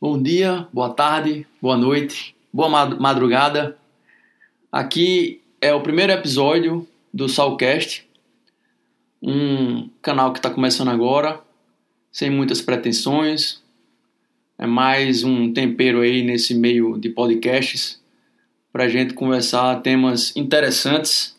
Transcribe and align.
Bom 0.00 0.22
dia, 0.22 0.68
boa 0.72 0.90
tarde, 0.90 1.44
boa 1.60 1.76
noite, 1.76 2.32
boa 2.52 2.68
madrugada. 2.68 3.76
Aqui 4.70 5.40
é 5.60 5.74
o 5.74 5.80
primeiro 5.80 6.12
episódio 6.12 6.86
do 7.12 7.28
Salcast, 7.28 8.08
um 9.20 9.90
canal 10.00 10.32
que 10.32 10.38
está 10.38 10.50
começando 10.50 10.90
agora, 10.90 11.40
sem 12.12 12.30
muitas 12.30 12.60
pretensões. 12.60 13.60
É 14.56 14.68
mais 14.68 15.24
um 15.24 15.52
tempero 15.52 16.00
aí 16.02 16.22
nesse 16.22 16.54
meio 16.54 16.96
de 16.96 17.08
podcasts 17.08 18.00
para 18.72 18.84
a 18.84 18.88
gente 18.88 19.14
conversar 19.14 19.82
temas 19.82 20.32
interessantes. 20.36 21.36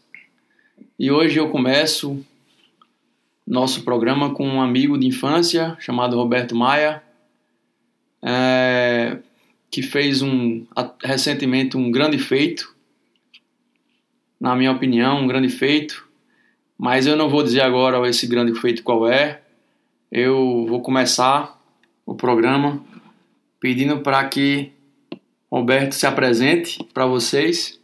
E 0.99 1.09
hoje 1.09 1.39
eu 1.39 1.49
começo 1.49 2.21
nosso 3.47 3.83
programa 3.85 4.33
com 4.33 4.45
um 4.45 4.61
amigo 4.61 4.97
de 4.97 5.07
infância 5.07 5.77
chamado 5.79 6.17
Roberto 6.17 6.53
Maia 6.53 7.01
é, 8.21 9.17
que 9.71 9.81
fez 9.81 10.21
um, 10.21 10.65
recentemente 11.03 11.77
um 11.77 11.91
grande 11.91 12.17
feito, 12.17 12.75
na 14.39 14.55
minha 14.55 14.71
opinião, 14.71 15.21
um 15.21 15.27
grande 15.27 15.49
feito, 15.49 16.07
mas 16.77 17.05
eu 17.05 17.15
não 17.15 17.29
vou 17.29 17.43
dizer 17.43 17.61
agora 17.61 18.07
esse 18.07 18.25
grande 18.25 18.57
feito 18.59 18.83
qual 18.83 19.07
é. 19.07 19.41
Eu 20.11 20.65
vou 20.67 20.81
começar 20.81 21.61
o 22.05 22.15
programa 22.15 22.83
pedindo 23.59 23.99
para 23.99 24.23
que 24.27 24.71
Roberto 25.51 25.93
se 25.93 26.07
apresente 26.07 26.81
para 26.93 27.05
vocês, 27.05 27.79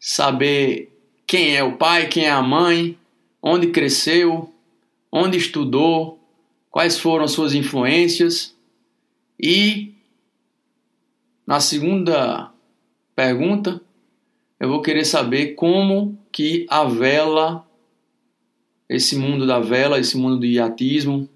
saber 0.00 0.92
quem 1.26 1.56
é 1.56 1.62
o 1.62 1.76
pai, 1.76 2.08
quem 2.08 2.24
é 2.24 2.30
a 2.30 2.42
mãe, 2.42 2.98
onde 3.40 3.68
cresceu, 3.68 4.52
onde 5.10 5.38
estudou, 5.38 6.18
quais 6.70 6.98
foram 6.98 7.28
suas 7.28 7.54
influências 7.54 8.55
e 9.38 9.94
na 11.46 11.60
segunda 11.60 12.52
pergunta, 13.14 13.80
eu 14.58 14.68
vou 14.68 14.82
querer 14.82 15.04
saber 15.04 15.54
como 15.54 16.18
que 16.32 16.66
a 16.68 16.84
vela, 16.84 17.66
esse 18.88 19.16
mundo 19.16 19.46
da 19.46 19.60
vela, 19.60 19.98
esse 19.98 20.16
mundo 20.16 20.38
do 20.38 20.46
iatismo, 20.46 21.28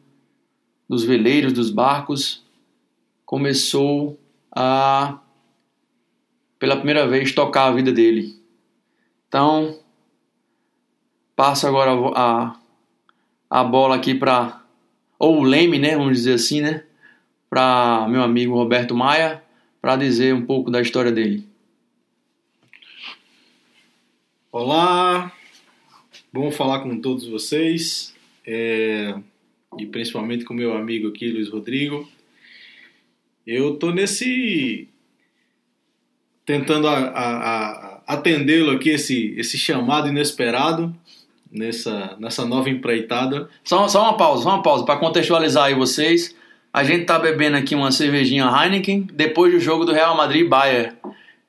dos 0.88 1.04
veleiros, 1.04 1.52
dos 1.52 1.70
barcos, 1.70 2.44
começou 3.24 4.18
a, 4.50 5.20
pela 6.58 6.76
primeira 6.76 7.06
vez, 7.06 7.32
tocar 7.32 7.66
a 7.66 7.72
vida 7.72 7.92
dele. 7.92 8.40
Então, 9.28 9.78
passo 11.36 11.66
agora 11.68 11.92
a, 12.16 12.58
a 13.48 13.62
bola 13.62 13.94
aqui 13.94 14.14
para, 14.14 14.60
ou 15.18 15.38
o 15.38 15.44
leme, 15.44 15.78
né, 15.78 15.96
vamos 15.96 16.18
dizer 16.18 16.34
assim, 16.34 16.60
né, 16.60 16.84
para 17.50 18.06
meu 18.08 18.22
amigo 18.22 18.54
Roberto 18.54 18.94
Maia 18.94 19.42
para 19.82 19.96
dizer 19.96 20.32
um 20.32 20.46
pouco 20.46 20.70
da 20.70 20.80
história 20.80 21.10
dele. 21.10 21.44
Olá, 24.52 25.32
bom 26.32 26.52
falar 26.52 26.80
com 26.80 27.00
todos 27.00 27.26
vocês 27.26 28.14
é, 28.46 29.14
e 29.76 29.86
principalmente 29.86 30.44
com 30.44 30.54
meu 30.54 30.76
amigo 30.76 31.08
aqui, 31.08 31.28
Luiz 31.28 31.48
Rodrigo. 31.48 32.08
Eu 33.44 33.76
tô 33.76 33.90
nesse 33.90 34.88
tentando 36.46 36.86
atendê-lo 38.06 38.70
aqui 38.72 38.90
esse 38.90 39.34
esse 39.36 39.58
chamado 39.58 40.08
inesperado 40.08 40.94
nessa 41.50 42.16
nessa 42.20 42.44
nova 42.44 42.70
empreitada. 42.70 43.48
Só, 43.64 43.88
só 43.88 44.02
uma 44.02 44.16
pausa, 44.16 44.44
só 44.44 44.50
uma 44.50 44.62
pausa 44.62 44.84
para 44.84 45.00
contextualizar 45.00 45.64
aí 45.64 45.74
vocês. 45.74 46.38
A 46.72 46.84
gente 46.84 47.04
tá 47.04 47.18
bebendo 47.18 47.56
aqui 47.56 47.74
uma 47.74 47.90
cervejinha 47.90 48.44
Heineken 48.44 49.08
depois 49.12 49.52
do 49.52 49.58
jogo 49.58 49.84
do 49.84 49.92
Real 49.92 50.16
Madrid 50.16 50.48
Bayern, 50.48 50.96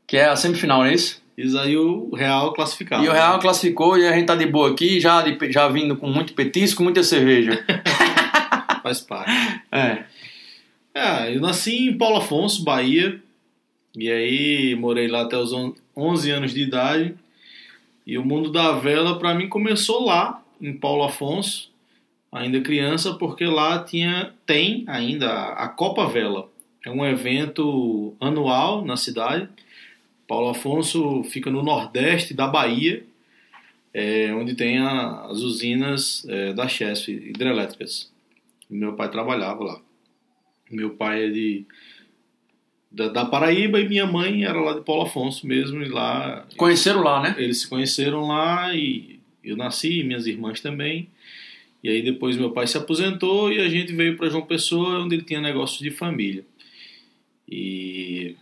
que 0.08 0.18
é 0.18 0.26
a 0.26 0.36
semifinal, 0.36 0.80
não 0.80 0.86
é 0.86 0.96
isso? 0.96 1.22
Isso 1.38 1.58
aí 1.60 1.78
o 1.78 2.10
Real 2.16 2.54
classificado. 2.54 3.06
E 3.06 3.08
o 3.08 3.12
Real 3.12 3.40
classificou 3.40 3.98
e 3.98 4.08
a 4.08 4.14
gente 4.14 4.26
tá 4.26 4.36
de 4.36 4.48
boa 4.48 4.72
aqui, 4.72 5.00
já, 5.00 5.22
de, 5.22 5.52
já 5.52 5.68
vindo 5.68 5.96
com 5.96 6.08
muito 6.08 6.34
petisco, 6.34 6.82
muita 6.82 7.04
cerveja. 7.04 7.64
Faz 8.82 9.02
parte. 9.02 9.32
É. 9.72 10.04
É, 10.94 11.36
eu 11.36 11.40
nasci 11.40 11.88
em 11.88 11.98
Paulo 11.98 12.18
Afonso, 12.18 12.64
Bahia. 12.64 13.22
E 13.96 14.12
aí 14.12 14.76
morei 14.76 15.08
lá 15.08 15.22
até 15.22 15.38
os 15.38 15.52
11 15.96 16.32
anos 16.32 16.54
de 16.54 16.62
idade. 16.62 17.14
E 18.08 18.18
o 18.18 18.26
mundo 18.26 18.52
da 18.52 18.72
vela 18.72 19.20
para 19.20 19.36
mim 19.36 19.48
começou 19.48 20.04
lá, 20.04 20.42
em 20.60 20.74
Paulo 20.74 21.04
Afonso 21.04 21.71
ainda 22.32 22.62
criança, 22.62 23.14
porque 23.16 23.46
lá 23.46 23.84
tinha, 23.84 24.34
tem 24.46 24.84
ainda 24.88 25.50
a 25.54 25.68
Copa 25.68 26.08
Vela. 26.08 26.50
É 26.86 26.90
um 26.90 27.06
evento 27.06 28.16
anual 28.20 28.84
na 28.84 28.96
cidade. 28.98 29.48
Paulo 30.28 30.50
Afonso 30.50 31.24
fica 31.26 31.52
no 31.52 31.62
nordeste 31.62 32.34
da 32.34 32.48
Bahia, 32.48 33.04
é, 33.94 34.34
onde 34.34 34.56
tem 34.56 34.80
a, 34.80 35.26
as 35.26 35.40
usinas 35.40 36.26
é, 36.28 36.54
da 36.54 36.68
Chesf 36.68 37.10
hidrelétricas. 37.10 38.10
Meu 38.70 38.94
pai 38.94 39.12
trabalhava 39.12 39.64
lá. 39.64 39.82
Meu 40.72 40.92
pai 40.92 41.26
é 41.26 41.30
de 41.30 41.66
da, 42.90 43.08
da, 43.08 43.26
Paraíba 43.26 43.80
e 43.80 43.88
minha 43.88 44.06
mãe 44.06 44.44
era 44.44 44.60
lá 44.60 44.74
de 44.74 44.82
Paulo 44.82 45.04
Afonso 45.04 45.48
mesmo 45.48 45.82
e 45.82 45.88
lá 45.88 46.46
conheceram 46.58 47.02
lá, 47.02 47.22
né? 47.22 47.36
Eles 47.38 47.62
se 47.62 47.68
conheceram 47.68 48.28
lá 48.28 48.74
e 48.74 49.20
eu 49.44 49.56
nasci, 49.56 50.04
minhas 50.04 50.26
irmãs 50.28 50.60
também. 50.62 51.10
E 51.84 51.90
aí 51.90 52.02
depois 52.02 52.38
meu 52.38 52.52
pai 52.52 52.68
se 52.68 52.78
aposentou 52.78 53.52
e 53.52 53.60
a 53.60 53.68
gente 53.68 53.94
veio 53.94 54.16
para 54.16 54.30
João 54.30 54.46
Pessoa, 54.46 55.04
onde 55.04 55.16
ele 55.16 55.24
tinha 55.24 55.42
negócios 55.42 55.80
de 55.80 55.92
família. 55.92 56.46
E 57.50 58.36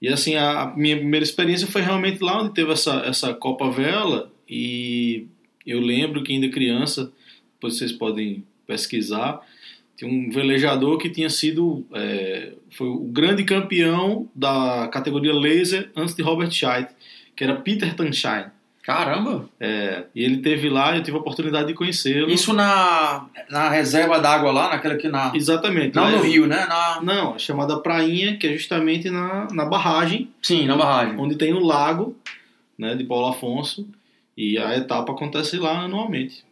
e 0.00 0.08
assim, 0.08 0.34
a, 0.34 0.62
a, 0.62 0.76
minha 0.76 0.96
primeira 0.96 1.22
experiência 1.22 1.66
foi 1.66 1.82
realmente 1.82 2.22
lá 2.22 2.40
onde 2.40 2.54
teve 2.54 2.72
essa, 2.72 3.02
essa 3.04 3.34
Copa 3.34 3.70
Vela. 3.70 4.32
E 4.48 5.26
eu 5.66 5.78
lembro 5.78 6.22
que 6.22 6.32
ainda 6.32 6.48
criança, 6.48 7.12
depois 7.54 7.76
vocês 7.76 7.92
podem 7.92 8.42
pesquisar, 8.66 9.40
tinha 9.96 10.10
um 10.10 10.30
velejador 10.30 10.96
que 10.96 11.10
tinha 11.10 11.28
sido 11.28 11.84
é, 11.92 12.54
foi 12.70 12.88
o 12.88 13.00
grande 13.00 13.44
campeão 13.44 14.28
da 14.34 14.88
categoria 14.88 15.34
laser 15.34 15.90
antes 15.94 16.14
de 16.14 16.22
Robert 16.22 16.50
Scheidt, 16.50 16.90
que 17.36 17.44
era 17.44 17.56
Peter 17.56 17.94
Tanshine. 17.94 18.46
Caramba! 18.90 19.48
É, 19.60 20.06
e 20.12 20.24
ele 20.24 20.38
teve 20.38 20.68
lá, 20.68 20.96
eu 20.96 21.02
tive 21.02 21.16
a 21.16 21.20
oportunidade 21.20 21.68
de 21.68 21.74
conhecê-lo. 21.74 22.28
Isso 22.28 22.52
na, 22.52 23.28
na 23.48 23.68
reserva 23.68 24.18
d'água 24.18 24.50
lá, 24.50 24.70
naquela 24.70 24.96
que 24.96 25.08
na. 25.08 25.30
Exatamente. 25.32 25.94
Não 25.94 26.10
no 26.10 26.22
Rio, 26.22 26.44
né? 26.48 26.66
Na... 26.66 27.00
Não, 27.00 27.36
é 27.36 27.38
chamada 27.38 27.78
Prainha, 27.78 28.36
que 28.36 28.48
é 28.48 28.52
justamente 28.52 29.08
na, 29.08 29.46
na 29.52 29.64
barragem. 29.64 30.28
Sim, 30.42 30.66
na 30.66 30.76
barragem. 30.76 31.16
Onde 31.20 31.36
tem 31.36 31.52
o 31.52 31.60
lago 31.60 32.16
né, 32.76 32.96
de 32.96 33.04
Paulo 33.04 33.28
Afonso. 33.28 33.88
E 34.36 34.58
a 34.58 34.76
etapa 34.76 35.12
acontece 35.12 35.56
lá 35.56 35.82
anualmente. 35.82 36.44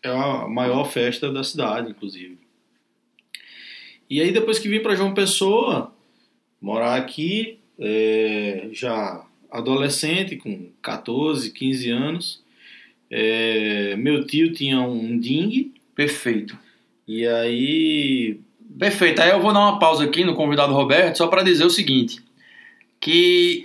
É 0.00 0.10
a 0.10 0.46
maior 0.46 0.84
festa 0.84 1.32
da 1.32 1.42
cidade, 1.42 1.90
inclusive. 1.90 2.38
E 4.08 4.20
aí, 4.20 4.30
depois 4.30 4.60
que 4.60 4.68
vim 4.68 4.78
para 4.78 4.94
João 4.94 5.12
Pessoa, 5.12 5.92
morar 6.60 6.94
aqui, 6.94 7.58
é, 7.80 8.68
já 8.70 9.24
adolescente, 9.50 10.36
com 10.36 10.70
14, 10.82 11.50
15 11.50 11.90
anos. 11.90 12.42
É, 13.10 13.96
meu 13.96 14.26
tio 14.26 14.52
tinha 14.52 14.80
um 14.80 15.18
ding. 15.18 15.72
Perfeito. 15.94 16.58
E 17.06 17.26
aí. 17.26 18.40
Perfeito. 18.78 19.20
Aí 19.20 19.30
eu 19.30 19.40
vou 19.40 19.52
dar 19.52 19.60
uma 19.60 19.78
pausa 19.78 20.04
aqui 20.04 20.24
no 20.24 20.34
convidado 20.34 20.72
Roberto, 20.72 21.16
só 21.16 21.26
para 21.26 21.42
dizer 21.42 21.64
o 21.64 21.70
seguinte: 21.70 22.22
que 23.00 23.62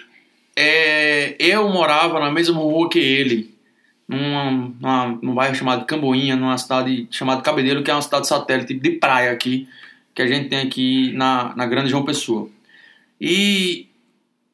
é, 0.56 1.36
eu 1.40 1.68
morava 1.70 2.20
na 2.20 2.32
mesma 2.32 2.60
rua 2.60 2.90
que 2.90 3.00
ele, 3.00 3.54
numa, 4.08 4.52
numa, 4.52 5.20
num 5.22 5.36
bairro 5.36 5.56
chamado 5.56 5.86
Camboinha, 5.86 6.36
numa 6.36 6.58
cidade 6.58 7.08
chamada 7.12 7.42
Cabedelo, 7.42 7.84
que 7.84 7.92
é 7.92 7.94
uma 7.94 8.02
cidade 8.02 8.28
satélite 8.28 8.74
de 8.74 8.92
praia 8.92 9.32
aqui, 9.32 9.68
que 10.16 10.22
a 10.22 10.28
gente 10.28 10.50
tem 10.50 10.60
aqui 10.60 11.12
na, 11.14 11.56
na 11.56 11.66
Grande 11.66 11.90
João 11.90 12.06
Pessoa. 12.06 12.50
E 13.20 13.88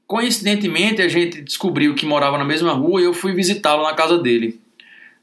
Coincidentemente, 0.10 1.04
a 1.04 1.08
gente 1.08 1.40
descobriu 1.40 1.94
que 1.94 2.04
morava 2.04 2.36
na 2.36 2.44
mesma 2.44 2.74
rua 2.74 3.00
e 3.00 3.04
eu 3.04 3.14
fui 3.14 3.32
visitá-lo 3.32 3.84
na 3.84 3.94
casa 3.94 4.18
dele. 4.18 4.60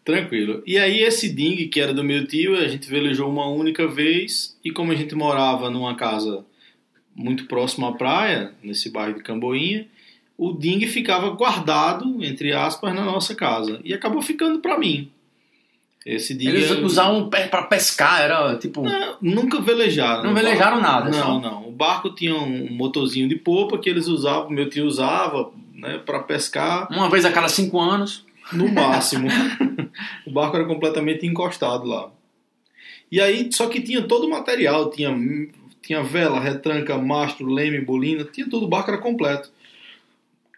Tranquilo. 0.07 0.63
E 0.65 0.77
aí 0.77 1.01
esse 1.01 1.27
ding 1.27 1.68
que 1.68 1.81
era 1.81 1.94
do 1.94 2.01
meu 2.01 2.25
tio, 2.25 2.56
a 2.56 2.65
gente 2.69 2.89
velejou 2.89 3.30
uma 3.30 3.45
única 3.45 3.86
vez 3.86 4.57
e 4.63 4.71
como 4.71 4.94
a 4.94 4.95
gente 4.95 5.13
morava 5.13 5.69
numa 5.69 5.95
casa 5.95 6.45
muito 7.13 7.44
próxima 7.44 7.89
à 7.89 7.92
praia, 7.92 8.54
nesse 8.63 8.89
bairro 8.89 9.15
de 9.15 9.24
Camboinha, 9.24 9.86
o 10.38 10.54
ding 10.54 10.80
ficava 10.88 11.31
guardado, 11.31 12.24
entre 12.24 12.54
aspas, 12.54 12.95
na 12.95 13.04
nossa 13.04 13.36
casa. 13.36 13.81
E 13.83 13.94
acabou 13.94 14.21
ficando 14.21 14.59
para 14.59 14.80
mim. 14.80 15.12
Esse 16.06 16.33
ding 16.33 16.48
Eles 16.48 16.71
era... 16.71 16.86
usavam 16.86 17.30
para 17.30 17.63
pescar, 17.63 18.21
era 18.21 18.56
tipo... 18.56 18.83
Não, 18.83 19.18
nunca 19.21 19.59
velejaram. 19.59 20.24
Não 20.24 20.33
velejaram 20.33 20.80
barco. 20.80 20.88
nada. 20.88 21.09
Não, 21.09 21.21
só. 21.21 21.39
não. 21.42 21.68
O 21.68 21.71
barco 21.74 22.15
tinha 22.15 22.33
um 22.33 22.71
motorzinho 22.71 23.27
de 23.27 23.36
popa 23.36 23.77
que 23.77 23.89
eles 23.89 24.07
usavam, 24.07 24.51
meu 24.51 24.69
tio 24.69 24.86
usava, 24.86 25.51
né, 25.74 25.98
para 25.98 26.19
pescar. 26.19 26.88
Uma 26.89 27.09
vez 27.09 27.25
a 27.25 27.31
cada 27.33 27.50
cinco 27.50 27.77
anos. 27.77 28.25
No 28.54 28.68
máximo. 28.68 29.28
o 30.26 30.32
barco 30.32 30.56
era 30.58 30.66
completamente 30.66 31.26
encostado 31.26 31.86
lá. 31.86 32.12
E 33.12 33.22
aí, 33.22 33.50
só 33.52 33.68
que 33.68 33.82
tinha 33.82 34.02
todo 34.02 34.28
o 34.28 34.30
material, 34.30 34.90
tinha, 34.90 35.16
tinha 35.82 36.04
vela, 36.04 36.40
retranca, 36.40 36.98
mastro, 36.98 37.48
leme, 37.48 37.80
bolina, 37.80 38.26
tinha 38.26 38.50
tudo, 38.50 38.66
o 38.66 38.70
barco 38.70 38.92
era 38.92 39.00
completo. 39.00 39.50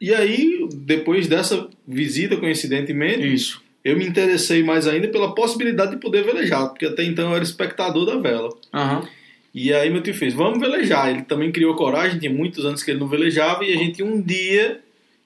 E 0.02 0.14
aí, 0.14 0.68
depois 0.74 1.28
dessa 1.28 1.70
visita, 1.88 2.38
coincidentemente, 2.38 3.32
Isso. 3.32 3.62
eu 3.84 3.98
me 3.98 4.08
interessei 4.08 4.64
mais 4.64 4.88
ainda 4.88 5.08
pela 5.10 5.36
possibilidade 5.36 5.92
de 5.92 5.98
poder 5.98 6.24
velejar, 6.24 6.70
porque 6.70 6.86
até 6.86 7.04
então 7.04 7.30
eu 7.30 7.36
era 7.36 7.44
espectador 7.44 8.06
da 8.06 8.18
vela. 8.18 8.50
Uhum. 8.74 9.08
E 9.54 9.74
aí 9.74 9.90
meu 9.90 10.02
tio 10.02 10.14
fez, 10.14 10.34
vamos 10.34 10.60
velejar. 10.60 11.10
Ele 11.10 11.24
também 11.24 11.52
criou 11.52 11.76
coragem, 11.76 12.20
tinha 12.20 12.32
muitos 12.32 12.66
anos 12.66 12.82
que 12.82 12.92
ele 12.92 13.00
não 13.00 13.08
velejava, 13.08 13.66
e 13.66 13.74
a 13.74 13.78
gente 13.78 14.02
um 14.02 14.22
dia 14.22 14.80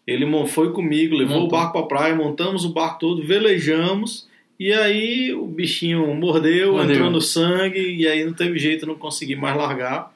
ele 0.06 0.26
foi 0.48 0.72
comigo, 0.72 1.16
levou 1.16 1.42
Montou. 1.42 1.48
o 1.48 1.62
barco 1.62 1.74
para 1.74 1.88
praia, 1.88 2.16
montamos 2.16 2.66
o 2.66 2.70
barco 2.70 3.00
todo, 3.00 3.26
velejamos. 3.26 4.28
E 4.60 4.72
aí 4.72 5.34
o 5.34 5.46
bichinho 5.46 6.06
mordeu, 6.14 6.74
mordeu, 6.74 6.96
entrou 6.96 7.10
no 7.10 7.22
sangue 7.22 7.80
e 7.80 8.08
aí 8.08 8.24
não 8.24 8.34
teve 8.34 8.60
jeito, 8.60 8.86
não 8.86 8.96
consegui 8.96 9.36
mais 9.36 9.56
largar. 9.56 10.14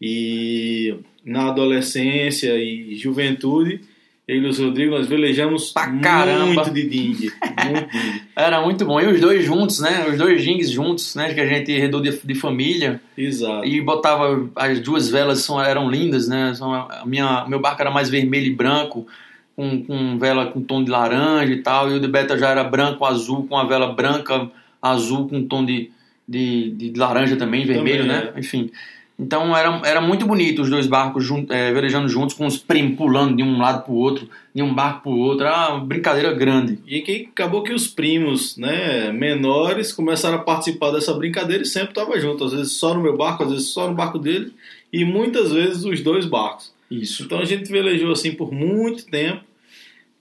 E 0.00 0.94
na 1.24 1.48
adolescência 1.48 2.56
e 2.56 2.94
juventude, 2.96 3.80
ele 4.26 4.46
e 4.46 4.50
os 4.50 4.58
Rodrigo, 4.58 4.92
nós 4.92 5.06
velejamos 5.06 5.70
pra 5.70 5.86
caramba. 5.98 6.46
muito 6.46 6.70
de 6.70 6.88
ding. 6.88 7.30
Muito 7.64 7.90
ding. 7.92 8.22
Era 8.34 8.62
muito 8.62 8.84
bom. 8.86 8.98
E 8.98 9.06
os 9.06 9.20
dois 9.20 9.44
juntos, 9.44 9.80
né? 9.80 10.06
Os 10.08 10.16
dois 10.16 10.42
dings 10.42 10.70
juntos, 10.70 11.14
né? 11.14 11.34
Que 11.34 11.40
a 11.40 11.46
gente 11.46 11.78
redou 11.78 12.00
de, 12.00 12.10
de 12.10 12.34
família. 12.34 13.02
Exato. 13.18 13.66
E 13.66 13.82
botava. 13.82 14.48
As 14.56 14.80
duas 14.80 15.10
velas 15.10 15.40
são, 15.40 15.62
eram 15.62 15.90
lindas, 15.90 16.26
né? 16.26 16.54
São, 16.54 16.72
a 16.72 17.02
minha, 17.04 17.44
meu 17.46 17.60
barco 17.60 17.82
era 17.82 17.90
mais 17.90 18.08
vermelho 18.08 18.46
e 18.46 18.54
branco, 18.54 19.06
com, 19.54 19.84
com 19.84 20.18
vela 20.18 20.46
com 20.46 20.62
tom 20.62 20.82
de 20.82 20.90
laranja 20.90 21.52
e 21.52 21.60
tal. 21.60 21.90
E 21.90 21.94
o 21.94 22.00
de 22.00 22.08
Beta 22.08 22.38
já 22.38 22.48
era 22.48 22.64
branco, 22.64 23.04
azul, 23.04 23.46
com 23.46 23.58
a 23.58 23.64
vela 23.64 23.92
branca, 23.92 24.50
azul, 24.80 25.28
com 25.28 25.46
tom 25.46 25.66
de, 25.66 25.90
de, 26.26 26.70
de 26.70 26.98
laranja 26.98 27.36
também, 27.36 27.66
vermelho, 27.66 28.06
também, 28.06 28.24
né? 28.24 28.32
É. 28.34 28.40
Enfim. 28.40 28.70
Então 29.18 29.56
era, 29.56 29.80
era 29.84 30.00
muito 30.00 30.26
bonito 30.26 30.62
os 30.62 30.68
dois 30.68 30.88
barcos 30.88 31.24
jun, 31.24 31.46
é, 31.48 31.72
velejando 31.72 32.08
juntos, 32.08 32.34
com 32.34 32.46
os 32.46 32.56
primos 32.58 32.96
pulando 32.96 33.36
de 33.36 33.44
um 33.44 33.58
lado 33.58 33.84
para 33.84 33.92
o 33.92 33.96
outro, 33.96 34.28
de 34.52 34.60
um 34.60 34.74
barco 34.74 35.04
para 35.04 35.12
o 35.12 35.18
outro. 35.18 35.46
Era 35.46 35.74
uma 35.74 35.84
brincadeira 35.84 36.32
grande. 36.32 36.80
E 36.86 37.00
que 37.00 37.28
acabou 37.30 37.62
que 37.62 37.72
os 37.72 37.86
primos 37.86 38.56
né, 38.56 39.12
menores 39.12 39.92
começaram 39.92 40.36
a 40.36 40.42
participar 40.42 40.90
dessa 40.90 41.14
brincadeira 41.14 41.62
e 41.62 41.66
sempre 41.66 41.90
estavam 41.90 42.18
juntos. 42.20 42.52
Às 42.52 42.58
vezes 42.58 42.72
só 42.72 42.92
no 42.92 43.02
meu 43.02 43.16
barco, 43.16 43.44
às 43.44 43.52
vezes 43.52 43.68
só 43.68 43.88
no 43.88 43.94
barco 43.94 44.18
dele, 44.18 44.52
e 44.92 45.04
muitas 45.04 45.52
vezes 45.52 45.84
os 45.84 46.00
dois 46.00 46.26
barcos. 46.26 46.72
Isso. 46.90 47.22
Então 47.22 47.38
a 47.38 47.44
gente 47.44 47.70
velejou 47.70 48.10
assim 48.10 48.32
por 48.32 48.52
muito 48.52 49.06
tempo. 49.06 49.42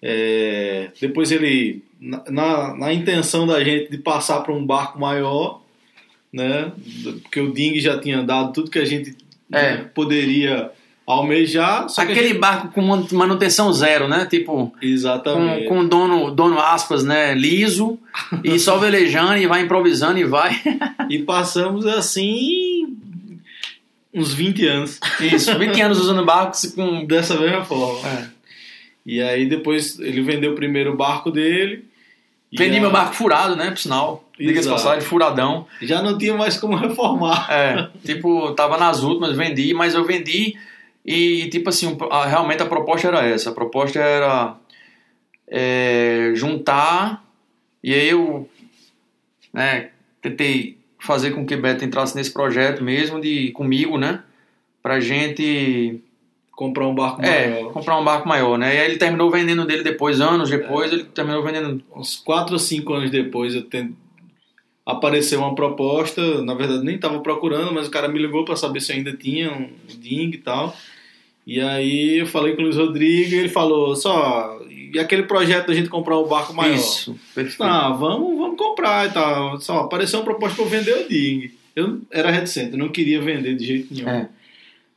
É, 0.01 0.91
depois 1.01 1.31
ele, 1.31 1.81
na, 1.99 2.75
na 2.75 2.93
intenção 2.93 3.47
da 3.47 3.63
gente 3.63 3.89
de 3.89 3.97
passar 3.97 4.41
para 4.41 4.53
um 4.53 4.63
barco 4.63 4.99
maior, 4.99 5.62
né? 6.33 6.71
Porque 7.21 7.39
o 7.39 7.53
Ding 7.53 7.79
já 7.79 7.99
tinha 7.99 8.23
dado 8.23 8.51
tudo 8.51 8.71
que 8.71 8.79
a 8.79 8.85
gente 8.85 9.15
é. 9.51 9.77
né, 9.77 9.89
poderia 9.93 10.71
almejar. 11.05 11.85
Aquele 11.97 12.29
gente... 12.29 12.39
barco 12.39 12.69
com 12.69 12.81
manutenção 13.15 13.71
zero, 13.71 14.07
né? 14.07 14.25
Tipo, 14.25 14.73
Exatamente. 14.81 15.67
Com, 15.67 15.75
com 15.75 15.87
dono, 15.87 16.31
dono 16.31 16.59
aspas, 16.59 17.03
né? 17.03 17.33
Liso 17.33 17.99
e 18.43 18.57
só 18.59 18.77
velejando 18.77 19.37
e 19.37 19.47
vai 19.47 19.61
improvisando 19.61 20.17
e 20.17 20.23
vai. 20.23 20.59
e 21.09 21.19
passamos 21.19 21.85
assim 21.85 22.97
uns 24.13 24.33
20 24.33 24.67
anos. 24.67 24.99
Isso, 25.19 25.57
20 25.57 25.81
anos 25.81 25.99
usando 25.99 26.23
barcos 26.25 26.65
com 26.75 27.03
dessa 27.07 27.37
mesma 27.39 27.65
forma. 27.65 28.07
É. 28.07 28.27
E 29.05 29.21
aí 29.21 29.45
depois 29.45 29.99
ele 29.99 30.21
vendeu 30.21 30.51
o 30.51 30.55
primeiro 30.55 30.95
barco 30.95 31.31
dele. 31.31 31.85
Vendi 32.55 32.77
a... 32.77 32.81
meu 32.81 32.91
barco 32.91 33.15
furado, 33.15 33.55
né? 33.55 33.69
Por 33.71 33.79
sinal. 33.79 34.22
Diga-se 34.37 34.69
passagem, 34.69 35.01
furadão. 35.01 35.67
Já 35.81 36.01
não 36.01 36.17
tinha 36.17 36.33
mais 36.33 36.57
como 36.57 36.75
reformar. 36.75 37.47
É, 37.51 37.89
tipo, 38.03 38.51
tava 38.53 38.77
nas 38.77 39.03
últimas, 39.03 39.35
vendi, 39.35 39.73
mas 39.73 39.93
eu 39.93 40.03
vendi 40.03 40.55
e, 41.05 41.49
tipo 41.49 41.69
assim, 41.69 41.97
a, 42.09 42.25
realmente 42.25 42.63
a 42.63 42.65
proposta 42.65 43.07
era 43.07 43.25
essa. 43.25 43.49
A 43.49 43.53
proposta 43.53 43.99
era 43.99 44.55
é, 45.47 46.31
juntar 46.35 47.23
e 47.83 47.93
aí 47.93 48.09
eu 48.09 48.49
né, 49.53 49.89
tentei 50.21 50.77
fazer 50.97 51.31
com 51.31 51.45
que 51.45 51.57
Beto 51.57 51.83
entrasse 51.83 52.15
nesse 52.15 52.31
projeto 52.31 52.81
mesmo, 52.81 53.19
de 53.19 53.51
comigo, 53.51 53.97
né? 53.97 54.23
Pra 54.81 55.01
gente 55.01 56.01
comprar 56.51 56.87
um 56.87 56.95
barco 56.95 57.21
é, 57.21 57.49
maior. 57.49 57.73
Comprar 57.73 57.99
um 57.99 58.03
barco 58.05 58.27
maior, 58.27 58.57
né? 58.57 58.73
E 58.73 58.79
aí 58.79 58.85
ele 58.85 58.97
terminou 58.97 59.29
vendendo 59.29 59.65
dele 59.65 59.83
depois, 59.83 60.21
anos 60.21 60.49
depois, 60.49 60.91
é. 60.91 60.95
ele 60.95 61.03
terminou 61.03 61.43
vendendo. 61.43 61.83
Uns 61.93 62.15
4 62.15 62.53
ou 62.53 62.59
5 62.59 62.93
anos 62.93 63.11
depois, 63.11 63.53
eu. 63.53 63.67
Apareceu 64.85 65.39
uma 65.39 65.55
proposta, 65.55 66.41
na 66.43 66.53
verdade 66.53 66.83
nem 66.83 66.95
estava 66.95 67.19
procurando, 67.19 67.73
mas 67.73 67.87
o 67.87 67.91
cara 67.91 68.07
me 68.07 68.19
ligou 68.19 68.43
para 68.43 68.55
saber 68.55 68.81
se 68.81 68.91
ainda 68.91 69.13
tinha 69.13 69.51
um 69.51 69.69
ding 69.97 70.31
e 70.33 70.37
tal. 70.37 70.75
E 71.45 71.59
aí 71.59 72.19
eu 72.19 72.25
falei 72.25 72.55
com 72.55 72.61
o 72.61 72.65
Luiz 72.65 72.77
Rodrigo 72.77 73.33
e 73.33 73.39
ele 73.39 73.49
falou, 73.49 73.95
só, 73.95 74.61
e 74.69 74.97
aquele 74.97 75.23
projeto 75.23 75.67
da 75.67 75.73
gente 75.73 75.89
comprar 75.89 76.17
o 76.17 76.25
um 76.25 76.27
barco 76.27 76.53
maior? 76.53 76.75
Isso, 76.75 77.19
perfeito. 77.35 77.63
Ah, 77.63 77.89
vamos, 77.89 78.37
vamos 78.37 78.57
comprar 78.57 79.09
e 79.09 79.11
tal. 79.11 79.59
Só, 79.59 79.79
apareceu 79.79 80.19
uma 80.19 80.25
proposta 80.25 80.55
para 80.55 80.65
vender 80.65 80.93
o 80.93 81.07
ding. 81.07 81.51
Eu 81.75 82.01
era 82.11 82.31
reticente, 82.31 82.73
eu 82.73 82.77
não 82.77 82.89
queria 82.89 83.19
vender 83.21 83.55
de 83.55 83.65
jeito 83.65 83.93
nenhum. 83.93 84.07
É. 84.07 84.29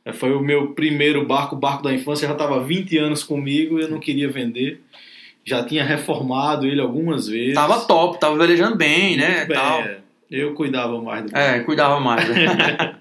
É, 0.07 0.13
foi 0.13 0.31
o 0.31 0.39
meu 0.39 0.69
primeiro 0.69 1.25
barco, 1.25 1.55
o 1.55 1.59
barco 1.59 1.83
da 1.83 1.93
infância, 1.93 2.25
já 2.25 2.33
estava 2.33 2.63
20 2.63 2.97
anos 2.97 3.23
comigo 3.23 3.77
e 3.77 3.81
eu 3.81 3.89
não 3.89 3.99
queria 3.99 4.29
vender. 4.29 4.81
Já 5.47 5.63
tinha 5.63 5.81
reformado 5.81 6.67
ele 6.67 6.81
algumas 6.81 7.29
vezes. 7.29 7.53
Tava 7.53 7.79
top, 7.85 8.19
tava 8.19 8.37
velejando 8.37 8.75
bem, 8.75 9.15
né? 9.15 9.45
Bem, 9.45 9.55
tal. 9.55 9.79
É, 9.79 9.99
eu 10.29 10.53
cuidava 10.53 11.01
mais 11.01 11.23
do 11.23 11.31
barco. 11.31 11.55
É, 11.55 11.59
cuidava 11.61 12.01
mais. 12.01 12.27
Né? 12.27 12.95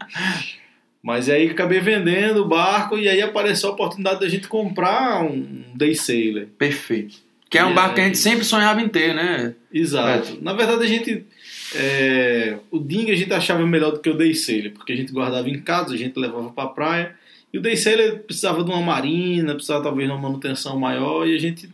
Mas 1.02 1.28
aí 1.28 1.50
acabei 1.50 1.80
vendendo 1.80 2.42
o 2.42 2.48
barco 2.48 2.96
e 2.96 3.08
aí 3.08 3.20
apareceu 3.20 3.70
a 3.70 3.72
oportunidade 3.72 4.20
da 4.20 4.28
gente 4.28 4.46
comprar 4.46 5.24
um 5.24 5.64
Day 5.74 5.96
Sailor. 5.96 6.46
Perfeito. 6.56 7.16
Que 7.50 7.58
é 7.58 7.64
um 7.64 7.74
barco 7.74 7.96
que 7.96 8.00
a 8.00 8.04
gente 8.04 8.18
sempre 8.18 8.44
sonhava 8.44 8.80
em 8.80 8.88
ter, 8.88 9.12
né? 9.12 9.52
Exato. 9.72 10.38
É. 10.38 10.44
Na 10.44 10.52
verdade 10.52 10.84
a 10.84 10.86
gente 10.86 11.26
é, 11.74 12.58
o 12.70 12.78
Ding 12.78 13.10
a 13.10 13.16
gente 13.16 13.32
achava 13.32 13.66
melhor 13.66 13.90
do 13.90 13.98
que 13.98 14.08
o 14.08 14.16
Day 14.16 14.34
Sailor, 14.36 14.70
porque 14.70 14.92
a 14.92 14.96
gente 14.96 15.12
guardava 15.12 15.48
em 15.48 15.60
casa, 15.60 15.94
a 15.94 15.96
gente 15.96 16.16
levava 16.16 16.50
para 16.50 16.64
a 16.64 16.68
praia. 16.68 17.16
E 17.52 17.58
o 17.58 17.60
Day 17.60 17.76
Sailor 17.76 18.20
precisava 18.20 18.62
de 18.62 18.70
uma 18.70 18.80
marina, 18.80 19.52
precisava 19.54 19.82
talvez 19.82 20.08
de 20.08 20.14
uma 20.14 20.20
manutenção 20.20 20.78
maior, 20.78 21.26
e 21.26 21.34
a 21.34 21.38
gente 21.38 21.68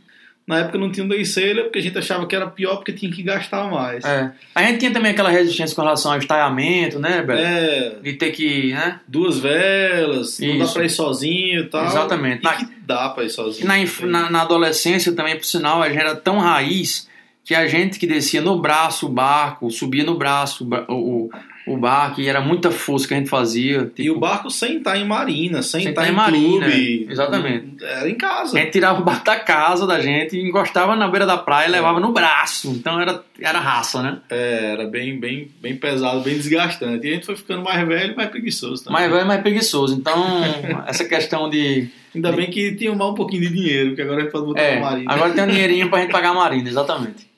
na 0.46 0.58
época 0.58 0.76
não 0.76 0.90
tinha 0.90 1.04
um 1.04 1.08
Day 1.08 1.24
Sailor 1.24 1.64
porque 1.64 1.78
a 1.78 1.82
gente 1.82 1.96
achava 1.96 2.26
que 2.26 2.34
era 2.34 2.46
pior 2.46 2.76
porque 2.76 2.92
tinha 2.92 3.10
que 3.10 3.22
gastar 3.22 3.70
mais. 3.70 4.04
É. 4.04 4.32
A 4.54 4.62
gente 4.64 4.80
tinha 4.80 4.90
também 4.90 5.12
aquela 5.12 5.30
resistência 5.30 5.74
com 5.74 5.82
relação 5.82 6.12
ao 6.12 6.18
estaiamento, 6.18 6.98
né, 6.98 7.22
Beto? 7.22 7.40
É. 7.40 7.96
De 8.02 8.12
ter 8.14 8.32
que, 8.32 8.72
né? 8.72 9.00
Duas 9.06 9.38
velas, 9.38 10.40
Isso. 10.40 10.46
não 10.46 10.58
dá 10.58 10.72
pra 10.72 10.84
ir 10.84 10.90
sozinho 10.90 11.60
e 11.60 11.66
tal. 11.66 11.86
Exatamente. 11.86 12.40
E 12.40 12.44
na, 12.44 12.52
que 12.54 12.66
dá 12.84 13.08
pra 13.10 13.24
ir 13.24 13.30
sozinho. 13.30 13.66
Na, 13.66 13.76
na, 14.06 14.30
na, 14.30 14.42
adolescência 14.42 15.12
também, 15.12 15.36
por 15.36 15.44
sinal, 15.44 15.80
a 15.80 15.88
gente 15.88 16.00
era 16.00 16.16
tão 16.16 16.38
raiz 16.38 17.08
que 17.44 17.54
a 17.54 17.66
gente 17.68 17.98
que 17.98 18.06
descia 18.06 18.40
no 18.40 18.60
braço 18.60 19.06
o 19.06 19.08
barco, 19.08 19.70
subia 19.70 20.04
no 20.04 20.16
braço 20.16 20.68
o, 20.88 21.30
o, 21.66 21.76
barco, 21.76 22.20
e 22.20 22.28
era 22.28 22.40
muita 22.40 22.70
força 22.70 23.06
que 23.06 23.14
a 23.14 23.16
gente 23.16 23.28
fazia. 23.28 23.84
Tipo, 23.86 24.02
E 24.02 24.10
o 24.10 24.18
barco 24.18 24.50
sem 24.50 24.78
estar 24.78 24.96
em 24.98 25.04
marina, 25.04 25.62
sem, 25.62 25.82
Sem 25.82 25.90
estar 25.90 26.02
estar 26.02 26.12
em, 26.12 26.16
marina, 26.16 26.66
clube. 26.66 27.06
exatamente. 27.10 27.84
Era 27.84 28.08
em 28.10 28.14
casa. 28.14 28.56
a 28.56 28.60
gente 28.60 28.72
tirava 28.72 29.00
o 29.00 29.04
barco 29.04 29.24
da 29.24 29.38
casa 29.38 29.86
da 29.86 30.00
gente, 30.00 30.36
encostava 30.38 30.96
na 30.96 31.08
beira 31.08 31.24
da 31.26 31.36
praia 31.38 31.68
e 31.68 31.70
levava 31.70 32.00
no 32.00 32.12
braço. 32.12 32.70
Então 32.70 33.00
era, 33.00 33.22
era 33.40 33.58
raça, 33.60 34.02
né? 34.02 34.18
É, 34.30 34.72
era 34.72 34.86
bem, 34.86 35.18
bem, 35.20 35.48
bem 35.60 35.76
pesado, 35.76 36.20
bem 36.20 36.34
desgastante. 36.34 37.06
E 37.06 37.10
a 37.10 37.14
gente 37.14 37.26
foi 37.26 37.36
ficando 37.36 37.62
mais 37.62 37.86
velho 37.86 38.12
e 38.12 38.16
mais 38.16 38.28
preguiçoso 38.30 38.84
também. 38.84 39.00
Mais 39.00 39.12
velho, 39.12 39.26
mais 39.26 39.40
preguiçoso. 39.40 39.94
Então, 39.94 40.24
essa 40.86 41.04
questão 41.04 41.48
de. 41.48 41.88
Ainda 42.14 42.30
bem 42.32 42.50
que 42.50 42.74
tinha 42.74 42.94
mais 42.94 43.10
um 43.10 43.14
pouquinho 43.14 43.40
de 43.42 43.48
dinheiro, 43.54 43.88
porque 43.90 44.02
agora 44.02 44.18
a 44.18 44.20
gente 44.24 44.32
pode 44.32 44.44
botar 44.44 44.60
É, 44.60 44.74
na 44.74 44.80
marina. 44.82 45.12
agora 45.12 45.32
tem 45.32 45.44
um 45.44 45.46
dinheirinho 45.46 45.88
pra 45.88 46.00
gente 46.00 46.10
pagar 46.12 46.30
a 46.30 46.34
marina, 46.34 46.68
exatamente. 46.68 47.31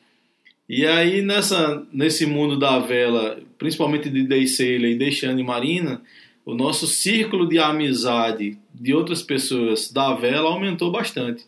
E 0.68 0.86
aí, 0.86 1.20
nessa, 1.20 1.86
nesse 1.92 2.24
mundo 2.24 2.58
da 2.58 2.78
vela, 2.78 3.38
principalmente 3.58 4.08
de 4.08 4.22
day 4.22 4.46
sailor 4.46 4.88
e 4.88 4.94
deixando 4.94 5.38
em 5.38 5.44
marina, 5.44 6.02
o 6.44 6.54
nosso 6.54 6.86
círculo 6.86 7.46
de 7.46 7.58
amizade 7.58 8.58
de 8.72 8.94
outras 8.94 9.22
pessoas 9.22 9.92
da 9.92 10.14
vela 10.14 10.48
aumentou 10.48 10.90
bastante. 10.90 11.44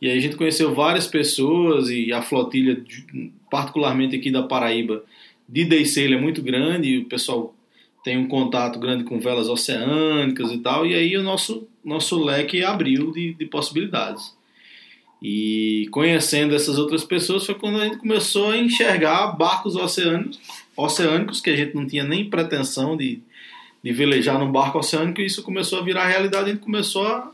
E 0.00 0.08
aí 0.08 0.16
a 0.16 0.20
gente 0.20 0.36
conheceu 0.36 0.72
várias 0.72 1.08
pessoas 1.08 1.90
e 1.90 2.12
a 2.12 2.22
flotilha, 2.22 2.82
particularmente 3.50 4.14
aqui 4.14 4.30
da 4.30 4.44
Paraíba, 4.44 5.04
de 5.48 5.64
day 5.64 5.84
sailor 5.84 6.18
é 6.18 6.22
muito 6.22 6.40
grande, 6.40 6.88
e 6.88 6.98
o 6.98 7.06
pessoal 7.06 7.54
tem 8.04 8.16
um 8.16 8.28
contato 8.28 8.78
grande 8.78 9.02
com 9.02 9.18
velas 9.18 9.48
oceânicas 9.48 10.52
e 10.52 10.58
tal, 10.58 10.86
e 10.86 10.94
aí 10.94 11.16
o 11.16 11.22
nosso, 11.22 11.66
nosso 11.84 12.22
leque 12.22 12.62
abriu 12.62 13.10
de, 13.10 13.34
de 13.34 13.46
possibilidades. 13.46 14.37
E 15.22 15.88
conhecendo 15.90 16.54
essas 16.54 16.78
outras 16.78 17.02
pessoas 17.02 17.44
foi 17.44 17.54
quando 17.54 17.80
a 17.80 17.84
gente 17.84 17.96
começou 17.96 18.50
a 18.50 18.56
enxergar 18.56 19.32
barcos 19.32 19.74
oceânicos, 19.74 20.38
oceânicos 20.76 21.40
que 21.40 21.50
a 21.50 21.56
gente 21.56 21.74
não 21.74 21.86
tinha 21.86 22.04
nem 22.04 22.30
pretensão 22.30 22.96
de, 22.96 23.20
de 23.82 23.92
velejar 23.92 24.38
num 24.38 24.50
barco 24.50 24.78
oceânico, 24.78 25.20
e 25.20 25.26
isso 25.26 25.42
começou 25.42 25.80
a 25.80 25.82
virar 25.82 26.06
realidade. 26.06 26.50
A 26.50 26.52
gente 26.52 26.62
começou 26.62 27.04
a, 27.06 27.32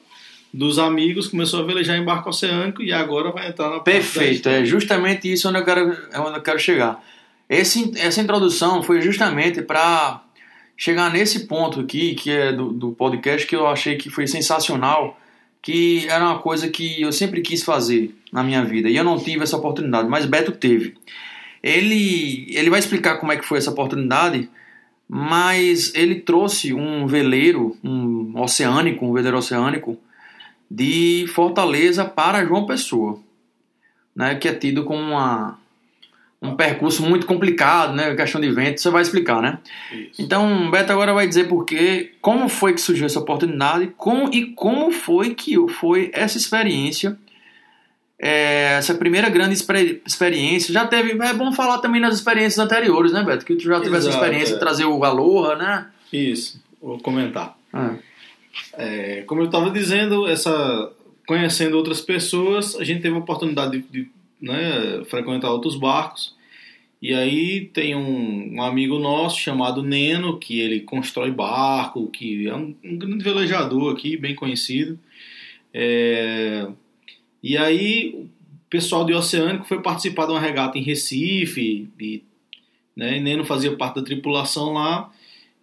dos 0.52 0.78
amigos, 0.78 1.28
começou 1.28 1.60
a 1.60 1.66
velejar 1.66 1.98
em 1.98 2.04
barco 2.04 2.30
oceânico 2.30 2.82
e 2.82 2.92
agora 2.92 3.30
vai 3.30 3.48
entrar 3.48 3.68
na 3.68 3.80
Perfeito, 3.80 4.48
é 4.48 4.64
justamente 4.64 5.30
isso 5.30 5.48
onde 5.48 5.58
eu 5.58 5.64
quero, 5.64 5.92
é 6.10 6.18
onde 6.20 6.38
eu 6.38 6.42
quero 6.42 6.58
chegar. 6.58 7.04
Esse, 7.48 7.92
essa 7.98 8.20
introdução 8.20 8.82
foi 8.82 9.02
justamente 9.02 9.60
para 9.60 10.22
chegar 10.76 11.12
nesse 11.12 11.46
ponto 11.46 11.80
aqui, 11.80 12.14
que 12.14 12.30
é 12.30 12.52
do, 12.52 12.72
do 12.72 12.92
podcast, 12.92 13.46
que 13.46 13.54
eu 13.54 13.66
achei 13.66 13.96
que 13.96 14.08
foi 14.08 14.26
sensacional, 14.26 15.18
que 15.64 16.06
era 16.09 16.25
uma 16.25 16.38
coisa 16.38 16.68
que 16.68 17.00
eu 17.00 17.11
sempre 17.11 17.40
quis 17.40 17.64
fazer 17.64 18.14
na 18.30 18.44
minha 18.44 18.64
vida, 18.64 18.88
e 18.88 18.97
eu 18.97 19.02
não 19.02 19.18
tive 19.18 19.42
essa 19.42 19.56
oportunidade, 19.56 20.09
mas 20.09 20.26
Beto 20.26 20.52
teve. 20.52 20.94
Ele, 21.62 22.47
ele 22.50 22.68
vai 22.68 22.78
explicar 22.78 23.16
como 23.16 23.33
é 23.33 23.37
que 23.37 23.47
foi 23.47 23.59
essa 23.59 23.71
oportunidade, 23.71 24.49
mas 25.09 25.94
ele 25.94 26.16
trouxe 26.16 26.75
um 26.75 27.06
veleiro, 27.06 27.76
um 27.83 28.38
oceânico, 28.40 29.06
um 29.06 29.12
veleiro 29.12 29.38
oceânico, 29.38 29.99
de 30.71 31.25
Fortaleza 31.28 32.04
para 32.04 32.44
João 32.44 32.66
Pessoa 32.66 33.18
né, 34.14 34.35
que 34.37 34.49
é 34.49 34.54
tido 34.54 34.85
como 34.85 35.00
uma, 35.00 35.59
um 36.44 36.56
percurso 36.56 37.02
muito 37.02 37.26
complicado, 37.26 37.94
né, 37.94 38.14
questão 38.14 38.40
de 38.40 38.50
vento, 38.50 38.80
você 38.80 38.90
vai 38.90 39.02
explicar, 39.02 39.40
né? 39.40 39.58
Isso. 39.92 40.22
Então, 40.22 40.70
Beto 40.70 40.92
agora 40.92 41.12
vai 41.12 41.26
dizer 41.26 41.48
porque, 41.48 42.12
como 42.20 42.48
foi 42.48 42.74
que 42.74 42.80
surgiu 42.80 43.06
essa 43.06 43.18
oportunidade 43.18 43.92
como, 43.96 44.32
e 44.32 44.46
como 44.46 44.92
foi 44.92 45.34
que 45.34 45.56
foi 45.68 46.10
essa 46.12 46.36
experiência, 46.36 47.18
é, 48.18 48.76
essa 48.78 48.94
primeira 48.94 49.28
grande 49.28 49.54
experi- 49.54 50.00
experiência. 50.06 50.72
Já 50.72 50.86
teve, 50.86 51.12
é 51.22 51.34
bom 51.34 51.52
falar 51.52 51.78
também 51.78 52.00
nas 52.00 52.14
experiências 52.14 52.58
anteriores, 52.58 53.12
né, 53.12 53.22
Beto? 53.22 53.44
Que 53.44 53.56
tu 53.56 53.64
já 53.64 53.80
teve 53.80 53.96
essa 53.96 54.08
Exato, 54.08 54.24
experiência 54.24 54.52
é. 54.52 54.54
de 54.54 54.60
trazer 54.60 54.84
o 54.84 55.04
Aloha, 55.04 55.56
né? 55.56 55.86
Isso, 56.12 56.62
vou 56.80 56.98
comentar. 56.98 57.56
É. 57.74 58.14
É, 58.76 59.22
como 59.26 59.40
eu 59.40 59.46
estava 59.46 59.70
dizendo, 59.70 60.28
essa, 60.28 60.90
conhecendo 61.26 61.76
outras 61.76 62.00
pessoas, 62.00 62.76
a 62.76 62.84
gente 62.84 63.02
teve 63.02 63.14
a 63.14 63.18
oportunidade 63.18 63.78
de, 63.78 63.82
de, 63.90 64.10
né, 64.40 65.04
frequentar 65.06 65.50
outros 65.50 65.76
barcos. 65.76 66.34
E 67.00 67.12
aí 67.12 67.66
tem 67.66 67.94
um, 67.94 68.54
um 68.54 68.62
amigo 68.62 68.98
nosso 68.98 69.38
chamado 69.38 69.82
Neno, 69.82 70.38
que 70.38 70.58
ele 70.58 70.80
constrói 70.80 71.30
barco, 71.30 72.06
que 72.08 72.48
é 72.48 72.54
um, 72.54 72.74
um 72.82 72.96
grande 72.96 73.22
velejador 73.22 73.92
aqui, 73.92 74.16
bem 74.16 74.34
conhecido. 74.34 74.98
É, 75.72 76.66
e 77.42 77.58
aí 77.58 78.14
o 78.14 78.28
pessoal 78.70 79.04
de 79.04 79.12
Oceânico 79.12 79.66
foi 79.66 79.82
participar 79.82 80.24
de 80.24 80.32
uma 80.32 80.40
regata 80.40 80.78
em 80.78 80.82
Recife, 80.82 81.90
e, 82.00 82.22
né, 82.96 83.20
Neno 83.20 83.44
fazia 83.44 83.76
parte 83.76 83.96
da 83.96 84.02
tripulação 84.02 84.72
lá. 84.72 85.12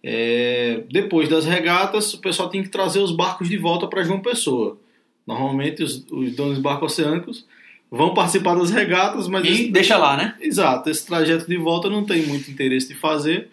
É, 0.00 0.84
depois 0.90 1.28
das 1.28 1.44
regatas, 1.44 2.14
o 2.14 2.20
pessoal 2.20 2.48
tem 2.48 2.62
que 2.62 2.68
trazer 2.68 3.00
os 3.00 3.10
barcos 3.10 3.48
de 3.48 3.56
volta 3.56 3.88
para 3.88 4.04
João 4.04 4.20
Pessoa. 4.20 4.78
Normalmente, 5.26 5.82
os, 5.82 6.06
os 6.08 6.36
donos 6.36 6.56
de 6.56 6.62
barcos 6.62 6.92
oceânicos 6.92 7.46
vão 7.96 8.14
participar 8.14 8.54
das 8.54 8.70
regatas, 8.70 9.28
mas. 9.28 9.44
E 9.44 9.48
esse- 9.48 9.68
deixa 9.70 9.96
lá, 9.98 10.16
né? 10.16 10.34
Exato, 10.40 10.88
esse 10.90 11.06
trajeto 11.06 11.46
de 11.46 11.56
volta 11.58 11.88
não 11.90 12.04
tem 12.04 12.22
muito 12.26 12.50
interesse 12.50 12.88
de 12.88 12.94
fazer. 12.94 13.48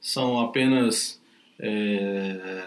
São 0.00 0.40
apenas 0.40 1.20
é, 1.60 2.64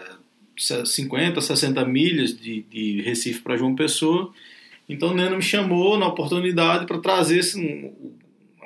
50, 0.84 1.40
60 1.40 1.84
milhas 1.84 2.38
de, 2.38 2.62
de 2.70 3.02
Recife 3.02 3.40
para 3.40 3.56
João 3.56 3.74
Pessoa. 3.74 4.32
Então 4.88 5.10
o 5.10 5.14
Neno 5.14 5.36
me 5.36 5.42
chamou 5.42 5.98
na 5.98 6.06
oportunidade 6.06 6.86
para 6.86 6.98
trazer 6.98 7.38
esse, 7.40 7.58
um, 7.58 7.92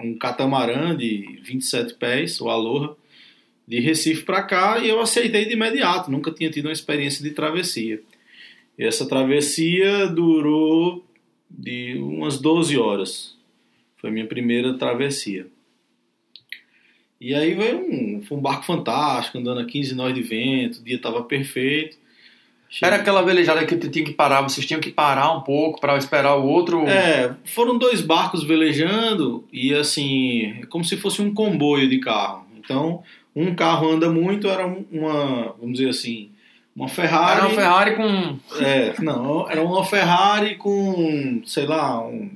um 0.04 0.18
catamarã 0.18 0.94
de 0.96 1.40
27 1.42 1.94
pés, 1.94 2.40
o 2.40 2.48
Aloha, 2.48 2.94
de 3.66 3.80
Recife 3.80 4.24
para 4.24 4.42
cá 4.42 4.78
e 4.78 4.88
eu 4.88 5.00
aceitei 5.00 5.46
de 5.46 5.52
imediato. 5.54 6.10
Nunca 6.10 6.30
tinha 6.30 6.50
tido 6.50 6.66
uma 6.66 6.72
experiência 6.72 7.22
de 7.24 7.30
travessia. 7.30 8.00
E 8.78 8.84
essa 8.84 9.06
travessia 9.06 10.06
durou 10.08 11.04
de 11.50 11.98
umas 11.98 12.38
12 12.38 12.78
horas. 12.78 13.36
Foi 13.96 14.10
a 14.10 14.12
minha 14.12 14.26
primeira 14.26 14.74
travessia. 14.74 15.46
E 17.20 17.34
aí 17.34 17.54
veio 17.54 17.78
um, 17.78 18.22
foi 18.22 18.38
um 18.38 18.40
barco 18.40 18.64
fantástico, 18.64 19.38
andando 19.38 19.60
a 19.60 19.64
15 19.66 19.94
nós 19.94 20.14
de 20.14 20.22
vento, 20.22 20.78
o 20.78 20.84
dia 20.84 20.96
estava 20.96 21.22
perfeito. 21.22 21.98
Era 22.80 22.96
aquela 22.96 23.22
velejada 23.22 23.66
que 23.66 23.76
tinha 23.76 24.04
que 24.04 24.12
parar, 24.12 24.42
vocês 24.42 24.64
tinham 24.64 24.80
que 24.80 24.90
parar 24.90 25.36
um 25.36 25.40
pouco 25.40 25.80
para 25.80 25.96
esperar 25.96 26.36
o 26.36 26.46
outro. 26.46 26.86
É, 26.86 27.34
foram 27.44 27.76
dois 27.76 28.00
barcos 28.00 28.44
velejando 28.44 29.44
e 29.52 29.74
assim, 29.74 30.60
é 30.62 30.66
como 30.66 30.84
se 30.84 30.96
fosse 30.96 31.20
um 31.20 31.34
comboio 31.34 31.88
de 31.88 31.98
carro. 31.98 32.46
Então, 32.56 33.02
um 33.34 33.54
carro 33.54 33.90
anda 33.90 34.08
muito, 34.08 34.48
era 34.48 34.64
uma, 34.66 35.54
vamos 35.58 35.78
dizer 35.78 35.90
assim, 35.90 36.30
uma 36.74 36.88
Ferrari. 36.88 37.38
Era 37.38 37.46
uma 37.46 37.54
Ferrari 37.54 37.96
com. 37.96 38.38
É, 38.64 38.94
não, 39.00 39.50
era 39.50 39.62
uma 39.62 39.84
Ferrari 39.84 40.56
com, 40.56 41.42
sei 41.44 41.66
lá, 41.66 42.00
um, 42.06 42.30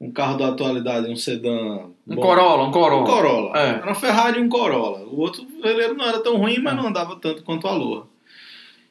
um 0.00 0.10
carro 0.10 0.36
da 0.36 0.48
atualidade, 0.48 1.10
um 1.10 1.16
sedã. 1.16 1.86
Um 2.06 2.14
bom. 2.14 2.22
Corolla, 2.22 2.64
um 2.64 2.70
Corolla. 2.70 3.02
Um 3.02 3.06
Corolla. 3.06 3.58
É. 3.58 3.68
Era 3.68 3.86
uma 3.86 3.94
Ferrari 3.94 4.38
e 4.38 4.42
um 4.42 4.48
Corolla. 4.48 5.06
O 5.06 5.20
outro 5.20 5.46
veleiro 5.62 5.94
não 5.94 6.06
era 6.06 6.20
tão 6.20 6.36
ruim, 6.36 6.58
mas 6.58 6.76
não 6.76 6.86
andava 6.88 7.16
tanto 7.16 7.42
quanto 7.42 7.66
a 7.66 7.70
Aloha. 7.70 8.04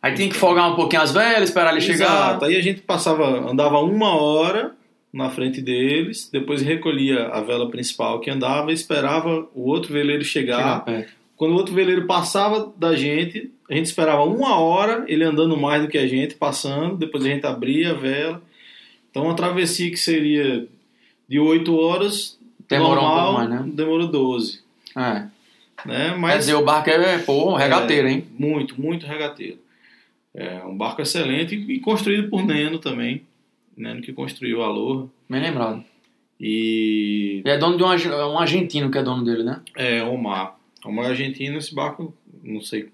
Aí 0.02 0.14
tinha 0.14 0.30
que 0.30 0.36
folgar 0.36 0.72
um 0.72 0.76
pouquinho 0.76 1.02
as 1.02 1.12
velhas, 1.12 1.50
esperar 1.50 1.72
ele 1.72 1.82
chegar. 1.82 2.06
Exato. 2.06 2.46
Aí 2.46 2.56
a 2.56 2.62
gente 2.62 2.82
passava, 2.82 3.50
andava 3.50 3.80
uma 3.80 4.16
hora 4.16 4.76
na 5.12 5.30
frente 5.30 5.62
deles, 5.62 6.30
depois 6.32 6.62
recolhia 6.62 7.28
a 7.28 7.42
vela 7.42 7.72
principal 7.72 8.20
que 8.20 8.30
andava 8.30 8.70
e 8.70 8.74
esperava 8.74 9.48
o 9.56 9.68
outro 9.68 9.94
veleiro 9.94 10.24
Chegar 10.24 10.84
chegar. 10.86 11.08
Quando 11.36 11.54
o 11.54 11.56
outro 11.56 11.74
veleiro 11.74 12.06
passava 12.06 12.72
da 12.78 12.96
gente, 12.96 13.52
a 13.70 13.74
gente 13.74 13.88
esperava 13.88 14.24
uma 14.24 14.60
hora, 14.60 15.06
ele 15.08 15.24
andando 15.24 15.58
mais 15.58 15.82
do 15.82 15.88
que 15.88 15.98
a 15.98 16.08
gente, 16.08 16.36
passando, 16.36 16.98
depois 16.98 17.26
a 17.26 17.30
gente 17.30 17.46
abria 17.46 17.92
a 17.92 17.96
vela. 17.96 18.42
Então 19.10 19.24
uma 19.24 19.36
travessia 19.36 19.90
que 19.90 19.98
seria 19.98 20.68
de 21.28 21.40
8 21.40 21.76
horas, 21.76 22.38
Demorou 22.70 23.04
um 23.04 23.08
normal, 23.08 23.34
pouco 23.34 23.40
mais, 23.40 23.50
né? 23.50 23.72
demorou 23.74 24.08
12. 24.08 24.60
É. 24.96 25.28
Né? 25.86 26.10
Quer 26.10 26.18
Mas 26.18 26.40
dizer, 26.40 26.56
o 26.56 26.64
barco 26.64 26.90
é, 26.90 27.18
pô, 27.20 27.52
um 27.52 27.56
regateiro, 27.56 28.08
hein? 28.08 28.26
muito, 28.38 28.80
muito 28.80 29.06
regateiro. 29.06 29.60
É 30.34 30.64
um 30.66 30.76
barco 30.76 31.02
excelente 31.02 31.56
e 31.56 31.80
construído 31.80 32.30
por 32.30 32.44
Neno 32.44 32.80
também. 32.80 33.24
Neno 33.78 34.02
que 34.02 34.12
construiu 34.12 34.62
a 34.62 34.68
Aloha. 34.68 35.08
Bem 35.30 35.42
lembrado. 35.42 35.84
E 36.40 37.42
E 37.46 37.50
é 37.50 37.58
dono 37.58 37.78
de 37.78 37.84
um, 37.84 37.88
um 37.88 38.38
argentino 38.40 38.92
que 38.92 38.98
é 38.98 39.04
dono 39.04 39.24
dele, 39.24 39.44
né? 39.44 39.62
é 39.76 40.04
Omar. 40.04 40.58
Omar 40.84 41.08
argentino, 41.08 41.58
esse 41.58 41.74
barco, 41.74 42.14
não 42.44 42.62
sei. 42.62 42.90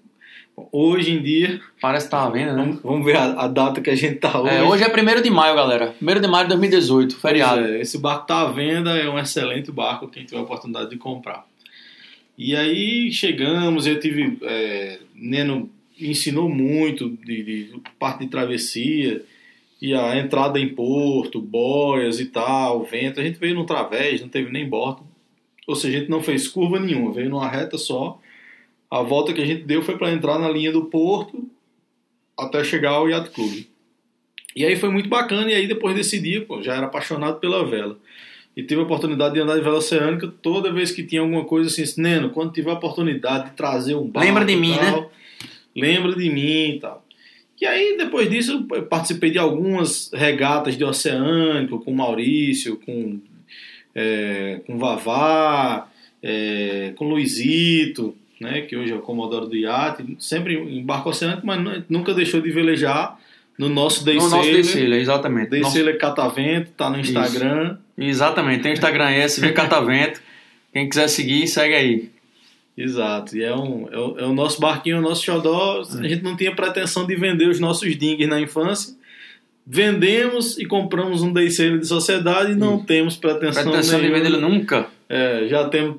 Hoje 0.70 1.12
em 1.12 1.22
dia, 1.22 1.60
Parece 1.80 2.06
que 2.06 2.10
tá 2.10 2.24
à 2.24 2.30
venda, 2.30 2.52
né? 2.52 2.62
vamos, 2.62 2.82
vamos 2.82 3.06
ver 3.06 3.16
a, 3.16 3.24
a 3.42 3.48
data 3.48 3.80
que 3.80 3.90
a 3.90 3.94
gente 3.94 4.16
tá 4.16 4.40
hoje. 4.40 4.54
É, 4.54 4.62
hoje 4.62 4.84
é 4.84 5.18
1 5.18 5.22
de 5.22 5.30
maio, 5.30 5.54
galera. 5.54 5.94
1 6.00 6.20
de 6.20 6.28
maio 6.28 6.44
de 6.44 6.50
2018, 6.50 7.16
feriado. 7.16 7.64
É, 7.64 7.80
esse 7.80 7.98
barco 7.98 8.26
tá 8.26 8.42
à 8.42 8.50
venda, 8.50 8.96
é 8.96 9.08
um 9.08 9.18
excelente 9.18 9.72
barco, 9.72 10.08
quem 10.08 10.24
tiver 10.24 10.38
a 10.38 10.42
oportunidade 10.42 10.90
de 10.90 10.96
comprar. 10.96 11.46
E 12.36 12.54
aí 12.54 13.10
chegamos, 13.12 13.86
eu 13.86 13.98
tive. 13.98 14.38
É, 14.42 14.98
Neno 15.14 15.70
ensinou 15.98 16.48
muito 16.48 17.08
de, 17.08 17.42
de 17.42 17.80
parte 17.98 18.24
de 18.24 18.30
travessia. 18.30 19.22
E 19.80 19.94
a 19.94 20.16
entrada 20.16 20.60
em 20.60 20.68
porto, 20.68 21.40
boias 21.40 22.20
e 22.20 22.26
tal, 22.26 22.84
vento. 22.84 23.18
A 23.18 23.24
gente 23.24 23.38
veio 23.38 23.54
no 23.54 23.66
través, 23.66 24.20
não 24.20 24.28
teve 24.28 24.50
nem 24.50 24.68
bordo. 24.68 25.02
Ou 25.66 25.74
seja, 25.74 25.96
a 25.96 26.00
gente 26.00 26.10
não 26.10 26.22
fez 26.22 26.46
curva 26.46 26.78
nenhuma, 26.78 27.12
veio 27.12 27.28
numa 27.28 27.48
reta 27.48 27.76
só. 27.76 28.20
A 28.92 29.00
volta 29.00 29.32
que 29.32 29.40
a 29.40 29.46
gente 29.46 29.62
deu 29.62 29.80
foi 29.80 29.96
para 29.96 30.12
entrar 30.12 30.38
na 30.38 30.50
linha 30.50 30.70
do 30.70 30.84
porto 30.84 31.48
até 32.38 32.62
chegar 32.62 32.90
ao 32.90 33.08
Yacht 33.08 33.30
Club. 33.30 33.64
E 34.54 34.66
aí 34.66 34.76
foi 34.76 34.90
muito 34.90 35.08
bacana, 35.08 35.50
e 35.50 35.54
aí 35.54 35.66
depois 35.66 35.96
desse 35.96 36.20
dia, 36.20 36.42
pô, 36.44 36.62
já 36.62 36.74
era 36.74 36.84
apaixonado 36.84 37.40
pela 37.40 37.64
vela. 37.64 37.98
E 38.54 38.62
tive 38.62 38.82
a 38.82 38.84
oportunidade 38.84 39.32
de 39.32 39.40
andar 39.40 39.54
de 39.54 39.62
vela 39.62 39.78
oceânica 39.78 40.30
toda 40.42 40.70
vez 40.70 40.90
que 40.90 41.02
tinha 41.02 41.22
alguma 41.22 41.46
coisa 41.46 41.70
assim, 41.70 42.02
Neno, 42.02 42.28
quando 42.28 42.52
tiver 42.52 42.70
a 42.70 42.74
oportunidade 42.74 43.48
de 43.48 43.56
trazer 43.56 43.94
um 43.94 44.06
barco 44.06 44.28
Lembra 44.28 44.44
de 44.44 44.56
mim, 44.56 44.74
tal, 44.74 45.00
né? 45.00 45.08
Lembra 45.74 46.14
de 46.14 46.28
mim 46.28 46.74
e 46.76 46.78
tal. 46.78 47.02
E 47.58 47.64
aí, 47.64 47.96
depois 47.96 48.28
disso, 48.28 48.66
eu 48.72 48.82
participei 48.82 49.30
de 49.30 49.38
algumas 49.38 50.10
regatas 50.12 50.76
de 50.76 50.84
oceânico 50.84 51.82
com 51.82 51.94
Maurício, 51.94 52.76
com, 52.76 53.18
é, 53.94 54.60
com 54.66 54.76
Vavá, 54.76 55.88
é, 56.22 56.92
com 56.94 57.08
Luizito, 57.08 58.14
né, 58.42 58.60
que 58.62 58.76
hoje 58.76 58.92
é 58.92 58.94
o 58.96 59.00
comodoro 59.00 59.46
do 59.46 59.56
iate, 59.56 60.16
sempre 60.18 60.54
em 60.54 60.84
barco 60.84 61.08
oceânico, 61.08 61.46
mas 61.46 61.60
nu- 61.62 61.84
nunca 61.88 62.12
deixou 62.12 62.40
de 62.40 62.50
velejar 62.50 63.18
no 63.58 63.68
nosso 63.68 64.04
Day 64.04 64.16
No 64.16 64.28
nosso. 64.28 64.50
Day 64.50 65.00
exatamente. 65.00 65.50
Day 65.50 65.60
Nosso- 65.60 65.74
Sailor 65.74 65.96
Catavento, 65.96 66.70
tá 66.76 66.90
no 66.90 66.98
Instagram. 66.98 67.76
Exatamente, 67.96 68.62
tem 68.62 68.72
o 68.72 68.74
Instagram 68.74 69.08
SV 69.10 69.52
Catavento. 69.54 70.20
Quem 70.72 70.88
quiser 70.88 71.08
seguir, 71.08 71.46
segue 71.46 71.74
aí. 71.74 72.10
Exato, 72.76 73.36
e 73.36 73.44
é, 73.44 73.54
um, 73.54 73.86
é, 73.92 73.98
o, 73.98 74.18
é 74.20 74.24
o 74.24 74.32
nosso 74.32 74.58
barquinho, 74.60 74.98
o 74.98 75.02
nosso 75.02 75.22
xodó. 75.22 75.82
A 75.82 76.08
gente 76.08 76.22
não 76.22 76.34
tinha 76.36 76.54
pretensão 76.54 77.06
de 77.06 77.14
vender 77.14 77.46
os 77.48 77.60
nossos 77.60 77.94
dingers 77.96 78.28
na 78.30 78.40
infância. 78.40 78.94
Vendemos 79.66 80.58
e 80.58 80.64
compramos 80.64 81.22
um 81.22 81.32
Day 81.32 81.48
de 81.48 81.84
sociedade 81.86 82.52
e 82.52 82.54
não 82.56 82.82
temos 82.82 83.16
pretensão, 83.16 83.62
Pretensão 83.64 84.00
de 84.00 84.08
nenhuma. 84.08 84.26
ele 84.26 84.36
nunca. 84.38 84.88
É, 85.08 85.46
já 85.48 85.68
temos 85.68 85.96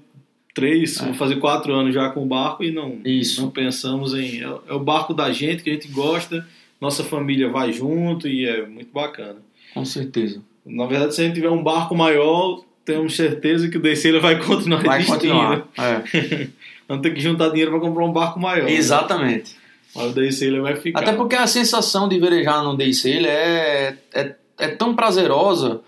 três, 0.53 0.99
É. 0.99 1.05
vou 1.05 1.13
fazer 1.15 1.37
quatro 1.37 1.73
anos 1.73 1.93
já 1.93 2.09
com 2.09 2.23
o 2.23 2.25
barco 2.25 2.63
e 2.63 2.71
não, 2.71 2.99
Isso. 3.03 3.41
não 3.41 3.49
pensamos 3.49 4.13
em. 4.13 4.41
É, 4.43 4.57
é 4.69 4.73
o 4.73 4.79
barco 4.79 5.13
da 5.13 5.31
gente 5.31 5.63
que 5.63 5.69
a 5.69 5.73
gente 5.73 5.87
gosta, 5.87 6.45
nossa 6.79 7.03
família 7.03 7.49
vai 7.49 7.71
junto 7.73 8.27
e 8.27 8.45
é 8.47 8.65
muito 8.65 8.91
bacana. 8.93 9.37
Com 9.73 9.83
certeza. 9.85 10.41
Na 10.65 10.85
verdade, 10.85 11.15
se 11.15 11.21
a 11.21 11.25
gente 11.25 11.35
tiver 11.35 11.49
um 11.49 11.63
barco 11.63 11.95
maior, 11.95 12.61
temos 12.85 13.15
certeza 13.15 13.67
que 13.69 13.77
o 13.77 13.95
Sailor 13.95 14.21
vai 14.21 14.39
continuar 14.43 14.83
Vai 14.83 14.99
existindo. 15.01 15.33
continuar. 15.33 15.67
É. 15.77 16.47
Vamos 16.87 17.01
ter 17.03 17.13
que 17.13 17.21
juntar 17.21 17.49
dinheiro 17.49 17.71
para 17.71 17.79
comprar 17.79 18.05
um 18.05 18.11
barco 18.11 18.39
maior. 18.39 18.69
Exatamente. 18.69 19.55
Mas 19.95 20.15
o 20.15 20.31
Sailor 20.31 20.61
vai 20.61 20.75
ficar. 20.75 21.01
Até 21.01 21.13
porque 21.13 21.35
a 21.35 21.47
sensação 21.47 22.07
de 22.09 22.19
velejar 22.19 22.63
no 22.63 22.93
Sailor 22.93 23.29
é, 23.29 23.97
é, 24.13 24.35
é 24.59 24.67
tão 24.69 24.95
prazerosa 24.95 25.81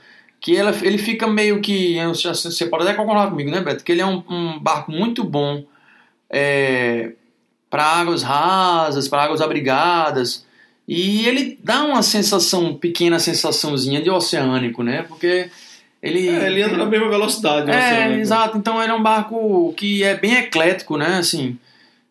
que 0.45 0.55
ela, 0.55 0.71
ele 0.83 0.99
fica 0.99 1.25
meio 1.25 1.59
que. 1.59 1.97
Você 2.05 2.67
pode 2.67 2.83
até 2.83 2.93
concordar 2.93 3.31
comigo, 3.31 3.49
né, 3.49 3.61
Beto? 3.61 3.83
Que 3.83 3.91
ele 3.91 4.01
é 4.01 4.05
um, 4.05 4.23
um 4.29 4.59
barco 4.59 4.91
muito 4.91 5.23
bom 5.23 5.63
é, 6.29 7.13
para 7.67 7.83
águas 7.83 8.21
rasas, 8.21 9.07
para 9.07 9.23
águas 9.23 9.41
abrigadas. 9.41 10.45
E 10.87 11.27
ele 11.27 11.57
dá 11.63 11.83
uma 11.83 12.03
sensação, 12.03 12.75
pequena 12.75 13.17
sensaçãozinha 13.17 14.03
de 14.03 14.11
oceânico, 14.11 14.83
né? 14.83 15.01
Porque 15.01 15.49
ele. 15.99 16.29
É, 16.29 16.45
ele 16.45 16.61
anda 16.61 16.77
na 16.77 16.85
mesma 16.85 17.09
velocidade. 17.09 17.71
É, 17.71 17.77
oceânico. 17.77 18.19
exato. 18.19 18.57
Então 18.59 18.79
ele 18.83 18.91
é 18.91 18.95
um 18.95 19.01
barco 19.01 19.73
que 19.75 20.03
é 20.03 20.15
bem 20.15 20.35
eclético, 20.35 20.95
né? 20.95 21.17
Assim, 21.17 21.57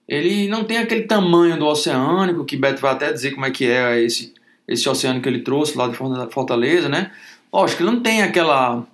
ele 0.09 0.49
não 0.49 0.65
tem 0.65 0.79
aquele 0.79 1.03
tamanho 1.03 1.57
do 1.57 1.67
oceânico, 1.67 2.45
que 2.45 2.57
Beto 2.57 2.81
vai 2.81 2.95
até 2.95 3.13
dizer 3.13 3.31
como 3.31 3.47
é 3.47 3.53
que 3.53 3.65
é 3.65 4.03
esse, 4.03 4.35
esse 4.67 4.89
oceano 4.89 5.21
que 5.21 5.29
ele 5.29 5.43
trouxe 5.43 5.79
lá 5.79 5.87
de 5.87 5.97
Fortaleza, 6.33 6.89
né? 6.89 7.13
Lógico, 7.55 7.83
ele 7.85 7.91
não 7.93 8.01
tem 8.01 8.21
aquela 8.23 8.85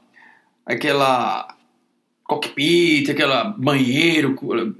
aquela 0.66 1.54
cockpit, 2.24 3.08
aquela 3.10 3.44
banheiro, 3.56 4.34
co- 4.34 4.72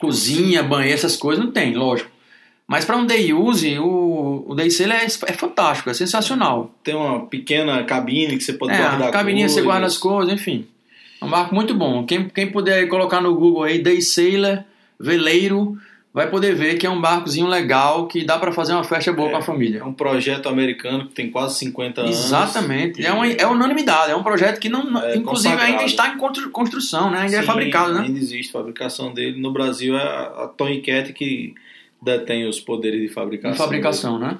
cozinha, 0.00 0.62
banheiro, 0.62 0.94
essas 0.94 1.16
coisas, 1.16 1.42
não 1.44 1.52
tem, 1.52 1.74
lógico. 1.74 2.10
Mas 2.66 2.84
para 2.84 2.96
um 2.96 3.06
day 3.06 3.32
use, 3.32 3.78
o, 3.78 4.44
o 4.48 4.54
day 4.54 4.70
sailor 4.70 4.96
é, 4.96 5.04
é 5.04 5.32
fantástico, 5.32 5.90
é 5.90 5.94
sensacional. 5.94 6.74
Tem 6.82 6.94
uma 6.94 7.26
pequena 7.26 7.84
cabine 7.84 8.36
que 8.36 8.42
você 8.44 8.54
pode 8.54 8.72
É, 8.72 8.78
guardar 8.78 9.10
cabininha 9.12 9.48
você 9.48 9.54
coisas. 9.56 9.64
guarda 9.70 9.86
as 9.86 9.98
coisas, 9.98 10.32
enfim. 10.34 10.66
É 11.20 11.24
um 11.24 11.28
barco 11.30 11.54
muito 11.54 11.74
bom. 11.74 12.04
Quem, 12.06 12.28
quem 12.28 12.50
puder 12.50 12.88
colocar 12.88 13.20
no 13.20 13.34
Google 13.34 13.62
aí, 13.64 13.82
Day 13.82 14.00
Sailor, 14.00 14.64
veleiro, 14.98 15.78
vai 16.14 16.30
poder 16.30 16.54
ver 16.54 16.78
que 16.78 16.86
é 16.86 16.90
um 16.90 17.00
barcozinho 17.00 17.48
legal 17.48 18.06
que 18.06 18.24
dá 18.24 18.38
para 18.38 18.52
fazer 18.52 18.72
uma 18.72 18.84
festa 18.84 19.12
boa 19.12 19.28
É. 19.28 19.32
com 19.32 19.36
a 19.38 19.42
família. 19.42 19.80
É 19.80 19.84
um 19.84 19.92
projeto 19.92 20.48
americano 20.48 21.08
que 21.08 21.12
tem 21.14 21.28
quase 21.28 21.58
50 21.58 22.02
anos. 22.02 22.16
Exatamente. 22.24 23.04
É, 23.04 23.12
uma, 23.12 23.26
é 23.26 23.44
unanimidade. 23.46 24.12
É 24.12 24.16
um 24.16 24.22
projeto 24.22 24.60
que, 24.60 24.68
não, 24.68 24.82
É, 24.82 25.16
inclusive, 25.16 25.24
consagrado. 25.24 25.64
ainda 25.72 25.82
está 25.84 26.08
em 26.14 26.16
constru- 26.16 26.50
construção, 26.50 27.10
né? 27.10 27.22
Ainda 27.22 27.36
é 27.36 27.40
Sim, 27.40 27.46
fabricado, 27.46 27.92
né? 27.94 28.02
Ainda 28.02 28.18
existe 28.18 28.52
fabricação 28.52 29.12
dele. 29.12 29.40
No 29.40 29.52
Brasil 29.52 29.96
é 29.96 30.02
a 30.02 30.48
Tony 30.56 30.80
Cat 30.80 31.12
que 31.12 31.52
detém 32.00 32.46
os 32.46 32.60
poderes 32.60 33.00
de 33.02 33.08
fabricação. 33.08 33.52
Em 33.54 33.58
fabricação, 33.58 34.18
né? 34.18 34.38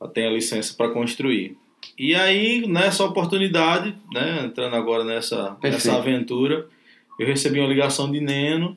Ela 0.00 0.10
tem 0.10 0.26
a 0.26 0.30
licença 0.30 0.74
para 0.76 0.88
construir. 0.90 1.56
E 1.96 2.14
aí, 2.16 2.66
nessa 2.66 3.04
oportunidade, 3.04 3.94
né, 4.12 4.42
entrando 4.46 4.74
agora 4.74 5.04
nessa, 5.04 5.50
Perfeito. 5.60 5.74
nessa 5.86 5.96
aventura, 5.98 6.66
eu 7.18 7.26
recebi 7.26 7.60
uma 7.60 7.68
ligação 7.68 8.10
de 8.10 8.20
Neno, 8.20 8.76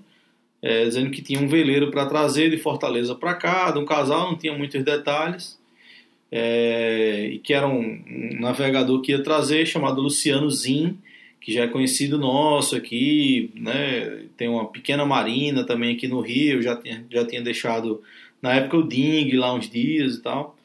é, 0.67 0.83
dizendo 0.83 1.09
que 1.11 1.21
tinha 1.21 1.39
um 1.39 1.47
veleiro 1.47 1.89
para 1.89 2.05
trazer 2.05 2.49
de 2.49 2.57
Fortaleza 2.57 3.15
para 3.15 3.33
cá, 3.35 3.71
de 3.71 3.79
um 3.79 3.85
casal, 3.85 4.31
não 4.31 4.37
tinha 4.37 4.51
muitos 4.53 4.83
detalhes, 4.83 5.57
é, 6.29 7.29
e 7.31 7.39
que 7.39 7.53
era 7.53 7.65
um, 7.65 7.79
um 7.79 8.37
navegador 8.41 8.99
que 8.99 9.13
ia 9.13 9.23
trazer, 9.23 9.65
chamado 9.65 10.01
Luciano 10.01 10.51
Zin, 10.51 10.97
que 11.39 11.53
já 11.53 11.63
é 11.63 11.67
conhecido 11.67 12.17
nosso 12.17 12.75
aqui, 12.75 13.49
né, 13.55 14.25
tem 14.35 14.49
uma 14.49 14.65
pequena 14.65 15.05
marina 15.05 15.63
também 15.63 15.95
aqui 15.95 16.05
no 16.05 16.19
Rio, 16.19 16.61
já 16.61 16.75
tinha, 16.75 17.05
já 17.09 17.23
tinha 17.23 17.41
deixado 17.41 18.03
na 18.41 18.53
época 18.55 18.75
o 18.75 18.83
Ding 18.83 19.31
lá 19.37 19.53
uns 19.53 19.69
dias 19.69 20.15
e 20.15 20.21
tal. 20.21 20.57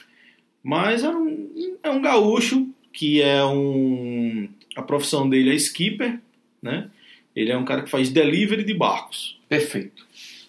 Mas 0.65 1.05
é 1.05 1.11
um, 1.11 1.79
é 1.81 1.91
um 1.91 2.03
gaúcho 2.03 2.67
que 2.93 3.23
é 3.23 3.45
um. 3.45 4.49
A 4.75 4.83
profissão 4.83 5.29
dele 5.29 5.51
é 5.51 5.55
skipper, 5.55 6.19
né? 6.61 6.91
Ele 7.35 7.51
é 7.51 7.57
um 7.57 7.65
cara 7.65 7.83
que 7.83 7.91
faz 7.91 8.11
delivery 8.11 8.65
de 8.65 8.75
barcos. 8.75 9.39
Perfeito. 9.49 10.07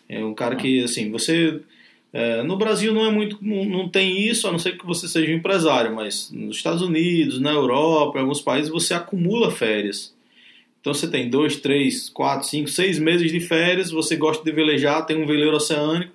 É 0.07 0.23
um 0.23 0.33
cara 0.33 0.55
que, 0.55 0.83
assim, 0.83 1.11
você. 1.11 1.61
é, 2.11 2.43
no 2.43 2.57
Brasil 2.57 2.93
não 2.93 3.05
é 3.05 3.11
muito. 3.11 3.37
Não, 3.41 3.65
não 3.65 3.89
tem 3.89 4.19
isso, 4.19 4.47
a 4.47 4.51
não 4.51 4.59
ser 4.59 4.77
que 4.77 4.85
você 4.85 5.07
seja 5.07 5.31
um 5.31 5.35
empresário, 5.35 5.95
mas 5.95 6.29
nos 6.31 6.57
Estados 6.57 6.81
Unidos, 6.81 7.39
na 7.39 7.51
Europa, 7.51 8.17
em 8.17 8.21
alguns 8.21 8.41
países, 8.41 8.69
você 8.69 8.93
acumula 8.93 9.49
férias. 9.49 10.13
Então 10.81 10.93
você 10.93 11.07
tem 11.07 11.29
dois, 11.29 11.55
três, 11.55 12.09
quatro, 12.09 12.45
cinco, 12.45 12.69
seis 12.69 12.99
meses 12.99 13.31
de 13.31 13.39
férias, 13.39 13.89
você 13.89 14.17
gosta 14.17 14.43
de 14.43 14.51
velejar, 14.51 15.05
tem 15.05 15.15
um 15.15 15.25
veleiro 15.25 15.55
oceânico, 15.55 16.11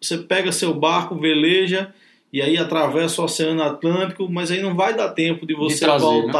você 0.00 0.18
pega 0.18 0.50
seu 0.50 0.74
barco, 0.74 1.14
veleja 1.14 1.94
e 2.32 2.42
aí 2.42 2.58
atravessa 2.58 3.22
o 3.22 3.24
Oceano 3.24 3.62
Atlântico, 3.62 4.28
mas 4.28 4.50
aí 4.50 4.60
não 4.60 4.74
vai 4.74 4.94
dar 4.94 5.10
tempo 5.10 5.46
de 5.46 5.54
você 5.54 5.84
trazer, 5.84 6.26
né? 6.26 6.32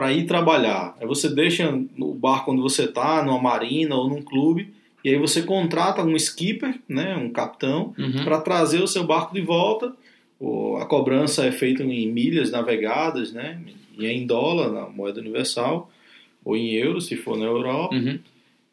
Para 0.00 0.14
ir 0.14 0.24
trabalhar. 0.24 0.96
Aí 0.98 1.06
você 1.06 1.28
deixa 1.28 1.70
no 1.94 2.14
barco 2.14 2.52
onde 2.52 2.62
você 2.62 2.84
está, 2.84 3.22
numa 3.22 3.38
marina 3.38 3.94
ou 3.96 4.08
num 4.08 4.22
clube, 4.22 4.72
e 5.04 5.10
aí 5.10 5.18
você 5.18 5.42
contrata 5.42 6.02
um 6.02 6.16
skipper, 6.16 6.78
né, 6.88 7.14
um 7.18 7.28
capitão, 7.28 7.92
Uhum. 7.98 8.24
para 8.24 8.40
trazer 8.40 8.82
o 8.82 8.86
seu 8.86 9.04
barco 9.04 9.34
de 9.34 9.42
volta. 9.42 9.92
O- 10.38 10.78
A 10.78 10.86
cobrança 10.86 11.44
é 11.44 11.52
feita 11.52 11.82
em 11.82 12.10
milhas 12.10 12.50
navegadas, 12.50 13.30
né, 13.30 13.60
e 13.98 14.06
é 14.06 14.12
em 14.12 14.26
dólar, 14.26 14.72
na 14.72 14.88
moeda 14.88 15.20
universal, 15.20 15.90
ou 16.42 16.56
em 16.56 16.70
euros, 16.72 17.04
se 17.06 17.16
for 17.16 17.36
na 17.36 17.44
Europa. 17.44 17.94
Uhum. 17.94 18.18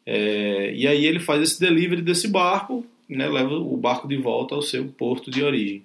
É, 0.06 0.72
e 0.74 0.86
aí 0.86 1.04
ele 1.04 1.20
faz 1.20 1.42
esse 1.42 1.60
delivery 1.60 2.00
desse 2.00 2.26
barco, 2.28 2.86
né, 3.06 3.28
leva 3.28 3.54
o 3.54 3.76
barco 3.76 4.08
de 4.08 4.16
volta 4.16 4.54
ao 4.54 4.62
seu 4.62 4.86
porto 4.86 5.30
de 5.30 5.42
origem. 5.42 5.82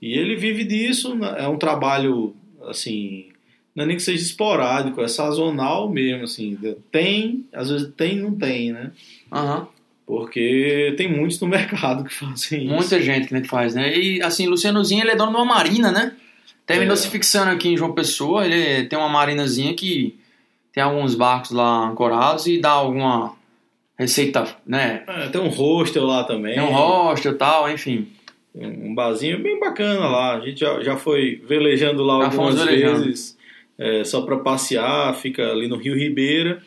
E 0.00 0.14
ele 0.14 0.34
vive 0.34 0.64
disso, 0.64 1.14
né, 1.14 1.34
é 1.40 1.46
um 1.46 1.58
trabalho, 1.58 2.34
assim, 2.66 3.26
não 3.74 3.84
é 3.84 3.86
nem 3.86 3.96
que 3.96 4.02
seja 4.02 4.22
esporádico, 4.22 5.00
é 5.00 5.08
sazonal 5.08 5.88
mesmo, 5.88 6.24
assim, 6.24 6.58
tem, 6.90 7.46
às 7.52 7.70
vezes 7.70 7.92
tem 7.96 8.16
não 8.16 8.34
tem, 8.34 8.72
né? 8.72 8.90
Aham. 9.32 9.66
Porque 10.06 10.94
tem 10.96 11.08
muitos 11.10 11.40
no 11.40 11.46
mercado 11.48 12.04
que 12.04 12.12
fazem 12.14 12.64
isso. 12.64 12.74
Muita 12.74 13.00
gente 13.00 13.28
que 13.28 13.48
faz, 13.48 13.74
né? 13.74 13.96
E 13.96 14.20
assim, 14.22 14.46
Lucianozinho, 14.46 15.02
ele 15.02 15.12
é 15.12 15.16
dono 15.16 15.30
de 15.30 15.36
uma 15.38 15.44
marina, 15.44 15.90
né? 15.90 16.12
Terminou 16.66 16.94
É. 16.94 16.96
se 16.96 17.08
fixando 17.08 17.50
aqui 17.50 17.68
em 17.68 17.76
João 17.76 17.92
Pessoa, 17.92 18.44
ele 18.44 18.86
tem 18.86 18.98
uma 18.98 19.08
marinazinha 19.08 19.74
que 19.74 20.18
tem 20.72 20.82
alguns 20.82 21.14
barcos 21.14 21.50
lá 21.50 21.88
ancorados 21.88 22.46
e 22.46 22.58
dá 22.60 22.70
alguma 22.70 23.34
receita, 23.98 24.46
né? 24.66 25.02
É, 25.06 25.28
tem 25.28 25.40
um 25.40 25.48
hostel 25.48 26.04
lá 26.04 26.24
também. 26.24 26.54
Tem 26.54 26.62
um 26.62 26.72
hostel 26.72 27.32
e 27.32 27.36
tal, 27.36 27.70
enfim. 27.70 28.08
um 28.54 28.94
barzinho 28.94 29.42
bem 29.42 29.58
bacana 29.58 30.08
lá. 30.08 30.36
A 30.36 30.40
gente 30.40 30.60
já, 30.60 30.82
já 30.82 30.96
foi 30.96 31.42
velejando 31.46 32.02
lá 32.02 32.18
Já 32.18 32.24
algumas 32.26 32.54
fomos 32.54 32.64
velejando. 32.64 33.12
É, 33.82 34.04
só 34.04 34.22
para 34.22 34.38
passear. 34.38 35.12
Fica 35.16 35.50
ali 35.50 35.66
no 35.66 35.76
Rio 35.76 35.96
Ribeira, 35.96 36.62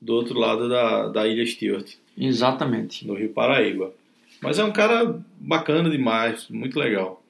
do 0.00 0.14
outro 0.14 0.38
lado 0.38 0.68
da, 0.68 1.08
da 1.08 1.26
Ilha 1.26 1.44
Stewart, 1.44 1.90
Exatamente. 2.16 3.04
no 3.06 3.14
Rio 3.14 3.30
Paraíba. 3.30 3.92
Mas 4.40 4.58
é 4.58 4.64
um 4.64 4.70
cara 4.70 5.20
bacana 5.40 5.90
demais, 5.90 6.46
muito 6.48 6.78
legal. 6.78 7.22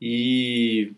E 0.00 0.92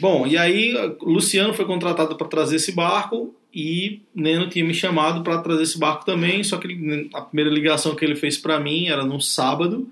bom, 0.00 0.26
e 0.26 0.36
aí 0.36 0.74
Luciano 1.00 1.54
foi 1.54 1.64
contratado 1.64 2.16
para 2.16 2.26
trazer 2.26 2.56
esse 2.56 2.72
barco 2.72 3.34
e 3.54 4.00
Neno 4.14 4.48
tinha 4.48 4.64
me 4.64 4.74
chamado 4.74 5.22
para 5.22 5.38
trazer 5.38 5.62
esse 5.62 5.78
barco 5.78 6.04
também, 6.04 6.42
só 6.42 6.56
que 6.56 6.66
ele, 6.66 7.10
a 7.14 7.22
primeira 7.22 7.50
ligação 7.50 7.94
que 7.94 8.04
ele 8.04 8.16
fez 8.16 8.36
para 8.38 8.58
mim 8.58 8.88
era 8.88 9.04
num 9.04 9.20
sábado, 9.20 9.88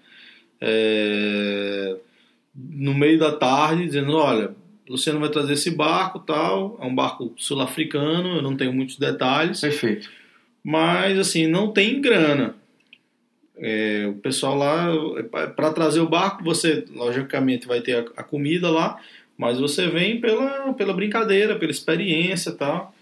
é, 0.60 1.96
no 2.54 2.94
meio 2.94 3.18
da 3.18 3.32
tarde, 3.32 3.84
dizendo, 3.84 4.16
olha, 4.16 4.54
Luciano 4.88 5.20
vai 5.20 5.28
trazer 5.28 5.54
esse 5.54 5.70
barco, 5.70 6.20
tal, 6.20 6.78
é 6.80 6.84
um 6.84 6.94
barco 6.94 7.32
sul-africano, 7.36 8.36
eu 8.36 8.42
não 8.42 8.56
tenho 8.56 8.72
muitos 8.72 8.98
detalhes. 8.98 9.60
Perfeito. 9.60 10.10
Mas 10.62 11.18
assim, 11.18 11.46
não 11.46 11.72
tem 11.72 12.00
grana. 12.00 12.54
É, 13.58 14.06
o 14.08 14.14
pessoal 14.14 14.56
lá, 14.56 14.88
para 15.54 15.72
trazer 15.72 16.00
o 16.00 16.08
barco, 16.08 16.44
você 16.44 16.84
logicamente 16.94 17.66
vai 17.66 17.80
ter 17.80 17.96
a, 17.96 18.20
a, 18.20 18.22
comida 18.22 18.68
lá, 18.68 19.00
mas 19.38 19.58
você 19.58 19.88
vem 19.88 20.20
pela, 20.20 20.74
pela 20.74 20.92
brincadeira, 20.92 21.56
pela 21.56 21.70
experiência 21.70 22.52
tal. 22.52 22.94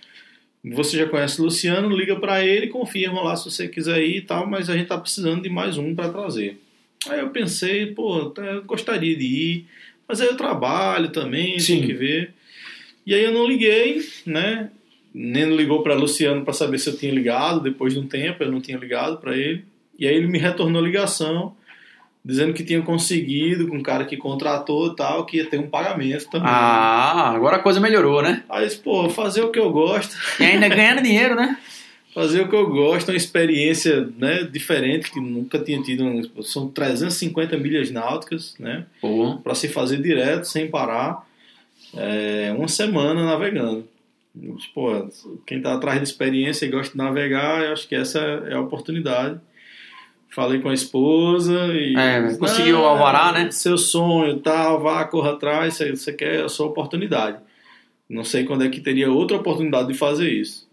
Você 0.64 0.96
já 0.96 1.06
conhece 1.06 1.40
o 1.40 1.44
Luciano, 1.44 1.94
liga 1.94 2.16
para 2.16 2.44
ele, 2.44 2.68
confirma 2.68 3.22
lá 3.22 3.36
se 3.36 3.50
você 3.50 3.68
quiser 3.68 4.02
ir 4.02 4.18
e 4.18 4.22
tal, 4.22 4.46
mas 4.46 4.70
a 4.70 4.76
gente 4.76 4.86
tá 4.86 4.96
precisando 4.96 5.42
de 5.42 5.50
mais 5.50 5.76
um 5.76 5.94
para 5.94 6.08
trazer. 6.08 6.58
Aí 7.08 7.20
eu 7.20 7.30
pensei, 7.30 7.86
pô, 7.86 8.32
eu 8.36 8.62
gostaria 8.64 9.16
de 9.16 9.24
ir, 9.24 9.66
mas 10.08 10.20
aí 10.20 10.28
eu 10.28 10.36
trabalho 10.36 11.10
também, 11.10 11.58
Sim. 11.58 11.78
tem 11.78 11.86
que 11.86 11.94
ver. 11.94 12.34
E 13.06 13.14
aí 13.14 13.24
eu 13.24 13.32
não 13.32 13.46
liguei, 13.46 14.00
né? 14.24 14.70
Neno 15.14 15.54
ligou 15.54 15.82
para 15.82 15.94
Luciano 15.94 16.42
para 16.44 16.52
saber 16.52 16.78
se 16.78 16.88
eu 16.88 16.96
tinha 16.96 17.12
ligado, 17.12 17.60
depois 17.60 17.92
de 17.92 18.00
um 18.00 18.06
tempo 18.06 18.42
eu 18.42 18.50
não 18.50 18.60
tinha 18.60 18.76
ligado 18.76 19.18
para 19.18 19.36
ele. 19.36 19.64
E 19.98 20.06
aí 20.06 20.14
ele 20.14 20.26
me 20.26 20.38
retornou 20.38 20.82
a 20.82 20.84
ligação 20.84 21.54
dizendo 22.24 22.54
que 22.54 22.64
tinha 22.64 22.80
conseguido 22.80 23.68
com 23.68 23.76
o 23.76 23.82
cara 23.82 24.06
que 24.06 24.16
contratou 24.16 24.88
e 24.88 24.96
tal, 24.96 25.26
que 25.26 25.36
ia 25.36 25.46
ter 25.46 25.58
um 25.58 25.68
pagamento 25.68 26.30
também. 26.30 26.48
Ah, 26.50 27.32
agora 27.34 27.56
a 27.56 27.60
coisa 27.60 27.78
melhorou, 27.78 28.22
né? 28.22 28.42
Aí, 28.48 28.68
pô, 28.76 29.10
fazer 29.10 29.42
o 29.42 29.50
que 29.50 29.58
eu 29.58 29.70
gosto. 29.70 30.16
E 30.40 30.44
ainda 30.44 30.66
ganhando 30.68 31.02
dinheiro, 31.02 31.34
né? 31.34 31.58
Fazer 32.14 32.42
o 32.42 32.48
que 32.48 32.54
eu 32.54 32.70
gosto, 32.70 33.10
uma 33.10 33.16
experiência 33.16 34.08
né, 34.16 34.44
diferente 34.44 35.10
que 35.10 35.18
nunca 35.18 35.58
tinha 35.58 35.82
tido. 35.82 36.30
São 36.44 36.68
350 36.68 37.56
milhas 37.58 37.90
náuticas, 37.90 38.54
né? 38.56 38.86
Para 39.42 39.54
se 39.56 39.68
fazer 39.68 40.00
direto, 40.00 40.44
sem 40.44 40.70
parar. 40.70 41.26
É, 41.96 42.54
uma 42.56 42.68
semana 42.68 43.24
navegando. 43.24 43.88
Pô, 44.72 45.08
quem 45.44 45.58
está 45.58 45.74
atrás 45.74 45.98
de 45.98 46.04
experiência 46.04 46.66
e 46.66 46.68
gosta 46.68 46.92
de 46.92 46.98
navegar, 46.98 47.64
eu 47.64 47.72
acho 47.72 47.88
que 47.88 47.96
essa 47.96 48.18
é 48.20 48.54
a 48.54 48.60
oportunidade. 48.60 49.40
Falei 50.34 50.60
com 50.60 50.68
a 50.68 50.74
esposa 50.74 51.66
e. 51.72 51.96
É, 51.96 52.36
conseguiu 52.36 52.84
ah, 52.84 52.90
alvará, 52.90 53.32
né? 53.32 53.50
Seu 53.50 53.78
sonho 53.78 54.38
tal, 54.38 54.80
vá, 54.80 55.04
corra 55.04 55.32
atrás, 55.32 55.78
você, 55.78 56.12
quer 56.12 56.44
a 56.44 56.48
sua 56.48 56.66
oportunidade. 56.66 57.38
Não 58.08 58.24
sei 58.24 58.44
quando 58.44 58.64
é 58.64 58.68
que 58.68 58.80
teria 58.80 59.10
outra 59.10 59.36
oportunidade 59.36 59.88
de 59.88 59.94
fazer 59.94 60.28
isso. 60.28 60.68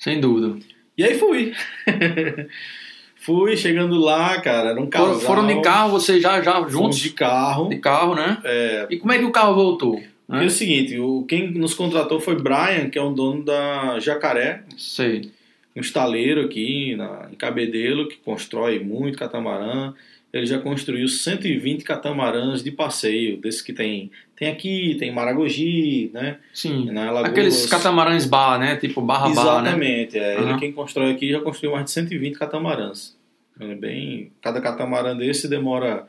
Sem 0.00 0.20
dúvida. 0.20 0.58
E 0.98 1.04
aí 1.04 1.16
fui. 1.16 1.52
fui, 3.14 3.56
chegando 3.56 3.96
lá, 3.96 4.40
cara, 4.40 4.70
era 4.70 4.80
um 4.80 4.88
casal. 4.88 5.20
Foram, 5.20 5.46
de 5.46 5.62
carro, 5.62 5.92
vocês 5.92 6.20
já, 6.20 6.42
já 6.42 6.66
juntos? 6.66 6.98
de 6.98 7.10
carro. 7.10 7.68
De 7.68 7.78
carro, 7.78 8.16
né? 8.16 8.38
É. 8.42 8.86
E 8.90 8.96
como 8.96 9.12
é 9.12 9.18
que 9.18 9.24
o 9.24 9.30
carro 9.30 9.54
voltou? 9.54 10.02
É 10.28 10.44
o 10.44 10.50
seguinte, 10.50 10.98
o, 10.98 11.24
quem 11.28 11.52
nos 11.52 11.74
contratou 11.74 12.20
foi 12.20 12.36
Brian, 12.36 12.88
que 12.90 12.98
é 12.98 13.02
um 13.02 13.12
dono 13.12 13.44
da 13.44 14.00
Jacaré. 14.00 14.64
Sei 14.76 15.30
um 15.76 15.80
estaleiro 15.80 16.42
aqui 16.42 16.96
na, 16.96 17.28
em 17.30 17.36
Cabedelo 17.36 18.08
que 18.08 18.16
constrói 18.16 18.78
muito 18.78 19.18
catamarã. 19.18 19.94
Ele 20.32 20.46
já 20.46 20.58
construiu 20.58 21.08
120 21.08 21.82
catamarãs 21.82 22.62
de 22.62 22.70
passeio, 22.70 23.36
desses 23.38 23.62
que 23.62 23.72
tem, 23.72 24.10
tem 24.36 24.48
aqui, 24.48 24.96
tem 24.98 25.12
Maragogi, 25.12 26.10
né? 26.14 26.38
Sim, 26.54 26.88
aqueles 27.24 27.66
catamarãs 27.66 28.26
bar, 28.26 28.58
né? 28.58 28.76
Tipo 28.76 29.00
barra 29.00 29.28
Exatamente, 29.28 30.18
bar, 30.18 30.24
né? 30.24 30.34
é. 30.34 30.40
Uhum. 30.40 30.50
Ele 30.50 30.58
quem 30.58 30.72
constrói 30.72 31.12
aqui 31.12 31.30
já 31.30 31.40
construiu 31.40 31.72
mais 31.72 31.84
de 31.84 31.90
120 31.90 32.38
catamarãs. 32.38 33.16
É 33.58 33.74
bem, 33.74 34.30
cada 34.40 34.60
catamarã 34.60 35.16
desse 35.16 35.48
demora 35.48 36.06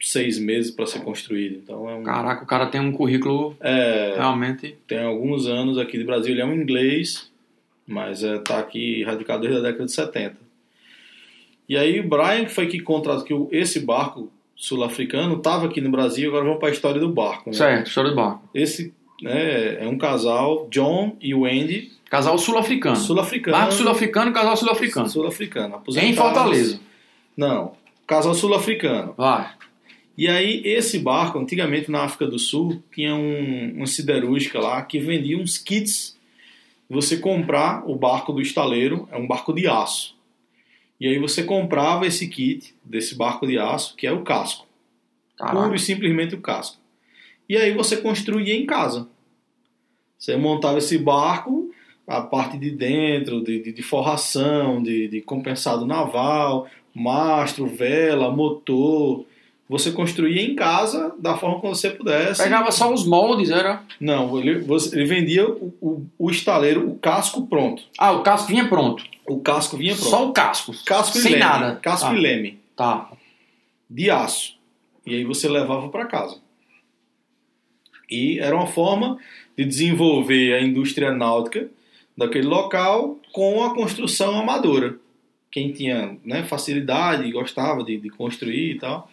seis 0.00 0.38
meses 0.38 0.70
para 0.70 0.86
ser 0.86 1.00
construído. 1.00 1.60
Então 1.62 1.90
é 1.90 1.94
um... 1.96 2.02
Caraca, 2.04 2.44
o 2.44 2.46
cara 2.46 2.66
tem 2.66 2.80
um 2.80 2.92
currículo 2.92 3.56
é, 3.60 4.14
realmente. 4.16 4.76
Tem 4.86 5.02
alguns 5.02 5.46
anos 5.46 5.76
aqui 5.76 5.98
de 5.98 6.04
Brasil, 6.04 6.32
ele 6.32 6.40
é 6.40 6.46
um 6.46 6.54
inglês 6.54 7.28
mas 7.88 8.22
está 8.22 8.56
é, 8.56 8.60
aqui 8.60 9.02
radicado 9.02 9.40
desde 9.40 9.58
a 9.58 9.62
década 9.62 9.86
de 9.86 9.92
70. 9.92 10.36
E 11.68 11.76
aí 11.76 12.00
o 12.00 12.08
Brian, 12.08 12.44
que 12.44 12.52
foi 12.52 12.66
que 12.66 12.80
contratou 12.80 13.46
que 13.46 13.56
esse 13.56 13.80
barco 13.80 14.30
sul-africano 14.56 15.36
estava 15.36 15.66
aqui 15.66 15.80
no 15.80 15.90
Brasil, 15.90 16.28
agora 16.30 16.44
vamos 16.44 16.58
para 16.58 16.68
a 16.68 16.72
história 16.72 17.00
do 17.00 17.08
barco. 17.08 17.50
Né? 17.50 17.56
Certo, 17.56 17.86
história 17.88 18.10
do 18.10 18.16
barco. 18.16 18.48
Esse 18.54 18.92
né, 19.22 19.84
é 19.84 19.88
um 19.88 19.98
casal, 19.98 20.66
John 20.70 21.16
e 21.20 21.34
Wendy. 21.34 21.92
Casal 22.10 22.38
sul-africano. 22.38 22.96
Sul-africano. 22.96 23.56
Barco 23.56 23.72
sul-africano, 23.74 24.32
casal 24.32 24.56
sul-africano. 24.56 25.08
Sul-africano. 25.08 25.82
Em 25.96 26.14
Fortaleza. 26.14 26.80
Não, 27.36 27.72
casal 28.06 28.34
sul-africano. 28.34 29.14
Vai. 29.16 29.50
E 30.16 30.26
aí, 30.26 30.62
esse 30.64 30.98
barco, 30.98 31.38
antigamente 31.38 31.90
na 31.90 32.02
África 32.02 32.26
do 32.26 32.40
Sul, 32.40 32.82
tinha 32.92 33.14
um, 33.14 33.74
uma 33.76 33.86
siderúrgica 33.86 34.58
lá 34.58 34.82
que 34.82 34.98
vendia 34.98 35.38
uns 35.38 35.58
kits 35.58 36.18
você 36.90 37.18
comprar 37.18 37.88
o 37.88 37.94
barco 37.94 38.32
do 38.32 38.40
estaleiro, 38.40 39.08
é 39.12 39.16
um 39.16 39.26
barco 39.26 39.52
de 39.52 39.68
aço. 39.68 40.16
E 41.00 41.06
aí 41.06 41.18
você 41.18 41.44
comprava 41.44 42.06
esse 42.06 42.26
kit 42.28 42.74
desse 42.84 43.14
barco 43.14 43.46
de 43.46 43.58
aço, 43.58 43.94
que 43.96 44.06
é 44.06 44.12
o 44.12 44.22
casco. 44.22 44.66
Caraca. 45.36 45.56
Puro 45.56 45.74
e 45.74 45.78
simplesmente 45.78 46.34
o 46.34 46.40
casco. 46.40 46.78
E 47.48 47.56
aí 47.56 47.72
você 47.72 47.96
construía 47.96 48.54
em 48.54 48.66
casa. 48.66 49.08
Você 50.18 50.36
montava 50.36 50.78
esse 50.78 50.98
barco, 50.98 51.70
a 52.06 52.20
parte 52.20 52.58
de 52.58 52.70
dentro, 52.70 53.42
de, 53.42 53.62
de, 53.62 53.72
de 53.72 53.82
forração, 53.82 54.82
de, 54.82 55.06
de 55.06 55.20
compensado 55.20 55.86
naval, 55.86 56.66
mastro, 56.92 57.66
vela, 57.66 58.34
motor, 58.34 59.24
você 59.68 59.92
construía 59.92 60.40
em 60.40 60.54
casa 60.54 61.14
da 61.18 61.36
forma 61.36 61.60
como 61.60 61.74
você 61.74 61.90
pudesse. 61.90 62.42
Pegava 62.42 62.72
só 62.72 62.92
os 62.92 63.06
moldes, 63.06 63.50
era? 63.50 63.82
Não, 64.00 64.38
ele, 64.38 64.60
você, 64.60 64.96
ele 64.96 65.04
vendia 65.04 65.46
o, 65.46 65.74
o, 65.80 66.06
o, 66.18 66.30
estaleiro, 66.30 66.88
o 66.88 66.98
casco 66.98 67.46
pronto. 67.46 67.82
Ah, 67.98 68.12
o 68.12 68.22
casco 68.22 68.48
vinha 68.48 68.66
pronto. 68.66 69.04
O 69.28 69.40
casco 69.40 69.76
vinha 69.76 69.94
pronto. 69.94 70.08
Só 70.08 70.26
o 70.26 70.32
casco. 70.32 70.72
Casco 70.86 71.18
Sem 71.18 71.32
leme. 71.32 71.44
nada. 71.44 71.76
Casco 71.76 72.08
tá. 72.08 72.14
e 72.14 72.18
leme. 72.18 72.58
Tá. 72.74 73.10
De 73.90 74.10
aço. 74.10 74.56
E 75.06 75.14
aí 75.14 75.24
você 75.24 75.46
levava 75.48 75.90
para 75.90 76.06
casa. 76.06 76.38
E 78.10 78.38
era 78.38 78.56
uma 78.56 78.66
forma 78.66 79.18
de 79.56 79.66
desenvolver 79.66 80.54
a 80.54 80.62
indústria 80.62 81.12
náutica 81.12 81.68
daquele 82.16 82.46
local 82.46 83.18
com 83.32 83.62
a 83.62 83.74
construção 83.74 84.38
amadora. 84.38 84.96
Quem 85.50 85.72
tinha 85.72 86.16
né, 86.24 86.42
facilidade 86.42 87.24
e 87.24 87.32
gostava 87.32 87.84
de, 87.84 87.98
de 87.98 88.08
construir 88.08 88.76
e 88.76 88.78
tal 88.78 89.10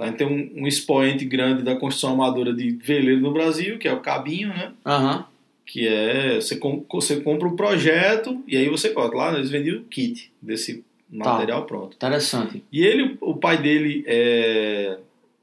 a 0.00 0.06
gente 0.06 0.16
tem 0.16 0.26
um, 0.26 0.62
um, 0.62 0.66
expoente 0.66 1.24
grande 1.24 1.62
da 1.62 1.76
construção 1.76 2.14
amadora 2.14 2.52
de 2.52 2.70
veleiro 2.70 3.20
no 3.20 3.32
Brasil, 3.32 3.78
que 3.78 3.86
é 3.86 3.92
o 3.92 4.00
Cabinho, 4.00 4.48
né? 4.48 4.72
Uhum. 4.84 5.24
Que 5.66 5.86
é, 5.86 6.40
você, 6.40 6.56
com, 6.56 6.84
você 6.90 7.20
compra 7.20 7.46
o 7.46 7.52
um 7.52 7.56
projeto 7.56 8.42
e 8.46 8.56
aí 8.56 8.68
você 8.68 8.90
coloca 8.90 9.16
lá, 9.16 9.34
eles 9.34 9.50
vendiam 9.50 9.78
o 9.78 9.84
kit 9.84 10.30
desse 10.40 10.84
material 11.10 11.60
tá. 11.60 11.66
pronto. 11.66 11.94
Interessante. 11.94 12.62
E 12.72 12.84
ele, 12.84 13.16
o 13.20 13.34
pai 13.34 13.58
dele 13.58 14.04
é, 14.06 14.98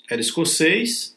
era 0.09 0.21
escocês, 0.21 1.15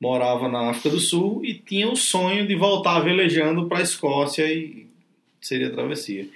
morava 0.00 0.48
na 0.48 0.70
África 0.70 0.90
do 0.90 1.00
Sul 1.00 1.44
e 1.44 1.54
tinha 1.54 1.88
o 1.88 1.96
sonho 1.96 2.46
de 2.46 2.54
voltar 2.54 3.00
velejando 3.00 3.66
para 3.66 3.78
a 3.78 3.82
Escócia 3.82 4.46
e 4.52 4.86
seria 5.40 5.70
travessia. 5.70 6.28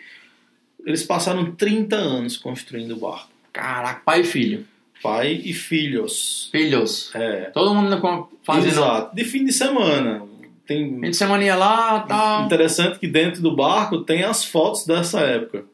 Eles 0.85 1.03
passaram 1.03 1.53
30 1.55 1.97
anos 1.97 2.37
construindo 2.37 2.93
o 2.93 2.97
barco. 2.97 3.31
Caraca, 3.53 4.01
pai 4.05 4.21
e 4.21 4.25
filho. 4.25 4.67
Pai 5.03 5.41
e 5.45 5.53
filhos. 5.53 6.49
Filhos. 6.51 7.11
É. 7.15 7.51
Todo 7.51 7.75
mundo 7.75 8.29
fazendo. 8.43 8.67
Exato. 8.67 9.15
De 9.15 9.25
fim 9.25 9.45
de 9.45 9.53
semana. 9.53 10.23
Tem... 10.67 11.01
Fim 11.01 11.11
de 11.11 11.17
semana 11.17 11.45
ia 11.45 11.57
lá 11.57 12.01
tal. 12.01 12.45
Interessante 12.45 12.99
que 12.99 13.07
dentro 13.07 13.41
do 13.41 13.55
barco 13.55 13.99
tem 13.99 14.23
as 14.23 14.45
fotos 14.45 14.85
dessa 14.85 15.21
época. 15.21 15.65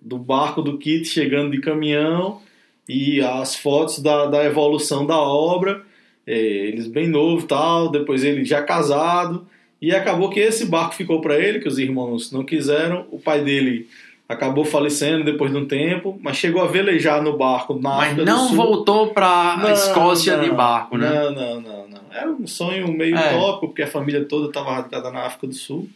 Do 0.00 0.18
barco 0.18 0.60
do 0.60 0.76
Kit 0.76 1.06
chegando 1.06 1.52
de 1.52 1.60
caminhão 1.60 2.42
e 2.88 3.20
as 3.20 3.56
fotos 3.56 4.00
da, 4.00 4.26
da 4.26 4.44
evolução 4.44 5.06
da 5.06 5.18
obra. 5.18 5.82
É, 6.26 6.36
eles 6.36 6.86
bem 6.86 7.06
novo 7.06 7.46
tal, 7.46 7.90
depois 7.90 8.24
ele 8.24 8.44
já 8.44 8.62
casado. 8.62 9.46
E 9.80 9.94
acabou 9.94 10.30
que 10.30 10.40
esse 10.40 10.66
barco 10.66 10.94
ficou 10.94 11.20
para 11.20 11.38
ele, 11.38 11.60
que 11.60 11.68
os 11.68 11.78
irmãos 11.78 12.32
não 12.32 12.44
quiseram. 12.44 13.06
O 13.10 13.18
pai 13.18 13.42
dele 13.42 13.88
acabou 14.28 14.64
falecendo 14.64 15.24
depois 15.24 15.50
de 15.50 15.58
um 15.58 15.66
tempo, 15.66 16.18
mas 16.22 16.36
chegou 16.36 16.62
a 16.62 16.66
velejar 16.66 17.22
no 17.22 17.36
barco 17.36 17.74
na 17.74 17.96
Mas 17.96 18.12
África 18.12 18.24
não 18.24 18.54
voltou 18.54 19.08
para 19.08 19.62
a 19.62 19.72
Escócia 19.72 20.36
não, 20.36 20.44
de 20.44 20.50
barco, 20.50 20.96
né? 20.96 21.08
Não, 21.08 21.30
não, 21.32 21.60
não, 21.60 21.88
não. 21.88 22.00
Era 22.12 22.30
um 22.30 22.46
sonho 22.46 22.90
meio 22.92 23.16
é. 23.16 23.36
utópico, 23.36 23.68
porque 23.68 23.82
a 23.82 23.86
família 23.86 24.24
toda 24.24 24.48
estava 24.48 24.72
radicada 24.72 25.10
na 25.10 25.20
África 25.20 25.46
do 25.46 25.54
Sul 25.54 25.88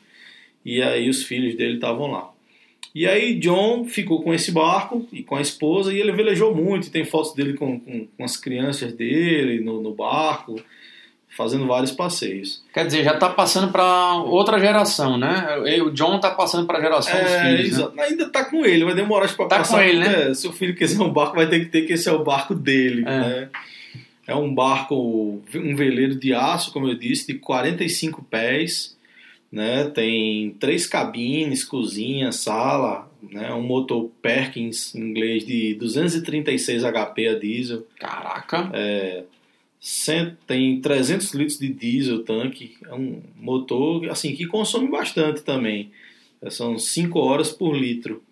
e 0.65 0.83
aí 0.83 1.09
os 1.09 1.23
filhos 1.23 1.55
dele 1.55 1.75
estavam 1.75 2.11
lá. 2.11 2.31
E 2.95 3.07
aí 3.07 3.35
John 3.35 3.85
ficou 3.85 4.23
com 4.23 4.35
esse 4.35 4.51
barco 4.51 5.07
e 5.13 5.23
com 5.23 5.37
a 5.37 5.41
esposa 5.41 5.93
e 5.93 6.01
ele 6.01 6.13
velejou 6.13 6.55
muito. 6.55 6.91
Tem 6.91 7.05
fotos 7.05 7.35
dele 7.35 7.55
com, 7.55 7.79
com, 7.79 8.07
com 8.07 8.25
as 8.25 8.37
crianças 8.37 8.93
dele 8.93 9.61
no, 9.61 9.81
no 9.81 9.95
barco. 9.95 10.61
Fazendo 11.39 11.67
vários 11.69 11.93
passeios. 11.93 12.63
Quer 12.75 12.85
dizer, 12.87 13.05
já 13.05 13.17
tá 13.17 13.29
passando 13.31 13.71
para 13.73 14.15
outra 14.25 14.59
geração, 14.59 15.17
né? 15.17 15.57
O 15.83 15.91
John 15.93 16.19
tá 16.19 16.33
passando 16.33 16.67
para 16.67 16.79
a 16.79 16.81
geração 16.83 17.13
dos 17.23 17.31
É, 17.33 17.43
filhos, 17.57 17.79
né? 17.95 18.03
Ainda 18.03 18.29
tá 18.29 18.45
com 18.45 18.67
ele, 18.67 18.85
vai 18.85 18.95
demorar 18.95 19.29
para 19.35 19.47
Tá 19.47 19.59
passar. 19.59 19.77
com 19.77 19.81
ele, 19.83 20.05
porque, 20.05 20.35
Se 20.35 20.49
o 20.49 20.53
filho 20.53 20.75
quiser 20.75 21.01
um 21.01 21.13
barco, 21.13 21.37
vai 21.37 21.49
ter 21.49 21.61
que 21.61 21.67
ter 21.67 21.83
que 21.87 21.93
esse 21.93 22.09
é 22.09 22.13
o 22.13 22.25
barco 22.25 22.55
dele, 22.55 23.03
É. 23.03 23.05
né? 23.05 23.49
É 24.27 24.35
um 24.35 24.53
barco, 24.53 25.41
um 25.55 25.75
veleiro 25.77 26.17
de 26.17 26.35
aço, 26.35 26.73
como 26.73 26.89
eu 26.89 26.95
disse, 26.95 27.29
de 27.33 27.39
45 27.39 28.23
pés, 28.25 28.95
né? 29.51 29.85
Tem 29.85 30.51
três 30.61 30.87
cabines, 30.87 31.65
cozinha, 31.65 32.31
sala, 32.33 33.09
né? 33.31 33.55
Um 33.55 33.63
motor 33.63 34.11
Perkins 34.21 34.95
em 34.95 35.01
inglês 35.01 35.47
de 35.47 35.73
236 35.75 36.83
HP 36.85 37.29
a 37.29 37.39
diesel. 37.39 37.87
Caraca. 37.99 38.65
Cent- 38.65 39.25
tem 40.47 40.81
300 40.81 41.33
litros 41.35 41.59
de 41.59 41.69
diesel 41.73 42.25
tanque, 42.25 42.77
é 42.85 42.95
um 42.95 43.23
motor 43.37 44.09
assim 44.11 44.35
que 44.35 44.47
consome 44.47 44.89
bastante 44.89 45.43
também. 45.43 45.91
São 46.51 46.79
5 46.79 47.19
horas 47.19 47.51
por 47.51 47.75
litro. 47.77 48.23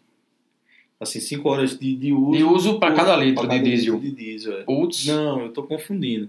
Assim, 0.98 1.20
5 1.20 1.48
horas 1.48 1.78
de, 1.78 1.94
de 1.94 2.12
uso. 2.12 2.36
De 2.38 2.44
uso 2.44 2.78
para 2.78 2.94
cada 2.94 3.16
litro 3.16 3.34
pra 3.46 3.54
de 3.54 3.58
cada 3.58 3.62
diesel. 3.70 3.98
de 4.00 4.10
diesel 4.12 4.58
é. 4.58 4.62
Putz. 4.62 5.06
Não, 5.06 5.40
eu 5.42 5.52
tô 5.52 5.62
confundindo. 5.64 6.28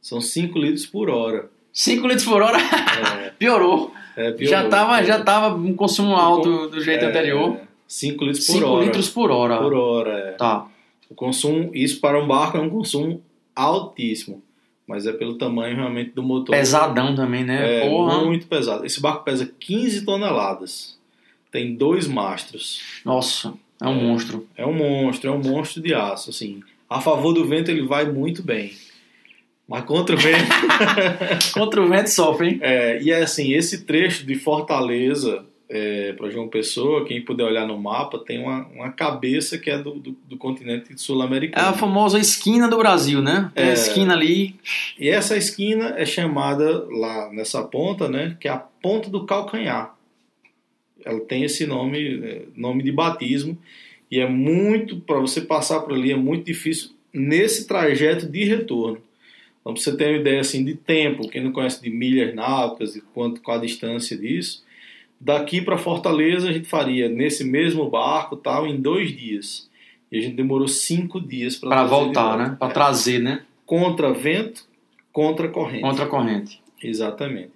São 0.00 0.20
5 0.20 0.56
litros 0.58 0.86
por 0.86 1.10
hora. 1.10 1.50
5 1.72 2.06
litros 2.06 2.24
por 2.24 2.40
hora 2.40 2.58
É, 2.58 3.30
piorou. 3.36 3.92
é, 4.16 4.30
piorou, 4.30 4.48
já 4.48 4.68
tava, 4.68 4.98
já 5.02 5.14
piorou. 5.14 5.24
tava 5.24 5.54
um 5.56 5.74
consumo 5.74 6.14
alto 6.14 6.68
do 6.68 6.80
jeito 6.80 7.04
É, 7.04 7.08
anterior. 7.08 7.58
5 7.88 8.24
litros 8.24 8.46
por 8.46 8.52
5 8.52 8.66
hora. 8.66 8.84
litros 8.84 9.08
por 9.08 9.30
hora. 9.32 9.58
por 9.58 9.74
hora. 9.74 10.12
é. 10.18 10.32
Tá. 10.32 10.68
O 11.10 11.14
consumo, 11.14 11.70
isso 11.74 12.00
para 12.00 12.22
um 12.22 12.26
barco 12.26 12.56
é 12.56 12.60
um 12.60 12.70
consumo 12.70 13.20
altíssimo. 13.56 14.42
Mas 14.86 15.06
é 15.06 15.12
pelo 15.12 15.38
tamanho 15.38 15.76
realmente 15.76 16.10
do 16.10 16.22
motor. 16.22 16.54
Pesadão 16.54 17.14
também, 17.14 17.44
né? 17.44 17.78
É 17.78 17.88
Porra. 17.88 18.24
muito 18.24 18.46
pesado. 18.46 18.84
Esse 18.84 19.00
barco 19.00 19.24
pesa 19.24 19.50
15 19.58 20.04
toneladas. 20.04 20.98
Tem 21.50 21.74
dois 21.74 22.06
mastros. 22.06 22.82
Nossa, 23.04 23.54
é 23.80 23.86
um 23.86 23.94
monstro. 23.94 24.46
É 24.56 24.66
um 24.66 24.74
monstro, 24.74 25.30
é 25.30 25.32
um 25.32 25.40
monstro 25.42 25.80
de 25.80 25.94
aço. 25.94 26.30
Assim, 26.30 26.62
a 26.90 27.00
favor 27.00 27.32
do 27.32 27.46
vento 27.46 27.70
ele 27.70 27.86
vai 27.86 28.04
muito 28.04 28.42
bem. 28.42 28.72
Mas 29.66 29.84
contra 29.84 30.14
o 30.14 30.18
vento. 30.18 30.44
Contra 31.54 31.82
o 31.82 31.88
vento 31.88 32.08
sofre, 32.08 32.48
hein? 32.48 32.58
é, 32.60 33.00
e 33.02 33.10
é 33.10 33.22
assim, 33.22 33.54
esse 33.54 33.84
trecho 33.84 34.26
de 34.26 34.34
Fortaleza 34.34 35.46
é, 35.68 36.12
para 36.12 36.28
João 36.30 36.48
Pessoa, 36.48 37.04
quem 37.06 37.22
puder 37.24 37.44
olhar 37.44 37.66
no 37.66 37.78
mapa, 37.78 38.18
tem 38.18 38.38
uma, 38.38 38.66
uma 38.68 38.90
cabeça 38.92 39.56
que 39.58 39.70
é 39.70 39.78
do, 39.78 39.92
do, 39.94 40.16
do 40.28 40.36
continente 40.36 40.92
É 40.92 40.96
sul-americano. 40.96 41.66
a 41.68 41.72
famosa 41.72 42.18
esquina 42.18 42.68
do 42.68 42.76
Brasil, 42.76 43.22
né? 43.22 43.50
Tem 43.54 43.66
É. 43.68 43.72
esquina 43.72 44.12
ali. 44.14 44.56
E 44.98 45.08
essa 45.08 45.36
esquina 45.36 45.94
é 45.96 46.04
chamada 46.04 46.84
lá 46.90 47.30
nessa 47.32 47.62
ponta, 47.62 48.08
né, 48.08 48.36
que 48.38 48.46
é 48.46 48.50
a 48.50 48.58
ponta 48.58 49.08
do 49.08 49.24
calcanhar. 49.24 49.94
Ela 51.04 51.20
tem 51.20 51.44
esse 51.44 51.66
nome, 51.66 52.20
é, 52.24 52.42
nome 52.54 52.82
de 52.82 52.92
batismo, 52.92 53.56
e 54.10 54.20
é 54.20 54.28
muito 54.28 55.00
para 55.00 55.18
você 55.18 55.40
passar 55.40 55.80
por 55.80 55.94
ali 55.94 56.12
é 56.12 56.16
muito 56.16 56.44
difícil 56.44 56.90
nesse 57.12 57.66
trajeto 57.66 58.26
de 58.26 58.44
retorno. 58.44 58.98
Então, 59.60 59.72
para 59.72 59.82
você 59.82 59.96
ter 59.96 60.08
uma 60.10 60.18
ideia 60.18 60.40
assim 60.40 60.62
de 60.64 60.74
tempo, 60.74 61.28
quem 61.28 61.42
não 61.42 61.52
conhece 61.52 61.82
de 61.82 61.88
milhas 61.90 62.34
náuticas 62.34 62.96
e 62.96 63.00
quanto 63.00 63.40
qual 63.40 63.56
a 63.56 63.60
distância 63.60 64.16
disso, 64.16 64.62
daqui 65.24 65.62
para 65.62 65.78
Fortaleza 65.78 66.48
a 66.50 66.52
gente 66.52 66.68
faria 66.68 67.08
nesse 67.08 67.42
mesmo 67.42 67.88
barco 67.88 68.36
tal 68.36 68.66
em 68.66 68.76
dois 68.80 69.16
dias. 69.16 69.68
E 70.12 70.18
a 70.18 70.20
gente 70.20 70.34
demorou 70.36 70.68
cinco 70.68 71.18
dias 71.20 71.56
para 71.56 71.84
voltar, 71.84 72.36
né? 72.36 72.56
Para 72.58 72.72
trazer, 72.72 73.18
né? 73.18 73.42
Contra 73.66 74.12
vento, 74.12 74.66
contra 75.10 75.48
corrente. 75.48 75.80
Contra 75.80 76.04
a 76.04 76.08
corrente. 76.08 76.60
Exatamente. 76.82 77.50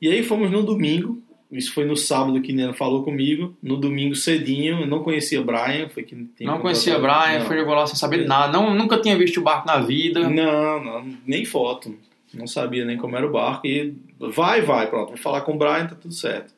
E 0.00 0.08
aí 0.08 0.22
fomos 0.22 0.50
no 0.50 0.62
domingo, 0.62 1.20
isso 1.50 1.74
foi 1.74 1.84
no 1.84 1.96
sábado 1.96 2.40
que 2.40 2.52
Nena 2.52 2.72
falou 2.72 3.02
comigo, 3.02 3.54
no 3.60 3.76
domingo 3.76 4.14
cedinho, 4.14 4.80
eu 4.82 4.86
não 4.86 5.02
conhecia 5.02 5.42
Brian, 5.42 5.88
foi 5.88 6.04
que 6.04 6.14
Não 6.42 6.60
conhecia 6.60 6.94
contratado- 6.94 7.24
Brian, 7.26 7.38
não. 7.40 7.46
foi 7.46 7.58
jogou 7.58 7.74
lá 7.74 7.86
sem 7.86 7.96
saber 7.96 8.26
nada. 8.26 8.52
Não, 8.52 8.72
nunca 8.74 8.98
tinha 9.00 9.18
visto 9.18 9.38
o 9.38 9.42
barco 9.42 9.66
na 9.66 9.78
vida. 9.78 10.30
Não, 10.30 10.82
não, 10.84 11.06
nem 11.26 11.44
foto. 11.44 11.94
Não 12.32 12.46
sabia 12.46 12.84
nem 12.84 12.96
como 12.96 13.16
era 13.16 13.26
o 13.26 13.32
barco. 13.32 13.66
E 13.66 13.94
vai, 14.18 14.62
vai, 14.62 14.86
pronto, 14.88 15.08
vou 15.08 15.16
falar 15.18 15.40
com 15.40 15.54
o 15.54 15.58
Brian, 15.58 15.86
tá 15.86 15.96
tudo 15.96 16.14
certo. 16.14 16.54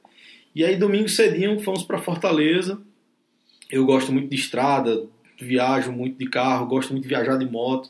E 0.55 0.65
aí, 0.65 0.77
domingo 0.77 1.09
cedinho, 1.09 1.61
fomos 1.61 1.83
para 1.83 1.99
Fortaleza. 1.99 2.81
Eu 3.71 3.85
gosto 3.85 4.13
muito 4.13 4.29
de 4.29 4.37
estrada, 4.37 5.05
viajo 5.41 5.93
muito 5.93 6.19
de 6.19 6.29
carro, 6.29 6.67
gosto 6.67 6.91
muito 6.91 7.05
de 7.05 7.09
viajar 7.09 7.37
de 7.37 7.47
moto. 7.47 7.89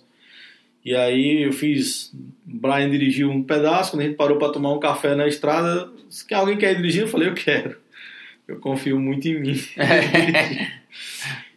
E 0.85 0.95
aí 0.95 1.43
eu 1.43 1.53
fiz. 1.53 2.13
Brian 2.45 2.91
dirigiu 2.91 3.31
um 3.31 3.43
pedaço, 3.43 3.93
quando 3.93 4.03
a 4.03 4.05
gente 4.05 4.17
parou 4.17 4.39
para 4.39 4.53
tomar 4.53 4.73
um 4.73 4.81
café 4.81 5.15
na 5.15 5.27
estrada, 5.27 5.91
se 6.09 6.33
alguém 6.35 6.57
quer 6.57 6.75
dirigir, 6.75 7.03
eu 7.03 7.09
falei, 7.09 7.29
eu 7.29 7.35
quero. 7.35 7.77
Eu 8.47 8.59
confio 8.59 8.99
muito 8.99 9.29
em 9.29 9.41
mim. 9.41 9.61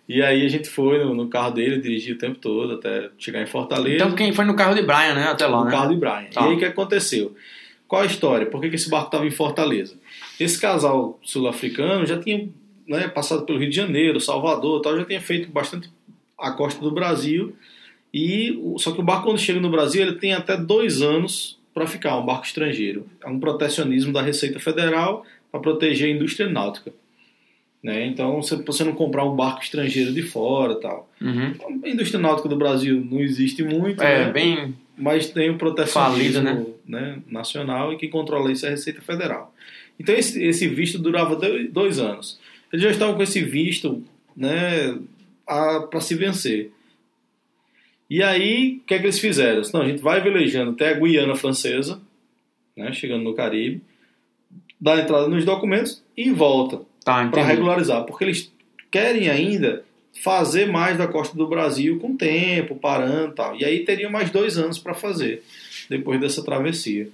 E 0.07 0.21
aí 0.21 0.45
a 0.45 0.49
gente 0.49 0.67
foi 0.67 1.03
no, 1.03 1.13
no 1.13 1.29
carro 1.29 1.51
dele, 1.51 1.79
dirigiu 1.79 2.15
o 2.15 2.17
tempo 2.17 2.37
todo 2.37 2.73
até 2.73 3.09
chegar 3.17 3.41
em 3.41 3.45
Fortaleza. 3.45 3.95
Então 3.95 4.15
quem 4.15 4.33
foi 4.33 4.43
no 4.43 4.55
carro 4.55 4.75
de 4.75 4.81
Brian, 4.81 5.15
né? 5.15 5.23
Até 5.23 5.47
lá, 5.47 5.59
no 5.59 5.65
né? 5.65 5.71
carro 5.71 5.93
de 5.93 5.99
Brian. 5.99 6.25
Tá. 6.31 6.41
E 6.41 6.49
aí 6.49 6.55
o 6.55 6.59
que 6.59 6.65
aconteceu? 6.65 7.33
Qual 7.87 8.01
a 8.01 8.05
história? 8.05 8.45
Por 8.45 8.59
que, 8.59 8.69
que 8.69 8.75
esse 8.75 8.89
barco 8.89 9.07
estava 9.07 9.25
em 9.25 9.31
Fortaleza? 9.31 9.95
Esse 10.39 10.59
casal 10.59 11.19
sul-africano 11.23 12.05
já 12.05 12.19
tinha 12.19 12.49
né, 12.87 13.07
passado 13.07 13.45
pelo 13.45 13.59
Rio 13.59 13.69
de 13.69 13.75
Janeiro, 13.75 14.19
Salvador, 14.19 14.81
tal, 14.81 14.97
já 14.97 15.05
tinha 15.05 15.21
feito 15.21 15.49
bastante 15.51 15.89
a 16.37 16.51
costa 16.51 16.81
do 16.81 16.91
Brasil. 16.91 17.55
E 18.13 18.59
só 18.77 18.91
que 18.91 18.99
o 18.99 19.03
barco 19.03 19.25
quando 19.25 19.39
chega 19.39 19.59
no 19.59 19.71
Brasil 19.71 20.01
ele 20.01 20.15
tem 20.15 20.33
até 20.33 20.55
dois 20.55 21.01
anos 21.01 21.57
para 21.73 21.87
ficar, 21.87 22.17
um 22.17 22.25
barco 22.25 22.45
estrangeiro. 22.45 23.07
É 23.23 23.27
um 23.27 23.39
protecionismo 23.39 24.13
da 24.13 24.21
Receita 24.21 24.59
Federal 24.59 25.25
para 25.51 25.59
proteger 25.59 26.07
a 26.07 26.15
indústria 26.15 26.47
náutica. 26.47 26.93
Né? 27.81 28.05
Então, 28.05 28.41
se 28.41 28.55
você 28.55 28.83
não 28.83 28.93
comprar 28.93 29.25
um 29.25 29.35
barco 29.35 29.61
estrangeiro 29.61 30.13
de 30.13 30.21
fora, 30.21 30.75
tal. 30.75 31.09
Uhum. 31.19 31.81
A 31.83 31.89
indústria 31.89 32.19
náutica 32.19 32.47
do 32.47 32.55
Brasil 32.55 33.05
não 33.09 33.19
existe 33.19 33.61
muito, 33.63 34.01
É, 34.01 34.25
né? 34.25 34.31
bem. 34.31 34.75
mas 34.97 35.29
tem 35.29 35.49
o 35.49 35.57
protecionismo 35.57 36.13
Falido, 36.13 36.41
né? 36.41 36.65
né, 36.87 37.19
nacional 37.27 37.91
e 37.91 37.97
quem 37.97 38.09
controla 38.09 38.51
isso 38.51 38.65
é 38.65 38.69
a 38.69 38.71
Receita 38.71 39.01
Federal. 39.01 39.53
Então 39.99 40.15
esse, 40.15 40.43
esse 40.43 40.67
visto 40.67 40.97
durava 40.99 41.35
dois, 41.71 41.99
anos. 41.99 42.39
Eles 42.71 42.83
já 42.83 42.91
estavam 42.91 43.15
com 43.15 43.23
esse 43.23 43.41
visto 43.41 44.03
né, 44.35 44.97
para 45.45 46.01
se 46.01 46.15
vencer. 46.15 46.71
E 48.09 48.21
aí, 48.21 48.77
o 48.77 48.85
que 48.85 48.93
é 48.93 48.99
que 48.99 49.05
eles 49.05 49.19
fizeram? 49.19 49.61
Não, 49.73 49.81
a 49.81 49.87
gente 49.87 50.01
vai 50.01 50.21
velejando 50.21 50.71
até 50.71 50.89
a 50.89 50.93
Guiana 50.93 51.35
Francesa, 51.35 52.01
né, 52.75 52.91
chegando 52.91 53.23
no 53.23 53.33
Caribe, 53.33 53.81
dá 54.79 54.99
entrada 54.99 55.27
nos 55.27 55.45
documentos 55.45 56.03
e 56.15 56.29
volta 56.31 56.81
Tá, 57.03 57.27
para 57.27 57.43
regularizar, 57.43 58.03
porque 58.05 58.23
eles 58.23 58.53
querem 58.89 59.29
ainda 59.29 59.83
fazer 60.21 60.67
mais 60.67 60.97
da 60.97 61.07
costa 61.07 61.35
do 61.35 61.47
Brasil 61.47 61.99
com 61.99 62.15
tempo, 62.15 62.75
parando 62.75 63.31
e 63.31 63.35
tal. 63.35 63.55
E 63.57 63.65
aí 63.65 63.83
teriam 63.83 64.09
mais 64.09 64.29
dois 64.29 64.57
anos 64.57 64.79
para 64.79 64.93
fazer, 64.93 65.43
depois 65.89 66.19
dessa 66.19 66.43
travessia. 66.43 67.09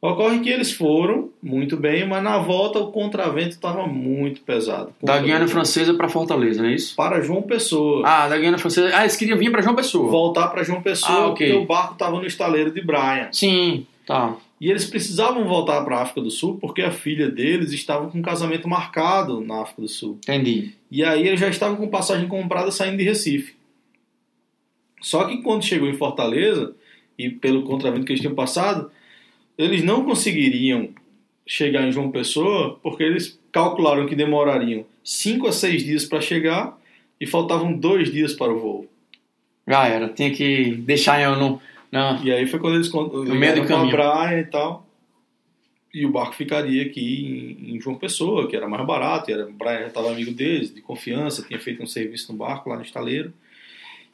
Ocorre 0.00 0.38
que 0.38 0.48
eles 0.48 0.70
foram 0.72 1.30
muito 1.42 1.76
bem, 1.76 2.06
mas 2.06 2.22
na 2.22 2.38
volta 2.38 2.78
o 2.78 2.92
contravento 2.92 3.48
estava 3.50 3.84
muito 3.88 4.40
pesado. 4.42 4.94
Da 5.02 5.18
Guiana 5.18 5.48
Francesa 5.48 5.92
pra 5.94 6.08
Fortaleza, 6.08 6.62
não 6.62 6.68
é 6.68 6.74
isso? 6.74 6.94
Para 6.94 7.20
João 7.20 7.42
Pessoa. 7.42 8.02
Ah, 8.06 8.28
da 8.28 8.38
Guiana 8.38 8.58
Francesa. 8.58 8.90
Ah, 8.96 9.00
eles 9.00 9.16
queriam 9.16 9.36
vir 9.36 9.50
pra 9.50 9.60
João 9.60 9.74
Pessoa. 9.74 10.08
Voltar 10.08 10.46
para 10.48 10.62
João 10.62 10.80
Pessoa, 10.80 11.12
Ah, 11.18 11.26
ok. 11.28 11.48
porque 11.48 11.60
o 11.60 11.66
barco 11.66 11.94
estava 11.94 12.16
no 12.16 12.24
estaleiro 12.26 12.70
de 12.70 12.80
Brian. 12.80 13.28
Sim, 13.32 13.86
tá. 14.06 14.36
E 14.60 14.70
eles 14.70 14.84
precisavam 14.84 15.44
voltar 15.48 15.84
para 15.84 15.96
a 15.98 16.02
África 16.02 16.20
do 16.20 16.30
Sul 16.30 16.58
porque 16.60 16.82
a 16.82 16.92
filha 16.92 17.28
deles 17.28 17.72
estava 17.72 18.08
com 18.08 18.18
um 18.18 18.22
casamento 18.22 18.68
marcado 18.68 19.40
na 19.40 19.62
África 19.62 19.82
do 19.82 19.88
Sul. 19.88 20.18
Entendi. 20.22 20.74
E 20.92 21.02
aí 21.04 21.26
eles 21.26 21.40
já 21.40 21.48
estavam 21.48 21.76
com 21.76 21.88
passagem 21.88 22.28
comprada 22.28 22.70
saindo 22.70 22.96
de 22.98 23.04
Recife. 23.04 23.56
Só 25.00 25.24
que 25.24 25.42
quando 25.42 25.64
chegou 25.64 25.88
em 25.88 25.94
Fortaleza, 25.94 26.74
e 27.18 27.28
pelo 27.30 27.62
contravento 27.62 28.04
que 28.04 28.12
eles 28.12 28.20
tinham 28.20 28.34
passado, 28.34 28.90
eles 29.58 29.82
não 29.82 30.04
conseguiriam 30.04 30.90
chegar 31.46 31.86
em 31.86 31.92
João 31.92 32.10
Pessoa 32.10 32.78
porque 32.82 33.02
eles 33.02 33.38
calcularam 33.50 34.06
que 34.06 34.14
demorariam 34.14 34.84
5 35.02 35.48
a 35.48 35.52
6 35.52 35.84
dias 35.84 36.04
para 36.04 36.20
chegar 36.20 36.78
e 37.20 37.26
faltavam 37.26 37.72
dois 37.72 38.12
dias 38.12 38.32
para 38.32 38.52
o 38.52 38.58
voo. 38.58 38.88
Já 39.66 39.86
era. 39.88 40.08
Tinha 40.08 40.30
que 40.30 40.72
deixar 40.76 41.20
eu 41.20 41.36
no. 41.36 41.60
Não. 41.90 42.22
E 42.22 42.30
aí 42.30 42.46
foi 42.46 42.58
quando 42.60 42.76
eles 42.76 42.88
con- 42.88 43.08
meio 43.24 43.56
do 43.56 43.66
caminho. 43.66 43.90
praia 43.90 44.40
e 44.40 44.44
tal. 44.44 44.86
E 45.92 46.04
o 46.06 46.10
barco 46.12 46.34
ficaria 46.34 46.82
aqui 46.84 47.56
em, 47.66 47.80
João 47.80 47.96
Pessoa, 47.96 48.46
que 48.46 48.54
era 48.54 48.68
mais 48.68 48.86
barato. 48.86 49.30
Era, 49.30 49.46
o 49.46 49.52
Brian 49.52 49.80
já 49.80 49.86
estava 49.88 50.10
amigo 50.10 50.30
deles, 50.32 50.72
de 50.72 50.80
confiança, 50.82 51.42
tinha 51.42 51.58
feito 51.58 51.82
um 51.82 51.86
serviço 51.86 52.30
no 52.30 52.38
barco 52.38 52.68
lá 52.68 52.76
no 52.76 52.82
estaleiro. 52.82 53.32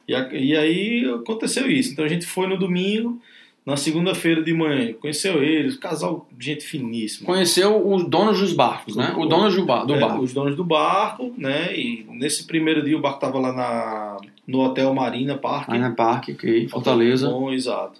E, 0.07 0.13
e 0.13 0.55
aí 0.55 1.05
aconteceu 1.13 1.69
isso. 1.69 1.91
Então 1.91 2.05
a 2.05 2.07
gente 2.07 2.25
foi 2.25 2.47
no 2.47 2.57
domingo, 2.57 3.21
na 3.65 3.75
segunda-feira 3.75 4.43
de 4.43 4.53
manhã, 4.53 4.93
conheceu 4.93 5.43
eles, 5.43 5.75
casal, 5.75 6.27
gente 6.39 6.63
finíssima. 6.63 7.25
Conheceu 7.25 7.87
os 7.91 8.07
donos 8.07 8.39
dos 8.39 8.53
barcos, 8.53 8.95
né? 8.95 9.13
O 9.17 9.25
dono 9.25 9.49
do, 9.49 9.65
bar, 9.65 9.85
do 9.85 9.95
É, 9.95 9.99
barco. 9.99 10.21
Os 10.21 10.33
donos 10.33 10.55
do 10.55 10.63
barco, 10.63 11.33
né? 11.35 11.75
E 11.75 12.05
nesse 12.11 12.45
primeiro 12.45 12.83
dia 12.83 12.95
o 12.95 13.01
barco 13.01 13.17
estava 13.17 13.39
lá 13.39 13.51
na, 13.51 14.17
no 14.47 14.59
Hotel 14.59 14.93
Marina 14.93 15.35
Park. 15.35 15.69
Aí 15.69 15.79
na 15.79 15.89
Parque, 15.91 16.33
ok. 16.33 16.67
Fortaleza. 16.67 17.27
Bom, 17.27 17.51
exato. 17.51 17.99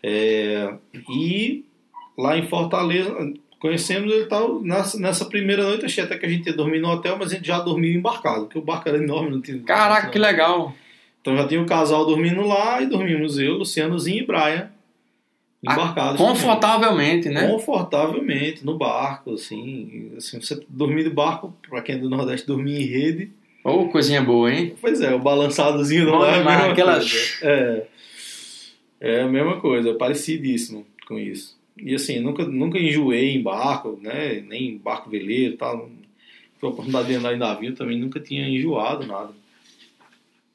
É, 0.00 0.72
e 1.10 1.64
lá 2.16 2.38
em 2.38 2.46
Fortaleza, 2.46 3.12
conhecemos 3.58 4.12
ele 4.12 4.26
tal. 4.26 4.62
Nessa, 4.62 5.00
nessa 5.00 5.24
primeira 5.24 5.64
noite, 5.64 5.84
achei 5.84 6.04
até 6.04 6.16
que 6.16 6.26
a 6.26 6.28
gente 6.28 6.46
ia 6.46 6.56
dormir 6.56 6.78
no 6.78 6.88
hotel, 6.88 7.16
mas 7.18 7.32
a 7.32 7.34
gente 7.34 7.46
já 7.46 7.58
dormiu 7.58 7.92
embarcado, 7.92 8.44
porque 8.44 8.58
o 8.58 8.62
barco 8.62 8.88
era 8.88 8.98
enorme. 8.98 9.32
Não 9.32 9.40
tinha, 9.40 9.58
Caraca, 9.62 10.10
que 10.10 10.18
legal. 10.18 10.72
Então 11.20 11.36
já 11.36 11.46
tinha 11.46 11.60
o 11.60 11.66
casal 11.66 12.06
dormindo 12.06 12.42
lá 12.42 12.80
e 12.80 12.86
dormimos 12.86 13.36
eu, 13.38 13.54
Lucianozinho 13.54 14.22
e 14.22 14.26
Brian. 14.26 14.70
Embarcados. 15.62 16.20
Confortavelmente, 16.20 17.28
também. 17.28 17.42
né? 17.44 17.48
Confortavelmente, 17.48 18.66
no 18.66 18.76
barco, 18.76 19.34
assim. 19.34 20.12
assim 20.16 20.40
você 20.40 20.60
dormir 20.68 21.04
no 21.04 21.12
barco, 21.12 21.54
pra 21.68 21.80
quem 21.80 21.94
é 21.94 21.98
do 21.98 22.10
Nordeste, 22.10 22.46
dormir 22.46 22.82
em 22.82 22.86
rede. 22.86 23.30
Ô, 23.62 23.70
oh, 23.70 23.88
coisinha 23.88 24.20
boa, 24.20 24.52
hein? 24.52 24.74
Pois 24.80 25.00
é, 25.00 25.14
o 25.14 25.20
balançadozinho 25.20 26.06
não 26.06 26.24
é 26.24 26.40
a 26.40 26.44
mesma 26.44 26.66
aquela... 26.66 27.00
É, 27.42 27.86
é 29.00 29.20
a 29.20 29.28
mesma 29.28 29.60
coisa, 29.60 29.90
é 29.90 29.94
parecidíssimo 29.94 30.84
com 31.06 31.16
isso. 31.16 31.56
E 31.80 31.94
assim, 31.94 32.18
nunca, 32.18 32.44
nunca 32.44 32.78
enjoei 32.78 33.30
em 33.30 33.42
barco, 33.42 33.98
né? 34.02 34.42
Nem 34.46 34.70
em 34.70 34.78
barco 34.78 35.08
veleiro 35.08 35.54
e 35.54 35.56
tal. 35.56 35.88
Tive 36.54 36.66
a 36.66 36.68
oportunidade 36.68 37.08
de 37.08 37.14
andar 37.14 37.34
em 37.34 37.38
navio, 37.38 37.74
também 37.74 37.98
nunca 37.98 38.18
tinha 38.18 38.48
enjoado 38.48 39.06
nada. 39.06 39.30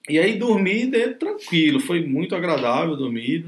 E 0.10 0.20
aí 0.20 0.38
dormi 0.38 0.86
dentro 0.86 1.16
tranquilo, 1.16 1.80
foi 1.80 2.06
muito 2.06 2.36
agradável 2.36 2.96
dormir 2.96 3.46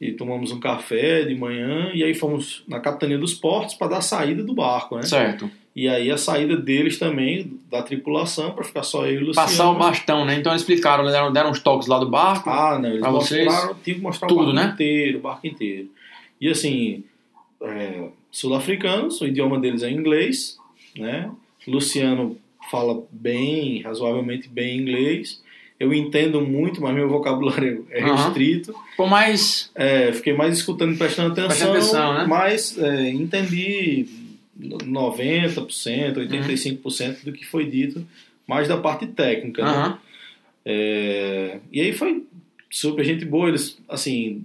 e 0.00 0.12
tomamos 0.12 0.50
um 0.50 0.60
café 0.60 1.24
de 1.24 1.34
manhã 1.34 1.90
e 1.94 2.02
aí 2.02 2.14
fomos 2.14 2.64
na 2.68 2.80
capitania 2.80 3.18
dos 3.18 3.34
portos 3.34 3.74
para 3.74 3.88
dar 3.88 3.98
a 3.98 4.02
saída 4.02 4.42
do 4.42 4.54
barco, 4.54 4.96
né? 4.96 5.02
Certo. 5.02 5.50
E 5.74 5.88
aí 5.88 6.10
a 6.10 6.16
saída 6.16 6.56
deles 6.56 6.98
também, 6.98 7.58
da 7.68 7.82
tripulação, 7.82 8.52
para 8.52 8.62
ficar 8.62 8.84
só 8.84 9.06
eu 9.06 9.14
e 9.14 9.24
o 9.24 9.26
Luciano. 9.26 9.48
Passar 9.48 9.70
o 9.70 9.74
bastão, 9.74 10.24
né? 10.24 10.36
Então 10.36 10.52
eles 10.52 10.62
explicaram, 10.62 11.04
deram, 11.04 11.32
deram 11.32 11.50
uns 11.50 11.60
toques 11.60 11.88
lá 11.88 11.98
do 11.98 12.08
barco. 12.08 12.48
Ah, 12.48 12.78
não, 12.78 12.90
eles 12.90 13.00
pra 13.00 13.10
mostraram, 13.10 13.44
vocês. 13.50 13.76
tive 13.82 13.96
que 13.98 14.02
mostrar 14.02 14.28
Tudo, 14.28 14.50
o 14.50 14.54
barco 14.54 14.68
né? 14.68 14.72
inteiro, 14.72 15.18
o 15.18 15.22
barco 15.22 15.46
inteiro. 15.46 15.88
E 16.40 16.48
assim, 16.48 17.02
é, 17.60 18.08
sul-africanos, 18.30 19.20
o 19.20 19.26
idioma 19.26 19.58
deles 19.58 19.82
é 19.82 19.90
inglês, 19.90 20.56
né? 20.96 21.30
Luciano 21.66 22.36
fala 22.70 23.02
bem, 23.10 23.82
razoavelmente 23.82 24.48
bem 24.48 24.78
inglês. 24.78 25.42
Eu 25.78 25.92
entendo 25.92 26.40
muito, 26.40 26.80
mas 26.80 26.94
meu 26.94 27.08
vocabulário 27.08 27.86
é 27.90 28.04
restrito. 28.04 28.74
Por 28.96 29.08
mais. 29.08 29.70
É, 29.74 30.12
fiquei 30.12 30.32
mais 30.32 30.56
escutando 30.56 30.94
e 30.94 30.96
prestando 30.96 31.32
atenção, 31.32 31.48
Prestando 31.48 31.72
atenção, 31.72 32.14
né? 32.14 32.26
mas 32.28 32.78
é, 32.78 33.10
entendi 33.10 34.06
90%, 34.60 36.14
85% 36.16 37.24
do 37.24 37.32
que 37.32 37.44
foi 37.44 37.66
dito, 37.66 38.06
mais 38.46 38.68
da 38.68 38.76
parte 38.76 39.06
técnica. 39.06 39.64
né? 39.64 39.70
Aham. 39.70 39.98
É, 40.64 41.58
e 41.72 41.80
aí 41.80 41.92
foi 41.92 42.24
super 42.70 43.04
gente 43.04 43.24
boa. 43.24 43.48
Eles, 43.48 43.78
assim, 43.88 44.44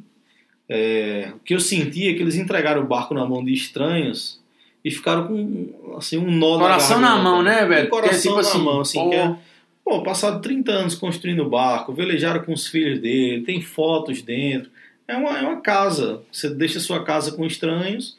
é, 0.67 1.31
o 1.35 1.39
que 1.39 1.53
eu 1.53 1.59
senti 1.59 2.07
é 2.09 2.13
que 2.13 2.21
eles 2.21 2.35
entregaram 2.35 2.81
o 2.81 2.87
barco 2.87 3.13
na 3.13 3.25
mão 3.25 3.43
de 3.43 3.53
estranhos 3.53 4.39
e 4.83 4.91
ficaram 4.91 5.27
com 5.27 5.95
assim, 5.97 6.17
um 6.17 6.31
nó 6.31 6.57
Coração 6.57 6.99
na 6.99 7.15
na 7.17 7.23
mão, 7.23 7.41
né, 7.41 7.65
velho? 7.65 7.87
Um 7.87 7.89
coração 7.89 8.09
Porque, 8.11 8.21
tipo 8.21 8.35
na 8.35 8.41
assim, 8.41 8.63
mão, 8.63 8.81
assim, 8.81 8.99
pô, 8.99 9.09
que 9.09 9.15
é, 9.15 9.35
pô, 9.89 10.03
passado 10.03 10.41
30 10.41 10.71
anos 10.71 10.95
construindo 10.95 11.43
o 11.43 11.49
barco, 11.49 11.93
velejaram 11.93 12.43
com 12.43 12.53
os 12.53 12.67
filhos 12.67 12.99
dele, 12.99 13.43
tem 13.43 13.61
fotos 13.61 14.21
dentro. 14.21 14.69
É 15.07 15.15
uma, 15.17 15.37
é 15.37 15.41
uma 15.41 15.61
casa. 15.61 16.21
Você 16.31 16.49
deixa 16.49 16.79
sua 16.79 17.03
casa 17.03 17.31
com 17.31 17.43
estranhos, 17.45 18.15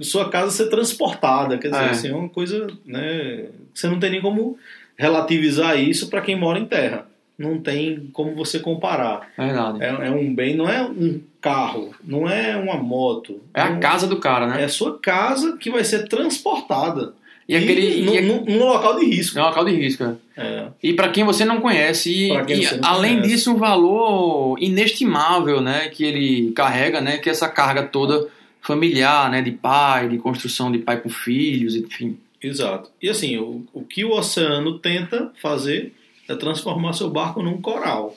sua 0.00 0.28
casa 0.28 0.50
ser 0.50 0.68
transportada. 0.68 1.56
Quer 1.58 1.68
dizer, 1.70 1.82
É. 1.84 1.90
assim, 1.90 2.08
é 2.08 2.14
uma 2.14 2.28
coisa, 2.28 2.66
né? 2.84 3.46
Você 3.72 3.86
não 3.86 4.00
tem 4.00 4.10
nem 4.10 4.20
como 4.20 4.58
relativizar 4.96 5.78
isso 5.78 6.08
para 6.10 6.20
quem 6.20 6.34
mora 6.36 6.58
em 6.58 6.66
terra. 6.66 7.06
Não 7.38 7.60
tem 7.60 8.08
como 8.12 8.34
você 8.34 8.58
comparar. 8.58 9.28
Verdade. 9.38 9.82
É, 9.84 9.88
é 10.08 10.10
um 10.10 10.34
bem, 10.34 10.56
não 10.56 10.68
é 10.68 10.82
um 10.82 11.20
carro, 11.40 11.94
não 12.02 12.28
é 12.28 12.56
uma 12.56 12.76
moto. 12.78 13.40
É 13.54 13.60
a 13.60 13.70
não- 13.70 13.78
casa 13.80 14.06
do 14.06 14.18
cara, 14.18 14.46
né? 14.46 14.62
É 14.62 14.64
a 14.64 14.68
sua 14.70 14.98
casa 14.98 15.56
que 15.58 15.70
vai 15.70 15.84
ser 15.84 16.08
transportada. 16.08 17.12
E 17.48 17.54
aquele. 17.54 18.00
e- 18.00 18.20
num- 18.22 18.44
num 18.44 18.58
local 18.58 18.98
de 18.98 19.06
risco. 19.06 19.38
É 19.38 19.42
um 19.42 19.46
local 19.46 19.64
de 19.64 19.72
risco, 19.72 20.02
é. 20.04 20.16
É. 20.36 20.66
E 20.82 20.92
para 20.92 21.08
quem 21.10 21.24
você 21.24 21.44
não 21.44 21.60
conhece, 21.60 22.10
e, 22.10 22.26
e 22.28 22.30
não 22.32 22.88
além 22.88 23.16
conhece. 23.16 23.28
disso, 23.34 23.52
um 23.52 23.56
valor 23.56 24.56
inestimável, 24.60 25.60
né, 25.60 25.88
que 25.88 26.04
ele 26.04 26.52
carrega, 26.52 27.00
né, 27.00 27.18
que 27.18 27.28
é 27.28 27.32
essa 27.32 27.48
carga 27.48 27.82
toda 27.84 28.28
familiar, 28.60 29.30
né, 29.30 29.40
de 29.42 29.52
pai, 29.52 30.08
de 30.08 30.18
construção 30.18 30.72
de 30.72 30.78
pai 30.78 31.00
com 31.00 31.08
filhos, 31.08 31.76
enfim. 31.76 32.18
Exato. 32.42 32.90
E 33.00 33.08
assim, 33.08 33.36
o, 33.38 33.64
o 33.72 33.82
que 33.82 34.04
o 34.04 34.10
oceano 34.12 34.78
tenta 34.78 35.30
fazer 35.40 35.92
é 36.28 36.34
transformar 36.34 36.92
seu 36.92 37.08
barco 37.08 37.42
num 37.42 37.60
coral. 37.60 38.14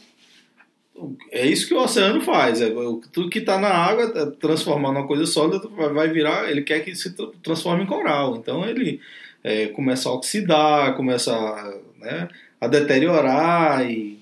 É 1.32 1.46
isso 1.46 1.68
que 1.68 1.74
o 1.74 1.82
oceano 1.82 2.22
faz. 2.22 2.62
É, 2.62 2.70
tudo 3.12 3.30
que 3.30 3.40
está 3.40 3.60
na 3.60 3.70
água, 3.70 4.12
é 4.16 4.26
transformar 4.40 4.92
numa 4.92 5.08
coisa 5.08 5.26
sólida, 5.26 5.60
vai, 5.94 6.08
virar. 6.10 6.50
Ele 6.50 6.62
quer 6.62 6.80
que 6.82 6.96
se 6.96 7.14
tra- 7.14 7.28
transforme 7.44 7.84
em 7.84 7.88
coral. 7.88 8.36
Então 8.36 8.66
ele 8.66 9.00
é, 9.44 9.68
começa 9.68 10.10
a 10.10 10.14
oxidar, 10.14 10.96
começa 10.96 11.34
a, 11.34 11.74
né, 12.00 12.30
a 12.60 12.68
deteriorar. 12.68 13.90
E, 13.90 14.20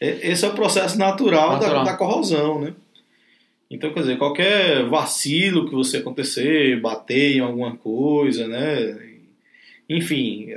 é- 0.00 0.30
esse 0.30 0.44
é 0.44 0.48
o 0.48 0.54
processo 0.54 0.98
natural, 0.98 1.52
Natural. 1.52 1.84
Da, 1.84 1.92
da 1.92 1.96
corrosão, 1.96 2.60
né? 2.60 2.74
Então, 3.70 3.92
quer 3.92 4.00
dizer, 4.00 4.18
qualquer 4.18 4.84
vacilo 4.88 5.68
que 5.68 5.74
você 5.74 5.98
acontecer, 5.98 6.80
bater 6.80 7.36
em 7.36 7.40
alguma 7.40 7.76
coisa, 7.76 8.48
né? 8.48 8.98
Enfim, 9.88 10.48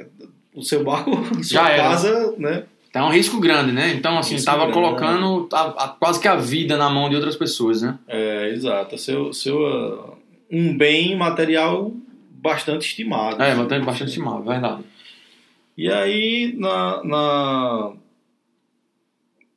o 0.56 0.64
seu 0.64 0.84
barco, 0.84 1.12
sua 1.44 1.44
Já 1.44 1.76
casa, 1.78 2.34
né? 2.38 2.64
Então 2.94 3.08
é 3.08 3.10
um 3.10 3.12
risco 3.12 3.40
grande, 3.40 3.72
né? 3.72 3.92
Então, 3.96 4.20
assim, 4.20 4.36
Risco 4.36 4.46
tava 4.46 4.68
grande. 4.68 4.74
colocando 4.74 5.50
a- 5.52 5.86
a- 5.86 5.88
quase 6.00 6.22
que 6.22 6.28
a 6.28 6.36
vida 6.36 6.78
na 6.78 6.92
mão 6.92 7.10
de 7.10 7.16
outras 7.16 7.36
pessoas, 7.36 7.82
né? 7.82 7.98
É, 8.08 8.50
exato. 8.50 8.96
Seu, 9.00 9.34
seu, 9.34 9.66
ah, 9.66 10.14
um 10.52 10.78
bem 10.78 11.16
material 11.18 11.92
bastante 12.30 12.86
estimado. 12.86 13.42
É, 13.42 13.56
bastante, 13.56 13.84
bastante 13.84 14.10
estimável, 14.10 14.44
verdade. 14.44 14.84
E 15.76 15.90
aí, 15.92 16.54
na, 16.56 17.04
na, 17.04 17.94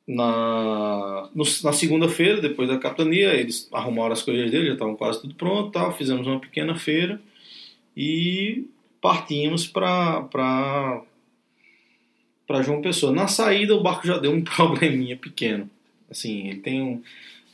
na, 0.07 1.29
no- 1.35 1.43
na 1.63 1.73
segunda-feira, 1.73 2.41
depois 2.41 2.67
da 2.67 2.79
capitania, 2.79 3.35
eles 3.35 3.69
arrumaram 3.71 4.13
as 4.13 4.23
coisas 4.23 4.49
deles, 4.49 4.67
já 4.69 4.73
estavam 4.73 4.95
quase 4.95 5.21
tudo 5.21 5.35
pronto, 5.35 5.69
tal, 5.71 5.91
fizemos 5.93 6.25
uma 6.25 6.39
pequena 6.39 6.75
feira 6.75 7.21
e 7.95 8.65
partimos 8.99 9.67
para 9.67 11.03
para 12.47 12.61
João 12.61 12.81
Pessoa. 12.81 13.11
Na 13.11 13.27
saída, 13.27 13.75
o 13.75 13.83
barco 13.83 14.07
já 14.07 14.17
deu 14.17 14.31
um 14.31 14.41
probleminha 14.41 15.17
pequeno. 15.17 15.69
Assim, 16.09 16.47
ele 16.47 16.59
tem 16.61 16.81
um, 16.81 17.01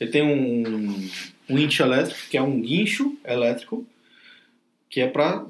ele 0.00 0.10
tem 0.10 0.22
um, 0.22 1.10
winch 1.50 1.82
elétrico, 1.82 2.20
que 2.30 2.36
é 2.36 2.42
um 2.42 2.60
guincho 2.60 3.16
elétrico, 3.24 3.84
que 4.88 5.00
é 5.00 5.08
para 5.08 5.44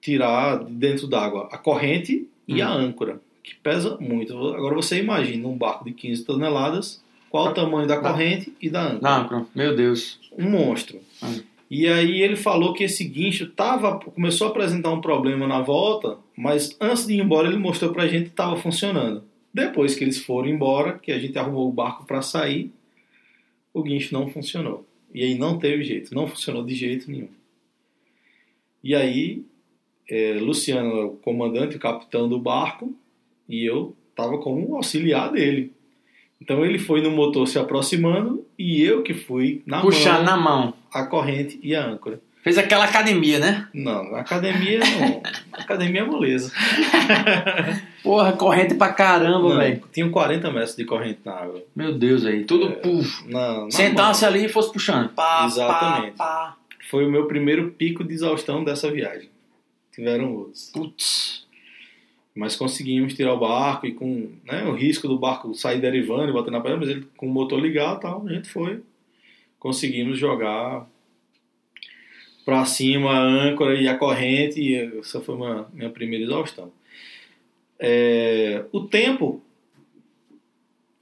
tirar 0.00 0.64
de 0.64 0.72
dentro 0.72 1.06
d'água 1.06 1.48
a 1.52 1.58
corrente 1.58 2.26
e 2.46 2.62
Hum. 2.62 2.66
a 2.66 2.72
âncora, 2.72 3.20
que 3.44 3.54
pesa 3.56 3.98
muito. 4.00 4.32
Agora 4.54 4.74
você 4.74 4.98
imagina 4.98 5.46
um 5.46 5.56
barco 5.56 5.84
de 5.84 5.92
15 5.92 6.24
toneladas, 6.24 7.02
qual 7.28 7.48
o 7.48 7.54
tamanho 7.54 7.86
da 7.86 7.98
corrente 7.98 8.54
e 8.60 8.70
da 8.70 8.86
âncora? 8.86 9.00
Não, 9.30 9.46
meu 9.54 9.76
Deus. 9.76 10.18
Um 10.36 10.48
monstro. 10.48 10.98
Hum. 11.22 11.40
E 11.70 11.86
aí 11.86 12.22
ele 12.22 12.36
falou 12.36 12.72
que 12.72 12.84
esse 12.84 13.04
guincho 13.04 13.48
tava, 13.48 13.98
começou 13.98 14.46
a 14.46 14.50
apresentar 14.50 14.90
um 14.90 15.02
problema 15.02 15.46
na 15.46 15.60
volta, 15.60 16.16
mas 16.38 16.76
antes 16.80 17.04
de 17.04 17.14
ir 17.14 17.20
embora 17.20 17.48
ele 17.48 17.56
mostrou 17.56 17.92
pra 17.92 18.06
gente 18.06 18.26
que 18.26 18.30
estava 18.30 18.56
funcionando. 18.56 19.24
Depois 19.52 19.96
que 19.96 20.04
eles 20.04 20.22
foram 20.22 20.48
embora, 20.48 20.96
que 20.96 21.10
a 21.10 21.18
gente 21.18 21.36
arrumou 21.36 21.68
o 21.68 21.72
barco 21.72 22.06
para 22.06 22.22
sair, 22.22 22.70
o 23.74 23.82
guincho 23.82 24.14
não 24.14 24.28
funcionou. 24.28 24.86
E 25.12 25.24
aí 25.24 25.36
não 25.36 25.58
teve 25.58 25.82
jeito, 25.82 26.14
não 26.14 26.28
funcionou 26.28 26.64
de 26.64 26.76
jeito 26.76 27.10
nenhum. 27.10 27.28
E 28.84 28.94
aí, 28.94 29.42
é, 30.08 30.34
Luciano, 30.34 31.06
o 31.06 31.16
comandante, 31.16 31.76
o 31.76 31.80
capitão 31.80 32.28
do 32.28 32.38
barco, 32.38 32.94
e 33.48 33.64
eu 33.64 33.96
estava 34.10 34.38
como 34.38 34.76
auxiliar 34.76 35.32
dele. 35.32 35.72
Então 36.40 36.64
ele 36.64 36.78
foi 36.78 37.00
no 37.00 37.10
motor 37.10 37.48
se 37.48 37.58
aproximando 37.58 38.46
e 38.56 38.80
eu 38.80 39.02
que 39.02 39.12
fui 39.12 39.60
na 39.66 39.80
Puxar 39.80 40.18
mão 40.18 40.24
na 40.24 40.36
mão. 40.36 40.74
a 40.92 41.04
corrente 41.04 41.58
e 41.60 41.74
a 41.74 41.84
âncora. 41.84 42.20
Fez 42.42 42.56
aquela 42.56 42.84
academia, 42.84 43.38
né? 43.38 43.68
Não, 43.74 44.14
academia 44.14 44.78
não. 44.78 45.22
academia 45.52 46.02
é 46.02 46.04
moleza. 46.04 46.52
Porra, 48.02 48.32
corrente 48.32 48.74
pra 48.74 48.92
caramba, 48.92 49.56
velho. 49.56 49.82
tinha 49.92 50.08
40 50.08 50.50
metros 50.52 50.76
de 50.76 50.84
corrente 50.84 51.20
na 51.24 51.32
água. 51.34 51.62
Meu 51.74 51.92
Deus 51.98 52.24
aí. 52.24 52.44
Tudo, 52.44 52.68
É, 52.68 52.76
puf. 52.76 53.24
Sentasse 53.70 54.24
ali 54.24 54.44
e 54.44 54.48
fosse 54.48 54.72
puxando. 54.72 55.08
Pá, 55.10 55.44
Exatamente. 55.46 56.16
Pá, 56.16 56.24
pá. 56.24 56.56
Foi 56.88 57.04
o 57.06 57.10
meu 57.10 57.26
primeiro 57.26 57.70
pico 57.72 58.04
de 58.04 58.14
exaustão 58.14 58.64
dessa 58.64 58.90
viagem. 58.90 59.28
Tiveram 59.92 60.32
outros. 60.34 60.70
Putz. 60.72 61.46
Mas 62.34 62.54
conseguimos 62.54 63.14
tirar 63.14 63.34
o 63.34 63.40
barco 63.40 63.84
e 63.86 63.92
com 63.92 64.30
né, 64.44 64.62
o 64.64 64.72
risco 64.72 65.08
do 65.08 65.18
barco 65.18 65.52
sair 65.54 65.80
derivando 65.80 66.30
e 66.30 66.32
bater 66.32 66.52
na 66.52 66.60
pedra, 66.60 66.78
mas 66.78 66.88
ele 66.88 67.06
com 67.16 67.26
o 67.26 67.30
motor 67.30 67.58
ligado 67.58 67.98
e 67.98 68.00
tal, 68.02 68.24
a 68.26 68.32
gente 68.32 68.48
foi. 68.48 68.80
Conseguimos 69.58 70.16
jogar 70.16 70.86
pra 72.48 72.64
cima 72.64 73.10
a 73.10 73.20
âncora 73.20 73.78
e 73.78 73.86
a 73.86 73.98
corrente, 73.98 74.58
e 74.58 74.74
essa 75.00 75.20
foi 75.20 75.34
uma 75.34 75.68
minha 75.70 75.90
primeira 75.90 76.24
exaustão. 76.24 76.72
É, 77.78 78.64
o 78.72 78.84
tempo, 78.84 79.42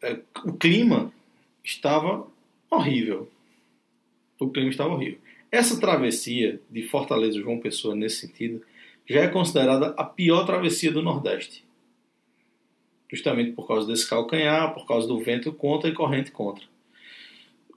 é, 0.03 0.19
o 0.45 0.55
clima 0.55 1.13
estava 1.63 2.27
horrível. 2.69 3.31
o 4.41 4.51
clima 4.51 4.71
estava 4.71 4.93
horrível. 4.93 5.21
Essa 5.49 5.79
travessia 5.79 6.61
de 6.69 6.83
Fortaleza 6.83 7.41
João 7.41 7.61
Pessoa, 7.61 7.95
nesse 7.95 8.27
sentido, 8.27 8.61
já 9.09 9.21
é 9.21 9.29
considerada 9.29 9.95
a 9.97 10.03
pior 10.03 10.45
travessia 10.47 10.91
do 10.91 11.01
Nordeste. 11.01 11.65
Justamente 13.09 13.53
por 13.53 13.69
causa 13.69 13.87
desse 13.87 14.11
calcanhar, 14.11 14.75
por 14.75 14.85
causa 14.85 15.07
do 15.07 15.21
vento 15.21 15.53
contra 15.53 15.89
e 15.89 15.95
corrente 15.95 16.33
contra. 16.33 16.65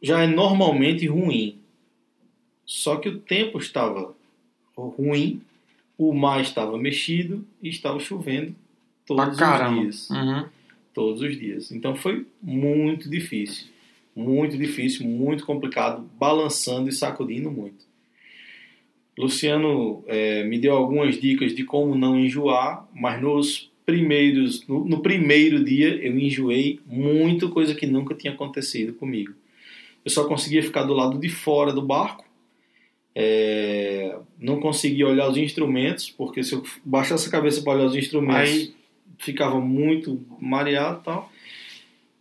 Já 0.01 0.24
é 0.24 0.26
normalmente 0.26 1.05
ruim. 1.05 1.59
Só 2.70 2.97
que 2.97 3.09
o 3.09 3.17
tempo 3.17 3.57
estava 3.57 4.13
ruim, 4.78 5.41
o 5.97 6.13
mar 6.13 6.39
estava 6.39 6.78
mexido 6.78 7.43
e 7.63 7.67
estava 7.67 7.99
chovendo 7.99 8.55
todos 9.07 9.41
Ah, 9.41 9.67
os 9.67 9.80
dias. 9.80 10.09
Uhum. 10.11 10.45
Todos 10.93 11.22
os 11.24 11.36
dias. 11.36 11.72
Então 11.72 11.95
foi 11.95 12.28
muito 12.39 13.09
difícil. 13.09 13.70
Muito 14.15 14.55
difícil, 14.55 15.07
muito 15.07 15.47
complicado, 15.47 16.07
balançando 16.20 16.89
e 16.89 16.91
sacudindo 16.91 17.49
muito. 17.49 17.84
Luciano 19.17 20.03
eh, 20.05 20.43
me 20.43 20.59
deu 20.59 20.76
algumas 20.76 21.20
dicas 21.20 21.55
de 21.55 21.63
como 21.63 21.95
não 21.95 22.20
enjoar, 22.20 22.88
mas 22.93 23.20
nos 23.20 23.72
primeiros, 23.84 24.67
no, 24.67 24.86
no 24.86 25.01
primeiro 25.01 25.63
dia 25.63 25.95
eu 26.05 26.20
enjoei 26.20 26.80
muito, 26.86 27.49
coisa 27.49 27.74
que 27.74 27.88
nunca 27.88 28.13
tinha 28.13 28.32
acontecido 28.32 28.93
comigo. 28.93 29.34
Eu 30.05 30.11
só 30.11 30.26
conseguia 30.26 30.61
ficar 30.61 30.84
do 30.84 30.93
lado 30.93 31.17
de 31.17 31.30
fora 31.30 31.74
do 31.74 31.82
barco, 31.82 32.29
eh, 33.16 34.18
não 34.39 34.60
conseguia 34.60 35.07
olhar 35.07 35.30
os 35.30 35.38
instrumentos, 35.38 36.10
porque 36.10 36.43
se 36.43 36.53
eu 36.53 36.64
baixasse 36.86 37.28
a 37.28 37.32
cabeça 37.32 37.62
para 37.62 37.74
olhar 37.74 37.86
os 37.88 37.95
instrumentos, 37.95 38.49
Aí- 38.51 38.74
ficava 39.18 39.60
muito 39.60 40.20
mareado 40.39 41.01
e 41.01 41.03
tal. 41.03 41.32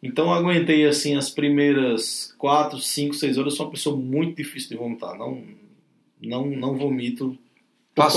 Então 0.03 0.27
eu 0.27 0.33
aguentei 0.33 0.85
assim 0.87 1.17
as 1.17 1.29
primeiras 1.31 2.35
4, 2.39 2.79
5, 2.79 3.15
6 3.15 3.37
horas. 3.39 3.53
Eu 3.53 3.57
sou 3.57 3.67
uma 3.67 3.73
pessoa 3.73 3.97
muito 3.97 4.37
difícil 4.37 4.71
de 4.71 4.77
vomitar. 4.77 5.17
Não, 5.17 5.43
não, 6.21 6.47
não 6.47 6.77
vomito. 6.77 7.37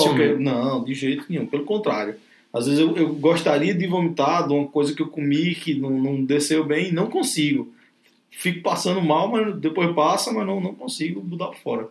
qualquer- 0.09 0.39
Não, 0.39 0.83
de 0.83 0.93
jeito 0.93 1.25
nenhum. 1.29 1.45
Pelo 1.47 1.63
contrário. 1.65 2.15
Às 2.53 2.65
vezes 2.67 2.79
eu, 2.81 2.95
eu 2.97 3.13
gostaria 3.15 3.73
de 3.73 3.87
vomitar 3.87 4.47
de 4.47 4.53
uma 4.53 4.67
coisa 4.67 4.93
que 4.93 5.01
eu 5.01 5.07
comi 5.07 5.55
que 5.55 5.73
não, 5.73 5.89
não 5.89 6.23
desceu 6.23 6.63
bem 6.65 6.89
e 6.89 6.91
não 6.91 7.07
consigo. 7.07 7.73
Fico 8.29 8.61
passando 8.61 9.01
mal, 9.01 9.27
mas 9.31 9.55
depois 9.59 9.93
passa, 9.95 10.31
mas 10.31 10.45
não, 10.45 10.59
não 10.61 10.75
consigo 10.75 11.23
mudar 11.23 11.51
fora. 11.63 11.87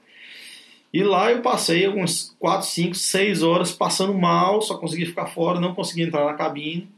E 0.92 1.04
lá 1.04 1.30
eu 1.30 1.40
passei 1.40 1.84
algumas 1.84 2.34
4, 2.38 2.66
5, 2.66 2.94
6 2.94 3.42
horas 3.42 3.72
passando 3.72 4.12
mal, 4.12 4.60
só 4.60 4.76
conseguia 4.76 5.06
ficar 5.06 5.26
fora, 5.26 5.60
não 5.60 5.74
conseguia 5.74 6.04
entrar 6.04 6.24
na 6.24 6.34
cabine. 6.34 6.88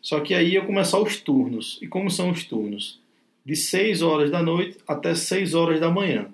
Só 0.00 0.20
que 0.20 0.32
aí 0.34 0.52
ia 0.52 0.64
começar 0.64 1.00
os 1.00 1.20
turnos. 1.20 1.78
E 1.82 1.88
como 1.88 2.08
são 2.08 2.30
os 2.30 2.44
turnos? 2.44 3.00
De 3.44 3.56
6 3.56 4.02
horas 4.02 4.30
da 4.30 4.42
noite 4.42 4.78
até 4.86 5.14
6 5.14 5.54
horas 5.54 5.80
da 5.80 5.90
manhã. 5.90 6.28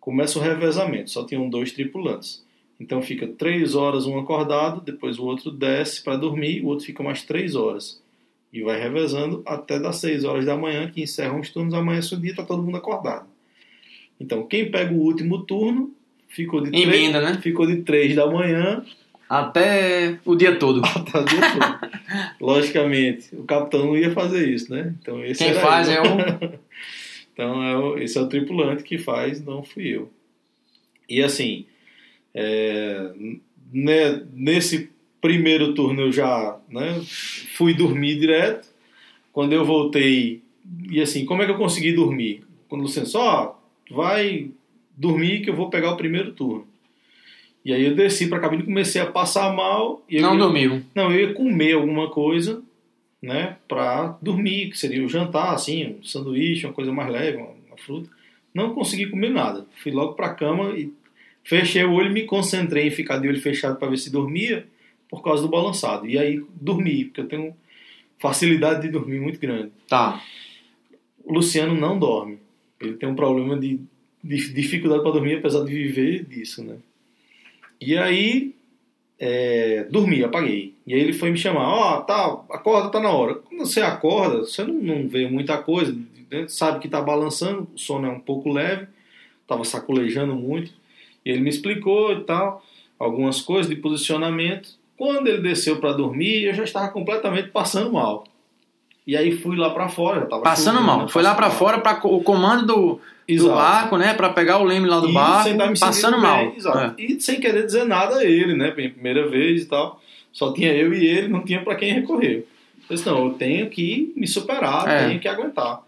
Começa 0.00 0.36
o 0.38 0.42
revezamento, 0.42 1.10
só 1.10 1.24
tinham 1.24 1.48
dois 1.48 1.70
tripulantes. 1.70 2.44
Então 2.80 3.00
fica 3.00 3.28
3 3.28 3.76
horas 3.76 4.06
um 4.06 4.18
acordado, 4.18 4.80
depois 4.80 5.20
o 5.20 5.24
outro 5.24 5.52
desce 5.52 6.02
para 6.02 6.16
dormir, 6.16 6.60
o 6.62 6.66
outro 6.66 6.84
fica 6.84 7.00
mais 7.00 7.22
3 7.22 7.54
horas. 7.54 8.02
E 8.52 8.60
vai 8.62 8.80
revezando 8.80 9.40
até 9.46 9.78
das 9.78 9.96
6 9.98 10.24
horas 10.24 10.44
da 10.44 10.56
manhã, 10.56 10.90
que 10.90 11.00
encerram 11.00 11.38
os 11.38 11.50
turnos, 11.50 11.74
amanhece 11.74 12.12
o 12.12 12.20
dia 12.20 12.32
está 12.32 12.42
todo 12.42 12.60
mundo 12.60 12.76
acordado. 12.76 13.28
Então 14.18 14.44
quem 14.44 14.68
pega 14.68 14.92
o 14.92 14.98
último 14.98 15.44
turno 15.44 15.94
ficou 16.32 16.60
de 16.62 16.70
três- 16.70 16.86
Emenda, 16.86 17.20
né? 17.20 17.38
ficou 17.40 17.66
de 17.66 17.76
3 17.82 18.14
da 18.16 18.26
manhã 18.26 18.84
Até 19.28 20.18
o 20.24 20.34
dia 20.34 20.56
todo. 20.56 20.82
até 20.84 21.18
o 21.18 21.24
dia 21.24 21.40
todo. 21.52 21.90
Logicamente, 22.40 23.34
o 23.34 23.44
capitão 23.44 23.86
não 23.86 23.96
ia 23.96 24.10
fazer 24.12 24.48
isso, 24.48 24.72
né? 24.72 24.94
Então 25.00 25.24
esse 25.24 25.44
Quem 25.44 25.54
faz 25.54 25.88
eu. 25.88 25.94
é 25.94 26.00
o. 26.02 26.62
Então 27.34 27.62
é 27.62 27.76
o- 27.78 27.98
esse 27.98 28.18
é 28.18 28.20
o 28.20 28.28
tripulante 28.28 28.82
que 28.82 28.98
faz, 28.98 29.42
não 29.42 29.62
fui 29.62 29.88
eu. 29.88 30.10
E 31.08 31.22
assim, 31.22 31.64
é, 32.34 33.10
né, 33.72 34.22
nesse 34.34 34.90
primeiro 35.18 35.72
turno 35.72 36.02
eu 36.02 36.12
já 36.12 36.58
né, 36.68 37.00
fui 37.56 37.72
dormir 37.72 38.18
direto. 38.20 38.68
Quando 39.32 39.54
eu 39.54 39.64
voltei, 39.64 40.42
e 40.90 41.00
assim, 41.00 41.24
como 41.24 41.40
é 41.42 41.46
que 41.46 41.52
eu 41.52 41.56
consegui 41.56 41.92
dormir? 41.92 42.44
Quando 42.68 42.82
o 42.82 42.84
Luciano 42.84 43.08
só 43.08 43.58
vai 43.90 44.50
dormir 44.96 45.40
que 45.42 45.50
eu 45.50 45.56
vou 45.56 45.70
pegar 45.70 45.92
o 45.92 45.96
primeiro 45.96 46.32
turno. 46.32 46.66
E 47.64 47.72
aí 47.72 47.84
eu 47.84 47.94
desci 47.94 48.26
para 48.28 48.38
a 48.38 48.40
cabine 48.40 48.62
e 48.62 48.66
comecei 48.66 49.00
a 49.00 49.06
passar 49.06 49.54
mal. 49.54 50.02
E 50.08 50.20
Não 50.20 50.32
ia- 50.34 50.38
dormiu. 50.38 50.82
não, 50.94 51.12
eu 51.12 51.28
ia 51.28 51.34
comer 51.34 51.74
alguma 51.74 52.10
coisa, 52.10 52.62
né, 53.22 53.56
pra 53.68 54.18
dormir, 54.20 54.70
que 54.70 54.78
seria 54.78 55.04
o 55.04 55.08
jantar, 55.08 55.54
assim, 55.54 55.96
um 56.00 56.02
sanduíche, 56.02 56.66
uma 56.66 56.72
coisa 56.72 56.92
mais 56.92 57.08
leve, 57.10 57.36
uma, 57.38 57.50
uma 57.68 57.76
fruta. 57.78 58.10
Não 58.52 58.74
consegui 58.74 59.06
comer 59.06 59.30
nada. 59.30 59.64
Fui 59.82 59.92
logo 59.92 60.14
pra 60.14 60.34
cama 60.34 60.70
e 60.76 60.92
fechei 61.44 61.84
o 61.84 61.92
olho 61.92 62.10
me 62.12 62.22
concentrei 62.24 62.88
em 62.88 62.90
ficar 62.90 63.18
de 63.18 63.28
olho 63.28 63.40
fechado 63.40 63.76
para 63.78 63.88
ver 63.88 63.96
se 63.96 64.10
dormia, 64.10 64.66
por 65.08 65.22
causa 65.22 65.42
do 65.42 65.48
balançado. 65.48 66.06
E 66.08 66.18
aí 66.18 66.42
dormi, 66.60 67.04
porque 67.04 67.20
eu 67.20 67.28
tenho 67.28 67.54
facilidade 68.18 68.82
de 68.82 68.88
dormir 68.88 69.20
muito 69.20 69.38
grande. 69.38 69.70
Tá. 69.88 70.20
O 71.24 71.32
Luciano 71.34 71.74
não 71.78 71.98
dorme. 71.98 72.38
Ele 72.80 72.94
tem 72.94 73.08
um 73.08 73.14
problema 73.14 73.56
de 73.56 73.78
dificuldade 74.22 75.02
para 75.02 75.12
dormir, 75.12 75.38
apesar 75.38 75.64
de 75.64 75.72
viver 75.72 76.24
disso, 76.24 76.62
né? 76.62 76.76
E 77.80 77.96
aí, 77.96 78.54
é, 79.18 79.84
dormi, 79.90 80.22
apaguei. 80.22 80.74
E 80.86 80.94
aí 80.94 81.00
ele 81.00 81.12
foi 81.12 81.30
me 81.30 81.38
chamar, 81.38 81.68
ó, 81.68 82.00
tá, 82.00 82.26
acorda, 82.50 82.90
tá 82.90 83.00
na 83.00 83.10
hora. 83.10 83.34
Quando 83.34 83.66
você 83.66 83.80
acorda, 83.80 84.38
você 84.38 84.62
não, 84.62 84.74
não 84.74 85.08
vê 85.08 85.28
muita 85.28 85.58
coisa, 85.58 85.96
né? 86.30 86.46
sabe 86.48 86.78
que 86.78 86.88
tá 86.88 87.00
balançando, 87.00 87.68
o 87.74 87.78
sono 87.78 88.06
é 88.06 88.10
um 88.10 88.20
pouco 88.20 88.50
leve, 88.50 88.86
tava 89.46 89.64
sacolejando 89.64 90.34
muito. 90.34 90.72
E 91.24 91.30
ele 91.30 91.40
me 91.40 91.50
explicou 91.50 92.12
e 92.12 92.20
tal, 92.24 92.64
algumas 92.98 93.40
coisas 93.40 93.68
de 93.68 93.76
posicionamento. 93.76 94.70
Quando 94.96 95.26
ele 95.26 95.42
desceu 95.42 95.78
para 95.80 95.92
dormir, 95.92 96.44
eu 96.44 96.54
já 96.54 96.64
estava 96.64 96.88
completamente 96.88 97.48
passando 97.48 97.92
mal. 97.92 98.24
E 99.04 99.16
aí 99.16 99.32
fui 99.32 99.56
lá 99.56 99.70
para 99.70 99.88
fora, 99.88 100.20
já 100.20 100.26
tava 100.26 100.42
Passando 100.42 100.80
mal. 100.80 101.08
Foi 101.08 101.22
lá 101.22 101.34
pra 101.34 101.46
passando 101.46 101.58
fora 101.58 101.80
para 101.80 102.06
o 102.06 102.22
comando 102.22 102.66
do, 102.66 103.00
do 103.36 103.44
Exato. 103.44 103.54
barco, 103.56 103.96
né? 103.96 104.14
Pra 104.14 104.30
pegar 104.30 104.58
o 104.58 104.64
leme 104.64 104.86
lá 104.86 105.00
do 105.00 105.08
E 105.10 105.12
barco. 105.12 105.56
tá 105.56 105.72
Passando 105.86 106.18
mal. 106.18 106.38
bem, 106.46 106.56
exato. 106.56 107.00
É. 107.00 107.04
E 107.04 107.20
sem 107.20 107.40
querer 107.40 107.64
dizer 107.66 107.84
nada 107.84 108.16
a 108.18 108.24
ele, 108.24 108.54
né? 108.54 108.70
Primeira 108.70 109.28
vez 109.28 109.62
e 109.62 109.66
tal. 109.66 110.00
Só 110.32 110.52
tinha 110.52 110.72
eu 110.72 110.92
e 110.94 111.06
ele, 111.06 111.28
não 111.28 111.44
tinha 111.44 111.60
para 111.62 111.74
quem 111.74 111.92
recorrer. 111.92 112.46
Eu 112.88 112.96
disse, 112.96 113.06
não, 113.06 113.26
eu 113.26 113.34
tenho 113.34 113.68
que 113.70 114.12
me 114.16 114.26
superar, 114.26 114.88
É. 114.88 115.08
tenho 115.08 115.20
que 115.20 115.28
aguentar. 115.28 115.82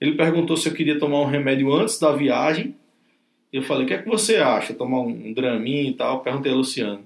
Ele 0.00 0.12
perguntou 0.12 0.56
se 0.56 0.68
eu 0.68 0.74
queria 0.74 0.98
tomar 0.98 1.20
um 1.20 1.26
remédio 1.26 1.72
antes 1.74 1.98
da 1.98 2.12
viagem. 2.12 2.74
Eu 3.52 3.62
falei, 3.62 3.84
o 3.84 3.86
que 3.86 3.94
é 3.94 3.98
que 3.98 4.08
você 4.08 4.36
acha? 4.36 4.74
Tomar 4.74 5.00
um 5.00 5.32
draminho 5.32 5.88
e 5.88 5.94
tal? 5.94 6.20
Perguntei 6.20 6.52
a 6.52 6.54
Luciano. 6.54 7.00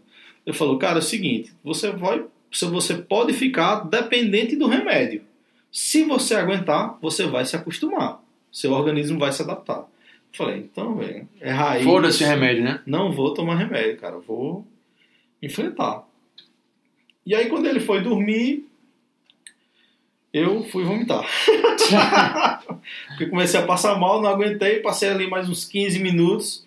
Ele 0.44 0.56
falou, 0.56 0.76
cara, 0.78 0.96
é 0.96 0.98
o 0.98 1.02
seguinte, 1.02 1.52
você 1.62 1.90
vai, 1.90 2.22
se 2.50 2.64
você 2.64 2.94
pode 2.94 3.32
ficar 3.32 3.80
dependente 3.88 4.56
do 4.56 4.66
remédio. 4.66 5.22
Se 5.70 6.02
você 6.02 6.34
aguentar, 6.34 6.98
você 7.00 7.26
vai 7.26 7.44
se 7.44 7.54
acostumar. 7.54 8.20
Seu 8.52 8.72
organismo 8.72 9.18
vai 9.18 9.32
se 9.32 9.42
adaptar. 9.42 9.78
Eu 9.78 10.36
falei, 10.36 10.58
então, 10.58 10.96
velho, 10.96 11.28
é 11.40 11.50
raiz. 11.50 11.84
Foda-se 11.84 12.24
o 12.24 12.26
remédio, 12.26 12.64
né? 12.64 12.80
Não 12.86 13.12
vou 13.12 13.34
tomar 13.34 13.56
remédio, 13.56 13.98
cara. 13.98 14.18
Vou 14.18 14.66
enfrentar. 15.42 16.04
E 17.24 17.34
aí, 17.34 17.48
quando 17.48 17.66
ele 17.66 17.80
foi 17.80 18.00
dormir, 18.00 18.68
eu 20.32 20.62
fui 20.64 20.84
vomitar. 20.84 21.24
Porque 23.08 23.26
comecei 23.26 23.60
a 23.60 23.66
passar 23.66 23.98
mal, 23.98 24.22
não 24.22 24.30
aguentei, 24.30 24.80
passei 24.80 25.08
ali 25.08 25.28
mais 25.28 25.48
uns 25.48 25.64
15 25.64 25.98
minutos. 25.98 26.66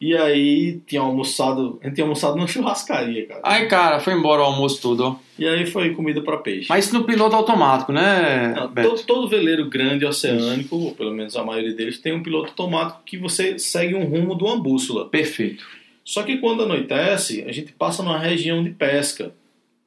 E 0.00 0.16
aí, 0.16 0.80
tinha 0.86 1.02
almoçado, 1.02 1.78
a 1.82 1.86
gente 1.86 1.96
tinha 1.96 2.04
almoçado 2.04 2.34
numa 2.34 2.46
churrascaria, 2.48 3.26
cara. 3.26 3.40
Aí, 3.44 3.66
cara, 3.66 4.00
foi 4.00 4.14
embora 4.14 4.40
o 4.40 4.46
almoço 4.46 4.80
tudo, 4.80 5.04
ó. 5.04 5.16
E 5.38 5.46
aí 5.46 5.66
foi 5.66 5.94
comida 5.94 6.22
para 6.22 6.38
peixe. 6.38 6.68
Mas 6.70 6.86
isso 6.86 6.94
no 6.94 7.04
piloto 7.04 7.36
automático, 7.36 7.92
né, 7.92 8.54
Não, 8.54 8.72
todo, 8.72 9.02
todo 9.04 9.28
veleiro 9.28 9.68
grande 9.68 10.06
oceânico, 10.06 10.76
ou 10.76 10.94
pelo 10.94 11.12
menos 11.12 11.36
a 11.36 11.44
maioria 11.44 11.74
deles, 11.74 11.98
tem 11.98 12.14
um 12.14 12.22
piloto 12.22 12.48
automático 12.48 13.02
que 13.04 13.18
você 13.18 13.58
segue 13.58 13.94
um 13.94 14.04
rumo 14.04 14.36
de 14.36 14.44
uma 14.44 14.58
bússola. 14.58 15.06
Perfeito. 15.06 15.66
Só 16.02 16.22
que 16.22 16.38
quando 16.38 16.62
anoitece, 16.62 17.44
a 17.46 17.52
gente 17.52 17.72
passa 17.72 18.02
numa 18.02 18.18
região 18.18 18.64
de 18.64 18.70
pesca, 18.70 19.34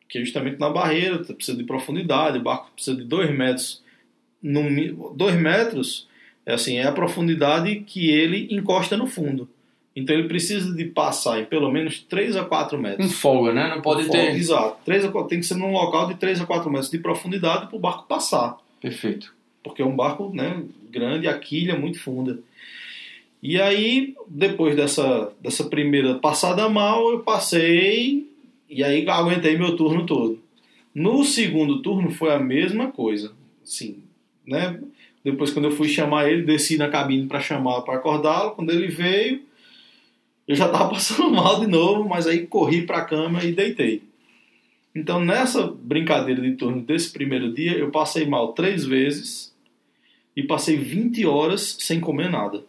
que 0.07 0.20
é 0.20 0.22
justamente 0.22 0.59
na 0.59 0.70
barreira, 0.70 1.18
precisa 1.20 1.57
de 1.57 1.64
profundidade, 1.64 2.38
o 2.38 2.41
barco 2.41 2.72
precisa 2.76 2.95
de 2.95 3.03
2 3.03 3.36
metros. 3.36 3.82
2 4.43 5.36
metros 5.36 6.07
é 6.45 6.53
assim, 6.53 6.78
é 6.78 6.84
a 6.84 6.91
profundidade 6.91 7.80
que 7.88 8.11
ele 8.11 8.47
encosta 8.51 8.95
no 8.95 9.07
fundo. 9.07 9.49
Então 9.96 10.16
ele 10.16 10.28
precisa 10.28 10.74
de 10.76 10.86
passar 10.86 11.39
em 11.39 11.46
pelo 11.46 11.72
menos 11.72 12.00
3 12.00 12.36
a 12.36 12.44
4 12.44 12.78
Com 12.78 12.84
metros. 12.84 13.14
folga, 13.14 13.54
né? 13.54 13.70
Não 13.76 13.82
pode 13.82 14.06
Folga, 14.06 14.20
ter. 14.20 14.36
Exato. 14.36 14.78
3 14.86 15.06
a 15.06 15.12
4, 15.12 15.30
tem 15.30 15.39
que 15.39 15.46
ser 15.46 15.56
num 15.56 15.72
local 15.72 16.08
de 16.08 16.16
3 16.16 16.41
a 16.41 16.46
4 16.46 16.70
metros 16.72 16.89
de 16.89 16.98
profundidade 16.98 17.68
para 17.68 17.76
o 17.76 17.80
barco 17.80 18.08
passar 18.08 18.58
Perfeito. 18.82 19.34
porque 19.64 19.82
é 19.84 19.86
um 19.86 19.96
barco 19.96 20.32
né, 20.34 20.64
grande, 20.89 21.28
a 21.28 21.38
quilha 21.38 21.78
muito 21.78 22.00
funda. 22.00 22.39
E 23.41 23.60
aí, 23.62 24.16
depois 24.28 24.76
dessa, 24.76 25.32
dessa 25.41 25.66
primeira 25.66 26.16
passada 26.16 26.68
mal, 26.70 27.12
eu 27.12 27.20
passei 27.20 28.26
e 28.70 28.84
aí 28.84 29.08
aguentei 29.08 29.58
meu 29.58 29.76
turno 29.76 30.06
todo. 30.06 30.41
No 30.96 31.24
segundo 31.24 31.82
turno 31.82 32.10
foi 32.10 32.32
a 32.34 32.39
mesma 32.39 32.91
coisa. 32.91 33.34
Assim, 33.64 33.98
né? 34.48 34.80
Depois, 35.24 35.52
quando 35.52 35.66
eu 35.66 35.72
fui 35.72 35.88
chamar 35.88 36.30
ele, 36.30 36.44
desci 36.44 36.78
na 36.78 36.89
cabine 36.89 37.28
para 37.28 37.39
chamar 37.39 37.82
para 37.82 37.96
acordá-lo. 37.96 38.52
Quando 38.52 38.72
ele 38.72 38.88
veio, 38.88 39.41
eu 40.48 40.56
já 40.56 40.66
estava 40.68 40.89
passando 40.89 41.30
mal 41.36 41.60
de 41.60 41.68
novo, 41.68 42.08
mas 42.08 42.28
aí 42.28 42.46
corri 42.48 42.86
para 42.86 43.00
a 43.00 43.06
cama 43.06 43.44
e 43.44 43.52
deitei. 43.52 44.04
Então, 44.96 45.20
nessa 45.24 45.66
brincadeira 45.68 46.41
de 46.41 46.52
turno 46.52 46.82
desse 46.82 47.12
primeiro 47.12 47.52
dia, 47.52 47.74
eu 47.78 47.89
passei 47.89 48.28
mal 48.28 48.54
três 48.54 48.86
vezes 48.86 49.54
e 50.36 50.44
passei 50.44 50.78
20 50.78 51.26
horas 51.26 51.78
sem 51.80 52.00
comer 52.00 52.30
nada. 52.30 52.64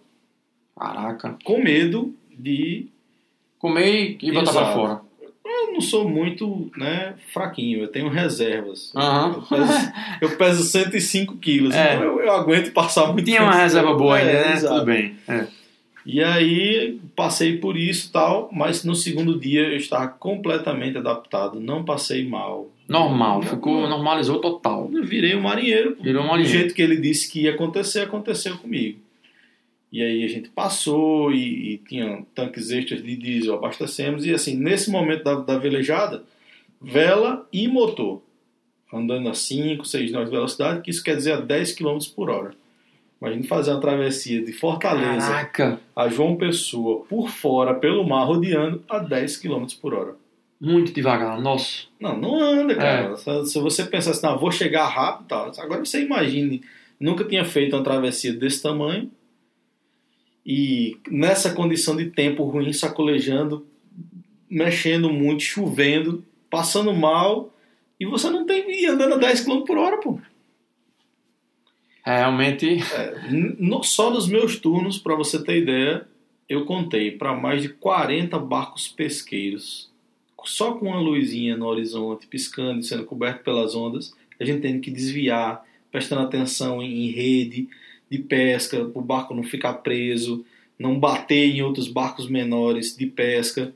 Caraca. 0.79 1.37
Com 1.45 1.63
medo 1.63 2.15
de. 2.31 2.87
Comer 3.59 4.17
e 4.21 4.33
botar 4.33 4.53
pra 4.53 4.61
Exato. 4.63 4.75
fora. 4.75 5.01
Eu 5.45 5.73
não 5.73 5.81
sou 5.81 6.09
muito 6.09 6.71
né, 6.77 7.15
fraquinho, 7.33 7.81
eu 7.81 7.89
tenho 7.89 8.09
reservas. 8.09 8.93
Aham. 8.95 9.35
Eu, 9.35 9.43
peso, 9.43 9.73
eu 10.23 10.37
peso 10.37 10.63
105 10.65 11.37
quilos, 11.39 11.75
É. 11.75 11.95
então 11.95 12.05
eu, 12.05 12.21
eu 12.21 12.33
aguento 12.33 12.73
passar 12.73 13.13
muito 13.13 13.25
Tinha 13.27 13.43
uma 13.43 13.55
reserva 13.55 13.95
boa 13.95 14.17
ainda, 14.17 14.31
É, 14.31 14.49
né? 14.49 14.53
exato. 14.55 14.75
Tudo 14.75 14.87
bem. 14.87 15.17
É. 15.29 15.47
E 16.07 16.23
aí 16.23 17.01
passei 17.17 17.57
por 17.59 17.77
isso 17.77 18.09
e 18.09 18.13
tal, 18.13 18.51
mas 18.53 18.85
no 18.85 18.95
segundo 18.95 19.39
dia 19.39 19.63
eu 19.63 19.77
estava 19.77 20.09
completamente 20.09 20.99
adaptado, 20.99 21.59
não 21.59 21.85
passei 21.85 22.27
mal. 22.27 22.71
Normal, 22.87 23.43
ficou, 23.43 23.89
normalizou 23.89 24.39
total. 24.41 24.91
Eu 24.93 25.03
virei 25.03 25.35
um 25.35 25.41
marinheiro. 25.41 25.97
Virou 26.01 26.23
um 26.23 26.27
Do 26.27 26.31
marinheiro. 26.31 26.59
jeito 26.59 26.75
que 26.75 26.83
ele 26.83 26.97
disse 26.99 27.31
que 27.31 27.43
ia 27.43 27.53
acontecer, 27.53 28.01
aconteceu 28.01 28.59
comigo. 28.59 28.99
E 29.91 30.03
aí 30.03 30.25
a 30.25 30.29
gente 30.29 30.51
passou 30.51 31.33
e, 31.33 31.75
e 31.75 31.79
tinha 31.79 32.27
tanques 32.35 32.71
extras 32.71 33.03
de 33.03 33.17
diesel, 33.17 33.55
abastecemos. 33.55 34.27
E 34.27 34.35
assim, 34.35 34.57
nesse 34.57 34.91
momento 34.91 35.25
da, 35.25 35.37
da 35.37 35.57
velejada, 35.57 36.25
vela 36.83 37.49
e 37.53 37.67
motor. 37.69 38.21
Andando 38.93 39.29
a 39.29 39.35
5, 39.35 39.85
6 39.85 40.13
nós 40.13 40.27
de 40.27 40.31
velocidade, 40.33 40.83
que 40.83 40.91
isso 40.91 41.03
quer 41.03 41.17
dizer 41.17 41.33
a 41.33 41.41
10 41.41 41.73
km 41.73 41.99
por 42.15 42.29
hora. 42.29 42.55
Imagina 43.21 43.45
fazer 43.45 43.71
uma 43.71 43.81
travessia 43.81 44.45
de 44.45 44.53
Fortaleza 44.53 45.27
Caraca, 45.29 45.81
a 45.97 46.09
João 46.09 46.37
Pessoa 46.37 47.05
por 47.09 47.29
fora, 47.31 47.73
pelo 47.75 48.07
mar, 48.07 48.25
rodeando 48.25 48.83
a 48.89 48.99
10 48.99 49.37
km 49.39 49.65
por 49.81 49.95
hora. 49.95 50.17
muito 50.61 50.93
devagar, 50.93 51.41
nossa. 51.41 51.85
Não, 52.01 52.17
não 52.19 52.41
anda, 52.41 52.75
cara. 52.75 53.13
É. 53.13 53.45
Se- 53.45 53.61
você 53.61 53.85
pensar 53.85 54.11
assim, 54.13 54.27
não, 54.27 54.39
vou 54.39 54.51
chegar 54.51 54.87
rápido 54.87 55.27
tal. 55.29 55.53
Agora 55.59 55.85
você 55.85 56.03
imagine, 56.03 56.63
nunca 56.99 57.25
tinha 57.25 57.45
feito 57.45 57.75
uma 57.77 57.83
travessia 57.85 58.33
desse 58.33 58.63
tamanho 58.63 59.11
e 60.47 60.97
nessa 61.11 61.51
condição 61.55 61.97
de 61.97 62.11
tempo 62.11 62.45
ruim, 62.45 62.73
sacolejando, 62.73 63.67
mexendo 64.51 65.11
muito, 65.11 65.43
chovendo, 65.43 66.25
passando 66.51 66.93
mal 66.93 67.53
e 67.99 68.05
você 68.07 68.29
não 68.31 68.45
tem 68.45 68.65
e 68.83 68.87
andando 68.87 69.15
a 69.15 69.19
10 69.19 69.41
km 69.43 69.63
por 69.67 69.79
hora, 69.79 69.99
pô. 69.99 70.19
É, 72.05 72.19
Realmente, 72.19 72.67
N- 73.31 73.57
no- 73.59 73.83
só 73.83 74.11
nos 74.11 74.29
meus 74.29 74.59
turnos, 74.59 74.99
para 74.99 75.15
você 75.15 75.43
ter 75.43 75.59
ideia, 75.63 76.07
eu 76.49 76.65
contei 76.65 77.11
para 77.11 77.35
mais 77.35 77.63
de 77.63 77.69
40 77.71 78.39
barcos 78.39 78.87
pesqueiros, 78.89 79.91
só 80.45 80.75
com 80.75 80.89
uma 80.89 81.01
luzinha 81.01 81.57
no 81.57 81.67
horizonte, 81.67 82.27
piscando 82.27 82.81
e 82.81 82.85
sendo 82.85 83.05
coberto 83.07 83.43
pelas 83.43 83.75
ondas, 83.75 84.13
a 84.39 84.45
gente 84.45 84.61
tendo 84.61 84.81
que 84.81 84.91
desviar, 84.91 85.65
prestando 85.91 86.21
atenção 86.23 86.83
em, 86.83 87.07
em 87.07 87.11
rede 87.11 87.69
de 88.11 88.19
pesca, 88.19 88.85
para 88.85 88.99
o 89.01 89.03
barco 89.05 89.35
não 89.35 89.43
ficar 89.43 89.73
preso, 89.75 90.45
não 90.79 90.99
bater 91.01 91.55
em 91.55 91.63
outros 91.63 91.89
barcos 91.89 92.29
menores 92.29 92.95
de 92.95 93.07
pesca. 93.07 93.73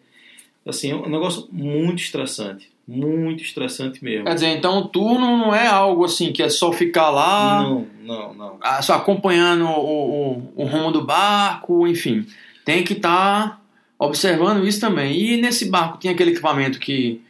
Assim, 0.66 0.90
é 0.90 0.96
um 0.96 1.08
negócio 1.08 1.48
muito 1.50 2.00
estressante, 2.02 2.70
muito 2.90 3.42
estressante 3.42 4.02
mesmo. 4.02 4.24
quer 4.24 4.34
dizer, 4.34 4.46
então 4.48 4.78
o 4.78 4.88
turno 4.88 5.36
não 5.36 5.54
é 5.54 5.66
algo 5.66 6.06
assim 6.06 6.32
que 6.32 6.42
é 6.42 6.48
só 6.48 6.72
ficar 6.72 7.10
lá, 7.10 7.62
Não, 7.62 7.86
não, 8.02 8.32
não. 8.34 8.56
ah, 8.62 8.80
só 8.80 8.94
acompanhando 8.94 9.66
o, 9.66 10.32
o, 10.38 10.52
o 10.56 10.64
rumo 10.64 10.90
do 10.90 11.04
barco, 11.04 11.86
enfim. 11.86 12.24
Tem 12.64 12.82
que 12.82 12.94
estar 12.94 13.62
observando 13.98 14.66
isso 14.66 14.80
também. 14.80 15.14
E 15.20 15.36
nesse 15.36 15.66
barco 15.68 15.98
tinha 15.98 16.14
aquele 16.14 16.30
equipamento 16.30 16.78
que, 16.78 17.20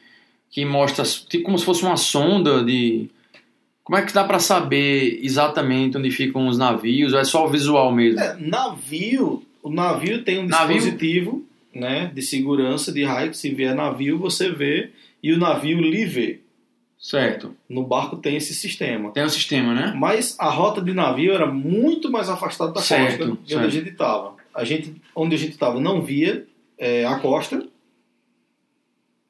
que 0.50 0.64
mostra 0.64 1.04
tipo, 1.04 1.42
como 1.44 1.59
se 1.59 1.64
fosse 1.64 1.82
uma 1.82 1.96
sonda 1.96 2.62
de. 2.64 3.11
Como 3.82 3.98
é 3.98 4.02
que 4.02 4.12
dá 4.12 4.22
pra 4.22 4.38
saber 4.38 5.18
exatamente 5.22 5.96
onde 5.96 6.11
ficam 6.11 6.46
os 6.46 6.56
navios? 6.59 7.12
Ou 7.14 7.18
é 7.18 7.24
só 7.24 7.46
o 7.46 7.50
visual 7.50 7.90
mesmo? 7.90 8.20
É, 8.20 8.36
navio, 8.38 9.42
o 9.62 9.70
navio 9.70 10.22
tem 10.22 10.38
um 10.40 10.46
Navio? 10.46 10.76
dispositivo 10.76 11.44
né, 11.74 12.11
de 12.14 12.20
segurança 12.22 12.92
de 12.92 13.02
raio, 13.02 13.30
que 13.30 13.36
se 13.36 13.48
vier 13.50 13.74
navio 13.74 14.18
você 14.18 14.50
vê 14.50 14.90
e 15.23 15.33
o 15.33 15.39
navio 15.39 15.79
vê. 16.09 16.41
Certo. 16.99 17.55
No 17.69 17.85
barco 17.85 18.16
tem 18.16 18.37
esse 18.37 18.53
sistema. 18.55 19.12
Tem 19.12 19.23
o 19.23 19.31
sistema, 19.31 19.73
né? 19.73 19.93
Mas 19.97 20.37
a 20.39 20.51
rota 20.51 20.83
de 20.83 20.93
navio 20.93 21.33
era 21.33 21.47
muito 21.47 22.11
mais 22.11 22.29
afastada 22.29 22.73
da 22.73 22.81
Certo, 22.81 23.19
costa 23.19 23.39
de 23.45 23.57
onde 23.57 23.66
a 23.66 23.71
gente 23.71 23.91
estava. 23.91 24.35
A 24.53 24.64
gente, 24.64 24.95
onde 25.14 25.35
a 25.37 25.39
gente 25.39 25.53
estava 25.53 25.81
não 25.81 26.03
via 26.03 26.45
é, 26.77 27.05
a 27.05 27.19
costa, 27.21 27.64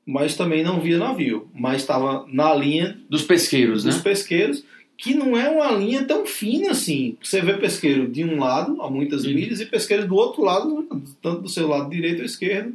mas 0.06 0.34
também 0.34 0.62
não 0.62 0.80
via 0.80 0.96
navio. 0.96 1.50
Mas 1.54 1.82
estava 1.82 2.26
na 2.32 2.54
linha 2.54 2.98
Dos 3.10 3.22
pesqueiros, 3.22 3.84
né? 3.84 3.92
dos 3.92 4.00
pesqueiros, 4.00 4.64
que 4.96 5.12
não 5.12 5.36
é 5.36 5.50
uma 5.50 5.70
linha 5.70 6.04
tão 6.04 6.24
fina 6.24 6.70
assim. 6.70 7.18
Você 7.22 7.42
vê 7.42 7.52
pesqueiro 7.54 8.08
de 8.08 8.24
um 8.24 8.38
lado, 8.38 8.80
a 8.80 8.90
muitas 8.90 9.22
Sim. 9.22 9.34
milhas, 9.34 9.60
e 9.60 9.66
pesqueiro 9.66 10.08
do 10.08 10.16
outro 10.16 10.42
lado, 10.42 10.88
tanto 11.20 11.42
do 11.42 11.48
seu 11.48 11.68
lado 11.68 11.90
direito 11.90 12.20
ou 12.20 12.24
esquerdo, 12.24 12.74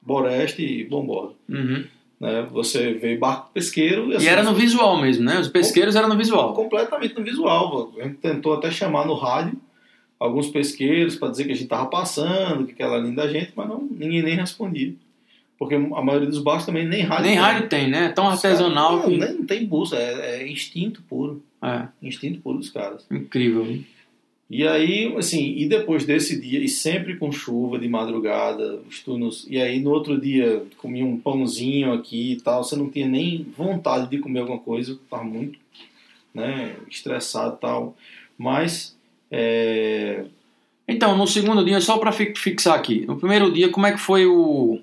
Boreste 0.00 0.62
e 0.62 0.84
Bombordo. 0.84 1.36
Uhum. 1.46 1.84
Né? 2.20 2.46
Você 2.50 2.94
vê 2.94 3.16
barco 3.16 3.50
pesqueiro 3.54 4.10
E 4.12 4.16
assim, 4.16 4.26
era 4.26 4.42
no 4.42 4.52
visual 4.54 5.00
mesmo, 5.00 5.24
né? 5.24 5.38
Os 5.38 5.48
pesqueiros 5.48 5.94
eram 5.94 6.08
no 6.08 6.16
visual. 6.16 6.52
completamente 6.52 7.14
no 7.16 7.22
visual. 7.24 7.92
A 7.98 8.02
gente 8.04 8.16
tentou 8.16 8.54
até 8.54 8.70
chamar 8.70 9.06
no 9.06 9.14
rádio 9.14 9.56
alguns 10.18 10.48
pesqueiros 10.48 11.14
para 11.14 11.28
dizer 11.30 11.44
que 11.44 11.52
a 11.52 11.54
gente 11.54 11.64
estava 11.64 11.86
passando, 11.86 12.66
que 12.66 12.72
aquela 12.72 12.98
linha 12.98 13.14
da 13.14 13.28
gente, 13.28 13.52
mas 13.54 13.68
não, 13.68 13.86
ninguém 13.90 14.22
nem 14.22 14.34
respondia. 14.34 14.92
Porque 15.56 15.74
a 15.74 15.78
maioria 16.02 16.28
dos 16.28 16.38
barcos 16.42 16.66
também 16.66 16.86
nem 16.86 17.02
rádio 17.02 17.24
Nem 17.24 17.34
tem. 17.34 17.40
rádio 17.40 17.68
tem, 17.68 17.88
né? 17.88 18.04
É 18.06 18.08
tão 18.08 18.28
artesanal 18.28 18.96
Não, 18.96 19.02
que. 19.02 19.16
nem, 19.16 19.34
não 19.34 19.44
tem 19.46 19.64
bússola, 19.66 20.00
é, 20.00 20.42
é 20.42 20.48
instinto 20.48 21.02
puro. 21.08 21.42
É, 21.62 21.86
Instinto 22.02 22.40
puro 22.40 22.58
dos 22.58 22.70
caras. 22.70 23.04
incrível. 23.10 23.64
hein? 23.66 23.84
E 24.50 24.66
aí, 24.66 25.14
assim, 25.18 25.54
e 25.58 25.68
depois 25.68 26.06
desse 26.06 26.40
dia, 26.40 26.58
e 26.58 26.68
sempre 26.68 27.16
com 27.16 27.30
chuva 27.30 27.78
de 27.78 27.86
madrugada, 27.86 28.80
os 28.88 29.00
turnos, 29.02 29.46
e 29.48 29.60
aí 29.60 29.78
no 29.78 29.90
outro 29.90 30.18
dia 30.18 30.64
comia 30.78 31.04
um 31.04 31.18
pãozinho 31.18 31.92
aqui 31.92 32.32
e 32.32 32.40
tal, 32.40 32.64
você 32.64 32.74
não 32.74 32.88
tinha 32.90 33.06
nem 33.06 33.46
vontade 33.56 34.08
de 34.08 34.18
comer 34.18 34.40
alguma 34.40 34.58
coisa, 34.58 34.98
tava 35.10 35.24
muito, 35.24 35.58
né, 36.32 36.76
estressado 36.90 37.56
e 37.56 37.60
tal. 37.60 37.96
Mas, 38.38 38.96
é, 39.30 40.24
Então, 40.86 41.16
no 41.16 41.26
segundo 41.26 41.62
dia, 41.64 41.80
só 41.82 41.98
para 41.98 42.12
fixar 42.12 42.74
aqui, 42.74 43.04
no 43.06 43.16
primeiro 43.18 43.52
dia, 43.52 43.68
como 43.70 43.86
é 43.86 43.92
que 43.92 43.98
foi 43.98 44.24
o, 44.26 44.80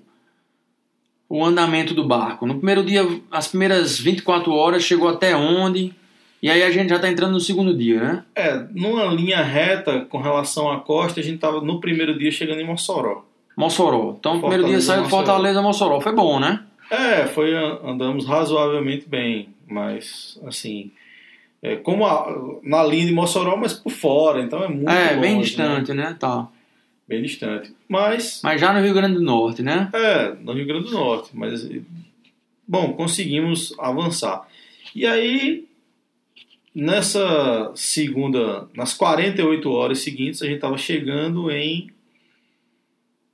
o 1.27 1.43
andamento 1.43 1.95
do 1.95 2.05
barco? 2.07 2.45
No 2.45 2.57
primeiro 2.57 2.83
dia, 2.83 3.01
as 3.31 3.47
primeiras 3.47 3.97
24 3.99 4.51
horas, 4.53 4.83
chegou 4.83 5.09
até 5.09 5.35
onde? 5.35 5.95
E 6.45 6.49
aí 6.51 6.61
a 6.61 6.69
gente 6.69 6.89
já 6.89 6.99
tá 6.99 7.09
entrando 7.09 7.31
no 7.31 7.39
segundo 7.39 7.75
dia, 7.75 7.99
né? 7.99 8.23
é, 8.35 8.67
numa 8.71 9.05
linha 9.05 9.41
reta 9.41 10.01
com 10.01 10.19
relação 10.21 10.71
à 10.71 10.79
costa, 10.79 11.19
a 11.19 11.23
gente 11.23 11.39
tava 11.39 11.59
no 11.59 11.79
primeiro 11.79 12.15
dia 12.19 12.29
chegando 12.29 12.61
em 12.61 12.65
Mossoró. 12.67 13.25
Mossoró. 13.57 14.15
Então, 14.19 14.35
o 14.35 14.39
primeiro 14.41 14.63
dia 14.65 14.73
Fortaleza, 14.73 14.85
saiu 14.93 15.03
de. 15.05 15.09
Fortaleza 15.09 15.61
Mossoró. 15.63 15.99
Foi 15.99 16.13
bom, 16.13 16.39
né? 16.39 16.63
É, 16.91 17.25
foi, 17.25 17.51
andamos 17.83 18.27
razoavelmente 18.27 19.09
bem, 19.09 19.49
mas, 19.67 20.39
assim, 20.45 20.91
é, 21.63 21.77
como 21.77 22.05
a- 22.05 22.27
na 22.61 22.83
linha 22.83 23.07
de 23.07 23.11
Mossoró, 23.11 23.57
mas 23.57 23.73
por 23.73 23.91
fora, 23.91 24.39
então 24.39 24.63
é 24.63 24.67
muito 24.67 24.87
é, 24.87 25.17
bem 25.17 25.37
longe, 25.37 25.57
né? 25.57 25.65
distante, 25.79 25.93
né? 25.95 26.15
Tá. 26.19 26.47
bem 27.07 27.23
distante. 27.23 27.73
Mas, 27.89 28.41
Mas 28.43 28.61
já 28.61 28.71
no 28.71 28.81
Rio 28.85 28.93
Grande 28.93 29.15
do 29.15 29.21
Norte, 29.23 29.63
né? 29.63 29.89
é, 29.91 30.35
no 30.43 30.53
Rio 30.53 30.67
Grande 30.67 30.89
do 30.89 30.91
Norte. 30.91 31.31
Mas, 31.33 31.67
bom, 32.67 32.93
conseguimos 32.93 33.73
avançar. 33.79 34.47
E 34.93 35.07
aí, 35.07 35.65
nessa 36.75 37.71
segunda, 37.73 38.67
nas 38.75 38.93
48 38.93 39.71
horas 39.71 39.99
seguintes, 39.99 40.41
a 40.41 40.45
gente 40.45 40.55
estava 40.55 40.77
chegando 40.77 41.49
em. 41.49 41.89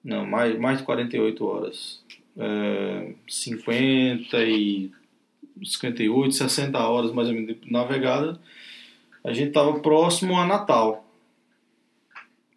Não, 0.03 0.25
mais, 0.25 0.57
mais 0.59 0.77
de 0.77 0.83
48 0.83 1.45
horas. 1.45 2.03
É, 2.37 3.13
50 3.27 4.37
e. 4.45 4.91
58, 5.63 6.33
60 6.33 6.79
horas 6.79 7.11
mais 7.11 7.27
ou 7.27 7.35
menos 7.35 7.55
de 7.59 7.71
navegada. 7.71 8.39
A 9.23 9.33
gente 9.33 9.49
estava 9.49 9.79
próximo 9.79 10.37
a 10.37 10.45
Natal. 10.45 11.05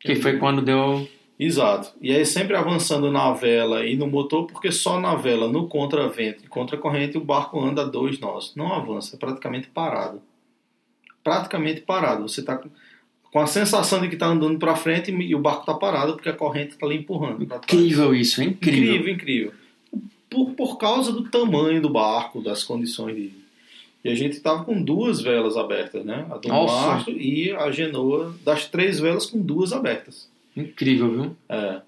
Que 0.01 0.17
foi 0.17 0.39
quando 0.39 0.63
deu. 0.63 1.07
Exato. 1.39 1.93
E 2.01 2.13
aí 2.13 2.25
sempre 2.25 2.57
avançando 2.57 3.11
na 3.11 3.33
vela 3.33 3.85
e 3.85 3.97
no 3.97 4.07
motor, 4.07 4.47
porque 4.47 4.71
só 4.71 5.01
na 5.01 5.17
vela, 5.17 5.49
no 5.49 5.67
contravento 5.67 6.45
e 6.45 6.49
contracorrente, 6.49 7.19
o 7.19 7.25
barco 7.25 7.61
anda 7.61 7.85
dois 7.85 8.19
nós. 8.21 8.55
Não 8.55 8.73
avança, 8.73 9.17
é 9.17 9.19
praticamente 9.19 9.69
parado. 9.69 10.23
Praticamente 11.25 11.81
parado. 11.81 12.29
Você 12.29 12.41
está 12.41 12.61
com 13.33 13.41
a 13.41 13.47
sensação 13.49 14.01
de 14.01 14.07
que 14.09 14.15
está 14.15 14.27
andando 14.29 14.59
para 14.61 14.77
frente 14.77 15.11
e 15.11 15.35
o 15.35 15.41
barco 15.41 15.61
está 15.63 15.75
parado 15.75 16.13
porque 16.15 16.29
a 16.29 16.33
corrente 16.33 16.75
está 16.75 16.87
ali 16.87 16.99
empurrando. 16.99 17.43
Incrível 17.43 18.15
isso, 18.15 18.41
é 18.41 18.45
incrível. 18.45 18.95
Incrível, 18.95 19.15
incrível. 19.15 19.53
Por, 20.31 20.51
por 20.53 20.77
causa 20.79 21.11
do 21.11 21.25
tamanho 21.29 21.81
do 21.83 21.89
barco, 21.91 22.41
das 22.41 22.63
condições 22.63 23.17
de, 23.17 23.33
E 24.05 24.09
a 24.11 24.15
gente 24.15 24.39
tava 24.41 24.65
com 24.65 24.81
duas 24.81 25.21
velas 25.21 25.57
abertas, 25.57 26.05
né? 26.05 26.27
A 26.31 26.37
do 26.37 26.49
Nossa. 26.49 26.87
mastro 26.87 27.13
e 27.19 27.51
a 27.53 27.71
genoa 27.73 28.35
das 28.45 28.67
três 28.67 29.01
velas 29.01 29.27
com 29.27 29.41
duas 29.41 29.73
abertas. 29.73 30.29
Incrível, 30.57 31.11
viu? 31.11 31.37
É. 31.49 31.81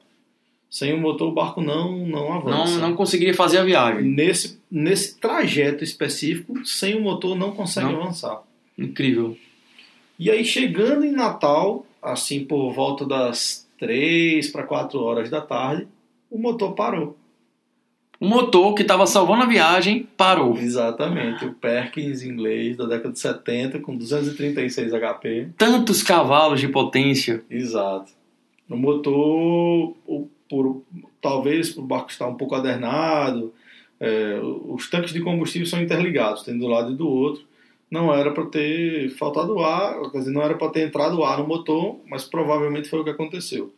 Sem 0.68 0.92
o 0.94 0.98
motor, 0.98 1.28
o 1.28 1.32
barco 1.32 1.60
não, 1.60 1.92
não 1.98 2.28
Não, 2.28 2.32
avança. 2.32 2.78
não 2.78 2.94
conseguiria 2.96 3.34
fazer 3.34 3.58
a 3.58 3.64
viagem. 3.64 4.02
Nesse, 4.02 4.58
nesse 4.70 5.16
trajeto 5.18 5.84
específico, 5.84 6.66
sem 6.66 6.96
o 6.96 7.00
motor, 7.02 7.36
não 7.36 7.52
consegue 7.52 7.92
Não. 7.92 8.02
avançar. 8.02 8.42
Incrível. 8.78 9.36
E 10.18 10.30
aí, 10.30 10.44
chegando 10.44 11.04
em 11.04 11.12
Natal, 11.12 11.84
assim 12.02 12.44
por 12.44 12.72
volta 12.72 13.04
das 13.04 13.66
3 13.78 14.48
para 14.50 14.62
4 14.62 14.98
horas 15.00 15.28
da 15.30 15.40
tarde, 15.40 15.86
o 16.30 16.38
motor 16.38 16.72
parou. 16.74 17.16
O 18.18 18.26
motor 18.26 18.72
que 18.74 18.80
estava 18.80 19.06
salvando 19.06 19.42
a 19.42 19.46
viagem 19.46 20.08
parou. 20.16 20.56
Exatamente, 20.56 21.44
o 21.44 21.52
Perkins 21.52 22.22
inglês 22.22 22.74
da 22.76 22.86
década 22.86 23.12
de 23.12 23.18
70 23.18 23.78
com 23.80 23.94
236 23.94 24.90
HP. 24.92 25.48
Tantos 25.58 26.02
cavalos 26.02 26.58
de 26.60 26.68
potência. 26.68 27.44
Exato. 27.50 28.10
O 28.70 28.76
motor, 28.76 29.94
o- 30.06 30.28
por, 30.48 30.82
talvez 31.20 31.76
o 31.76 31.82
barco 31.82 32.10
estar 32.10 32.26
um 32.26 32.36
pouco 32.36 32.54
adernado, 32.54 33.52
é, 34.00 34.40
os 34.42 34.88
tanques 34.88 35.12
de 35.12 35.20
combustível 35.20 35.66
são 35.66 35.82
interligados, 35.82 36.42
tem 36.42 36.56
do 36.58 36.66
lado 36.66 36.92
e 36.92 36.96
do 36.96 37.06
outro. 37.08 37.44
Não 37.90 38.12
era 38.12 38.32
para 38.32 38.46
ter 38.46 39.10
faltado 39.10 39.58
ar, 39.60 40.10
quer 40.10 40.18
dizer, 40.18 40.32
não 40.32 40.42
era 40.42 40.56
para 40.56 40.70
ter 40.70 40.86
entrado 40.86 41.22
ar 41.24 41.38
no 41.38 41.46
motor, 41.46 42.00
mas 42.08 42.24
provavelmente 42.24 42.88
foi 42.88 43.00
o 43.00 43.04
que 43.04 43.10
aconteceu. 43.10 43.72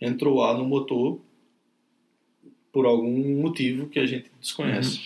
Entrou 0.00 0.42
ar 0.42 0.56
no 0.56 0.64
motor 0.64 1.20
por 2.72 2.86
algum 2.86 3.40
motivo 3.42 3.88
que 3.88 3.98
a 3.98 4.06
gente 4.06 4.30
desconhece. 4.40 5.00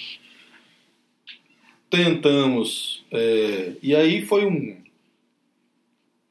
Tentamos, 1.90 3.05
é, 3.12 3.72
e 3.82 3.94
aí 3.94 4.24
foi 4.24 4.44
um, 4.46 4.76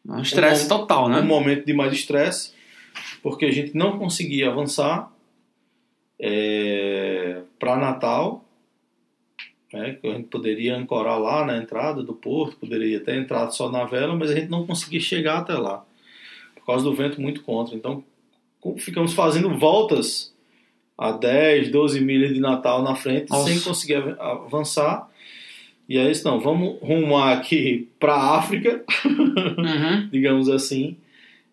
Um 0.06 0.22
estresse 0.22 0.66
Um- 0.66 0.70
total, 0.70 1.06
um 1.06 1.10
né? 1.10 1.22
momento 1.22 1.66
de 1.66 1.74
mais 1.74 1.94
estresse, 1.94 2.54
porque 3.22 3.46
a 3.46 3.52
gente 3.52 3.76
não 3.76 3.98
conseguia 3.98 4.50
avançar 4.50 5.12
para 7.60 7.78
Natal, 7.78 8.43
né, 9.74 9.98
que 10.00 10.08
a 10.08 10.12
gente 10.12 10.28
poderia 10.28 10.78
ancorar 10.78 11.20
lá 11.20 11.44
na 11.44 11.58
entrada 11.58 12.02
do 12.04 12.14
porto, 12.14 12.56
poderia 12.58 13.00
ter 13.00 13.16
entrado 13.18 13.52
só 13.54 13.70
na 13.72 13.84
vela, 13.86 14.16
mas 14.16 14.30
a 14.30 14.36
gente 14.36 14.50
não 14.50 14.66
conseguia 14.68 15.00
chegar 15.02 15.40
até 15.40 15.54
lá, 15.54 15.84
por 16.56 16.66
causa 16.66 16.84
do 16.86 16.94
vento 16.94 17.20
muito 17.20 17.42
contra. 17.44 17.76
Então, 17.76 18.04
ficamos 18.78 19.14
fazendo 19.14 19.50
voltas 19.58 20.32
a 20.98 21.12
10, 21.12 21.72
12 21.72 22.00
milhas 22.02 22.34
de 22.34 22.40
Natal 22.40 22.84
na 22.84 22.96
frente, 22.96 23.30
Nossa. 23.32 23.50
sem 23.50 23.60
conseguir 23.60 23.96
av- 23.96 24.20
avançar. 24.46 25.10
E 25.90 25.98
aí, 25.98 26.14
não, 26.24 26.40
vamos 26.40 26.78
rumar 26.80 27.36
aqui 27.38 27.90
para 28.00 28.14
a 28.14 28.38
África, 28.38 28.84
Uhum. 29.06 30.08
digamos 30.14 30.48
assim. 30.50 30.96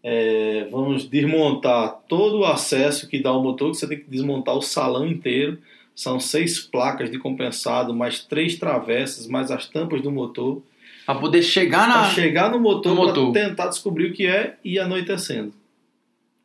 É, 0.03 0.67
vamos 0.71 1.07
desmontar 1.09 2.01
todo 2.09 2.39
o 2.41 2.45
acesso 2.45 3.09
que 3.09 3.19
dá 3.21 3.31
ao 3.31 3.43
motor, 3.43 3.71
que 3.71 3.77
você 3.77 3.87
tem 3.89 3.99
que 3.99 4.09
desmontar 4.11 4.55
o 4.57 4.63
salão 4.63 5.07
inteiro. 5.07 5.59
São 6.01 6.19
seis 6.19 6.59
placas 6.59 7.11
de 7.11 7.19
compensado, 7.19 7.95
mais 7.95 8.25
três 8.25 8.57
travessas, 8.57 9.27
mais 9.27 9.51
as 9.51 9.67
tampas 9.67 10.01
do 10.01 10.11
motor. 10.11 10.63
Pra 11.05 11.15
poder 11.15 11.43
chegar 11.43 11.87
Para 11.87 12.01
na. 12.01 12.09
chegar 12.09 12.51
no 12.51 12.59
motor, 12.59 12.95
no 12.95 13.03
para 13.03 13.09
motor. 13.09 13.33
tentar 13.35 13.67
descobrir 13.67 14.07
o 14.07 14.13
que 14.15 14.27
é 14.27 14.57
e 14.65 14.79
anoitecendo. 14.79 15.53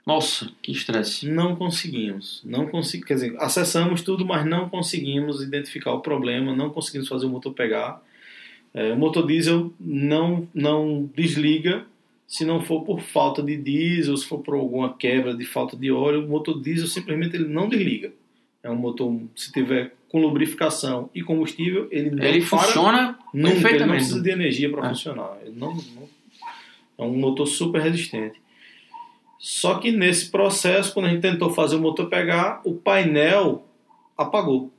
Nossa, 0.06 0.52
que 0.62 0.74
estresse. 0.74 1.30
Não 1.30 1.56
conseguimos. 1.56 2.42
Não 2.44 2.68
consegui, 2.68 3.06
quer 3.06 3.14
dizer, 3.14 3.36
acessamos 3.40 4.02
tudo, 4.02 4.26
mas 4.26 4.46
não 4.46 4.68
conseguimos 4.68 5.42
identificar 5.42 5.94
o 5.94 6.02
problema, 6.02 6.54
não 6.54 6.70
conseguimos 6.70 7.08
fazer 7.08 7.26
o 7.26 7.30
motor 7.30 7.54
pegar. 7.54 8.04
É, 8.74 8.92
o 8.92 8.98
motor 8.98 9.26
diesel 9.26 9.72
não, 9.80 10.50
não 10.54 11.10
desliga 11.16 11.86
se 12.28 12.44
não 12.44 12.60
for 12.60 12.84
por 12.84 13.00
falta 13.00 13.42
de 13.42 13.56
diesel, 13.56 14.18
se 14.18 14.28
for 14.28 14.40
por 14.40 14.56
alguma 14.56 14.94
quebra 14.94 15.34
de 15.34 15.46
falta 15.46 15.78
de 15.78 15.90
óleo. 15.90 16.26
O 16.26 16.28
motor 16.28 16.62
diesel 16.62 16.88
simplesmente 16.88 17.38
ele 17.38 17.48
não 17.48 17.70
desliga. 17.70 18.12
É 18.66 18.70
um 18.72 18.76
motor, 18.76 19.22
se 19.36 19.52
tiver 19.52 19.94
com 20.10 20.20
lubrificação 20.20 21.08
e 21.14 21.22
combustível, 21.22 21.88
ele 21.92 22.10
não 22.10 22.24
Ele 22.24 22.40
para 22.44 22.58
funciona 22.58 23.20
Nunca, 23.32 23.70
ele 23.70 23.80
não 23.86 23.90
precisa 23.90 24.22
de 24.24 24.30
energia 24.32 24.72
para 24.72 24.88
É. 24.88 24.90
funcionar. 24.90 25.38
Ele 25.46 25.54
não, 25.56 25.76
não- 25.76 26.10
é 26.98 27.04
um 27.04 27.16
motor 27.16 27.46
super 27.46 27.80
resistente. 27.80 28.42
Só 29.38 29.76
que 29.76 29.92
nesse 29.92 30.32
processo, 30.32 30.92
quando 30.94 31.06
a 31.06 31.10
gente 31.10 31.22
tentou 31.22 31.52
fazer 31.52 31.76
o 31.76 31.80
motor 31.80 32.10
pegar, 32.10 32.62
o 32.66 32.74
painel 32.74 33.68
apagou. 34.18 34.74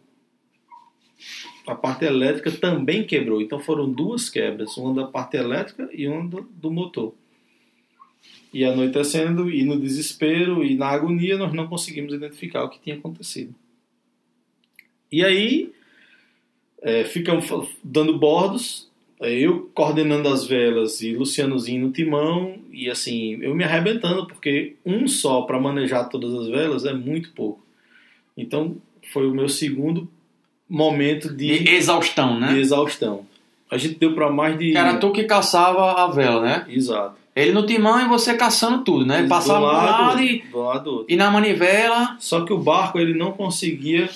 A 1.65 1.77
parte 1.77 2.05
elétrica 2.05 2.51
também 2.51 3.05
quebrou. 3.05 3.41
Então 3.41 3.61
foram 3.61 3.89
duas 3.89 4.29
quebras, 4.29 4.77
uma 4.77 4.93
da 4.95 5.07
parte 5.07 5.37
elétrica 5.37 5.89
e 5.93 6.09
uma 6.09 6.29
do 6.51 6.71
motor. 6.73 7.15
E 8.53 8.65
anoitecendo, 8.65 9.49
e 9.49 9.63
no 9.65 9.79
desespero, 9.79 10.65
e 10.65 10.75
na 10.77 10.89
agonia, 10.89 11.37
nós 11.37 11.53
não 11.53 11.69
conseguimos 11.69 12.13
identificar 12.15 12.65
o 12.65 12.69
que 12.69 12.81
tinha 12.81 12.97
acontecido. 12.97 13.55
E 15.11 15.25
aí, 15.25 15.73
é, 16.83 17.05
ficamos 17.05 17.47
fa- 17.47 17.67
dando 17.83 18.19
bordos, 18.19 18.89
é, 19.21 19.33
eu 19.33 19.71
coordenando 19.75 20.29
as 20.29 20.47
velas 20.47 21.01
e 21.01 21.15
Lucianozinho 21.15 21.87
no 21.87 21.93
timão, 21.93 22.57
e 22.73 22.91
assim, 22.91 23.39
eu 23.43 23.55
me 23.55 23.65
arrebentando, 23.65 24.27
porque 24.27 24.75
um 24.85 25.07
só 25.09 25.43
para 25.43 25.59
manejar 25.61 26.09
todas 26.09 26.35
as 26.35 26.49
velas 26.49 26.85
é 26.85 26.93
muito 26.93 27.31
pouco. 27.33 27.65
Então, 28.37 28.77
foi 29.13 29.27
o 29.27 29.35
meu 29.35 29.49
segundo 29.49 30.09
momento 30.69 31.33
de, 31.33 31.61
De 31.61 31.71
exaustão, 31.75 32.35
de 32.35 32.41
né? 32.41 32.59
exaustão. 32.59 33.27
A 33.71 33.79
gente 33.79 33.99
deu 33.99 34.15
para 34.15 34.31
mais 34.31 34.59
de. 34.59 34.77
Era 34.77 34.97
tu 34.99 35.11
que 35.13 35.25
caçava 35.25 35.93
a 36.05 36.07
vela, 36.09 36.41
né? 36.43 36.67
Exato. 36.69 37.17
Ele 37.35 37.53
no 37.53 37.67
timão 37.67 38.01
e 38.01 38.09
você 38.09 38.35
caçando 38.35 38.83
tudo, 38.85 39.05
né? 39.05 39.23
Do 39.23 39.29
Passava 39.29 39.59
pro 39.67 39.77
lado, 39.77 40.03
lado 40.03 40.23
e, 40.23 40.39
do 40.43 40.59
lado 40.59 40.85
do 40.85 41.07
e 41.09 41.17
na 41.17 41.31
manivela. 41.31 42.17
Só 42.21 42.45
que 42.45 42.53
o 42.53 42.59
barco 42.59 42.99
ele 42.99 43.13
não 43.15 43.33
conseguia 43.33 44.09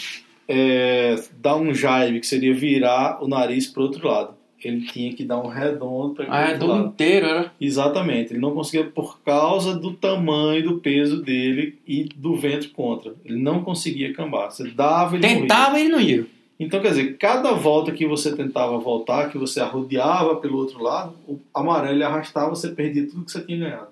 é, 0.52 1.16
dar 1.40 1.54
um 1.56 1.72
jibe, 1.72 2.18
que 2.20 2.26
seria 2.26 2.52
virar 2.52 3.22
o 3.22 3.28
nariz 3.28 3.68
para 3.68 3.82
outro 3.84 4.06
lado. 4.08 4.34
Ele 4.62 4.84
tinha 4.84 5.14
que 5.14 5.24
dar 5.24 5.38
um 5.40 5.46
redondo 5.46 6.12
para 6.14 6.26
Ah, 6.28 6.50
é 6.50 6.58
todo 6.58 6.72
lado. 6.72 6.88
inteiro, 6.88 7.26
era. 7.26 7.52
Exatamente, 7.58 8.32
ele 8.32 8.40
não 8.40 8.52
conseguia 8.52 8.84
por 8.84 9.20
causa 9.20 9.74
do 9.74 9.94
tamanho 9.94 10.62
do 10.64 10.78
peso 10.80 11.22
dele 11.22 11.78
e 11.86 12.04
do 12.04 12.36
vento 12.36 12.70
contra. 12.72 13.14
Ele 13.24 13.40
não 13.40 13.62
conseguia 13.62 14.12
cambar. 14.12 14.50
Você 14.50 14.68
dava 14.70 15.16
ele. 15.16 15.26
Tentava 15.26 15.78
e 15.78 15.82
ele 15.84 15.90
não 15.90 16.00
ia. 16.00 16.26
Então, 16.58 16.78
quer 16.78 16.88
dizer, 16.90 17.16
cada 17.16 17.52
volta 17.52 17.90
que 17.90 18.06
você 18.06 18.36
tentava 18.36 18.76
voltar, 18.76 19.30
que 19.30 19.38
você 19.38 19.60
arrodeava 19.60 20.36
pelo 20.36 20.58
outro 20.58 20.82
lado, 20.82 21.14
o 21.26 21.38
amarelo 21.54 22.04
arrastava, 22.04 22.50
você 22.50 22.68
perdia 22.68 23.06
tudo 23.08 23.24
que 23.24 23.32
você 23.32 23.40
tinha 23.40 23.58
ganhado. 23.60 23.88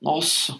Nossa. 0.00 0.56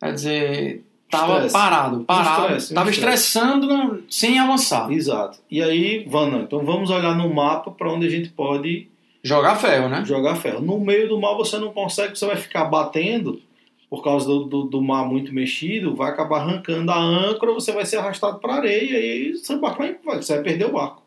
Quer 0.00 0.12
dizer, 0.14 0.84
tava 1.12 1.34
Estresse. 1.34 1.52
parado, 1.52 2.00
parado. 2.04 2.42
Estresse, 2.42 2.74
tava 2.74 2.90
estresse. 2.90 3.28
estressando 3.28 4.02
sem 4.08 4.38
avançar. 4.38 4.90
Exato. 4.90 5.38
E 5.50 5.62
aí, 5.62 6.04
Vana, 6.08 6.38
então 6.38 6.64
vamos 6.64 6.88
olhar 6.88 7.14
no 7.14 7.32
mapa 7.32 7.70
para 7.70 7.92
onde 7.92 8.06
a 8.06 8.10
gente 8.10 8.30
pode 8.30 8.88
Jogar 9.22 9.54
ferro, 9.56 9.88
né? 9.88 10.02
jogar 10.04 10.36
ferro. 10.36 10.60
No 10.60 10.80
meio 10.80 11.08
do 11.08 11.20
mar 11.20 11.34
você 11.34 11.58
não 11.58 11.70
consegue, 11.70 12.18
você 12.18 12.26
vai 12.26 12.36
ficar 12.36 12.64
batendo 12.64 13.40
por 13.88 14.02
causa 14.02 14.26
do, 14.26 14.44
do, 14.44 14.62
do 14.64 14.82
mar 14.82 15.06
muito 15.06 15.34
mexido, 15.34 15.94
vai 15.94 16.10
acabar 16.10 16.40
arrancando 16.40 16.90
a 16.90 16.98
âncora, 16.98 17.52
você 17.52 17.72
vai 17.72 17.84
ser 17.84 17.98
arrastado 17.98 18.40
para 18.40 18.54
areia 18.54 18.98
e 18.98 19.12
aí 19.12 19.36
seu 19.36 19.60
barco 19.60 19.82
vai, 20.04 20.20
você 20.20 20.34
vai 20.34 20.42
perder 20.42 20.64
o 20.64 20.72
barco. 20.72 21.02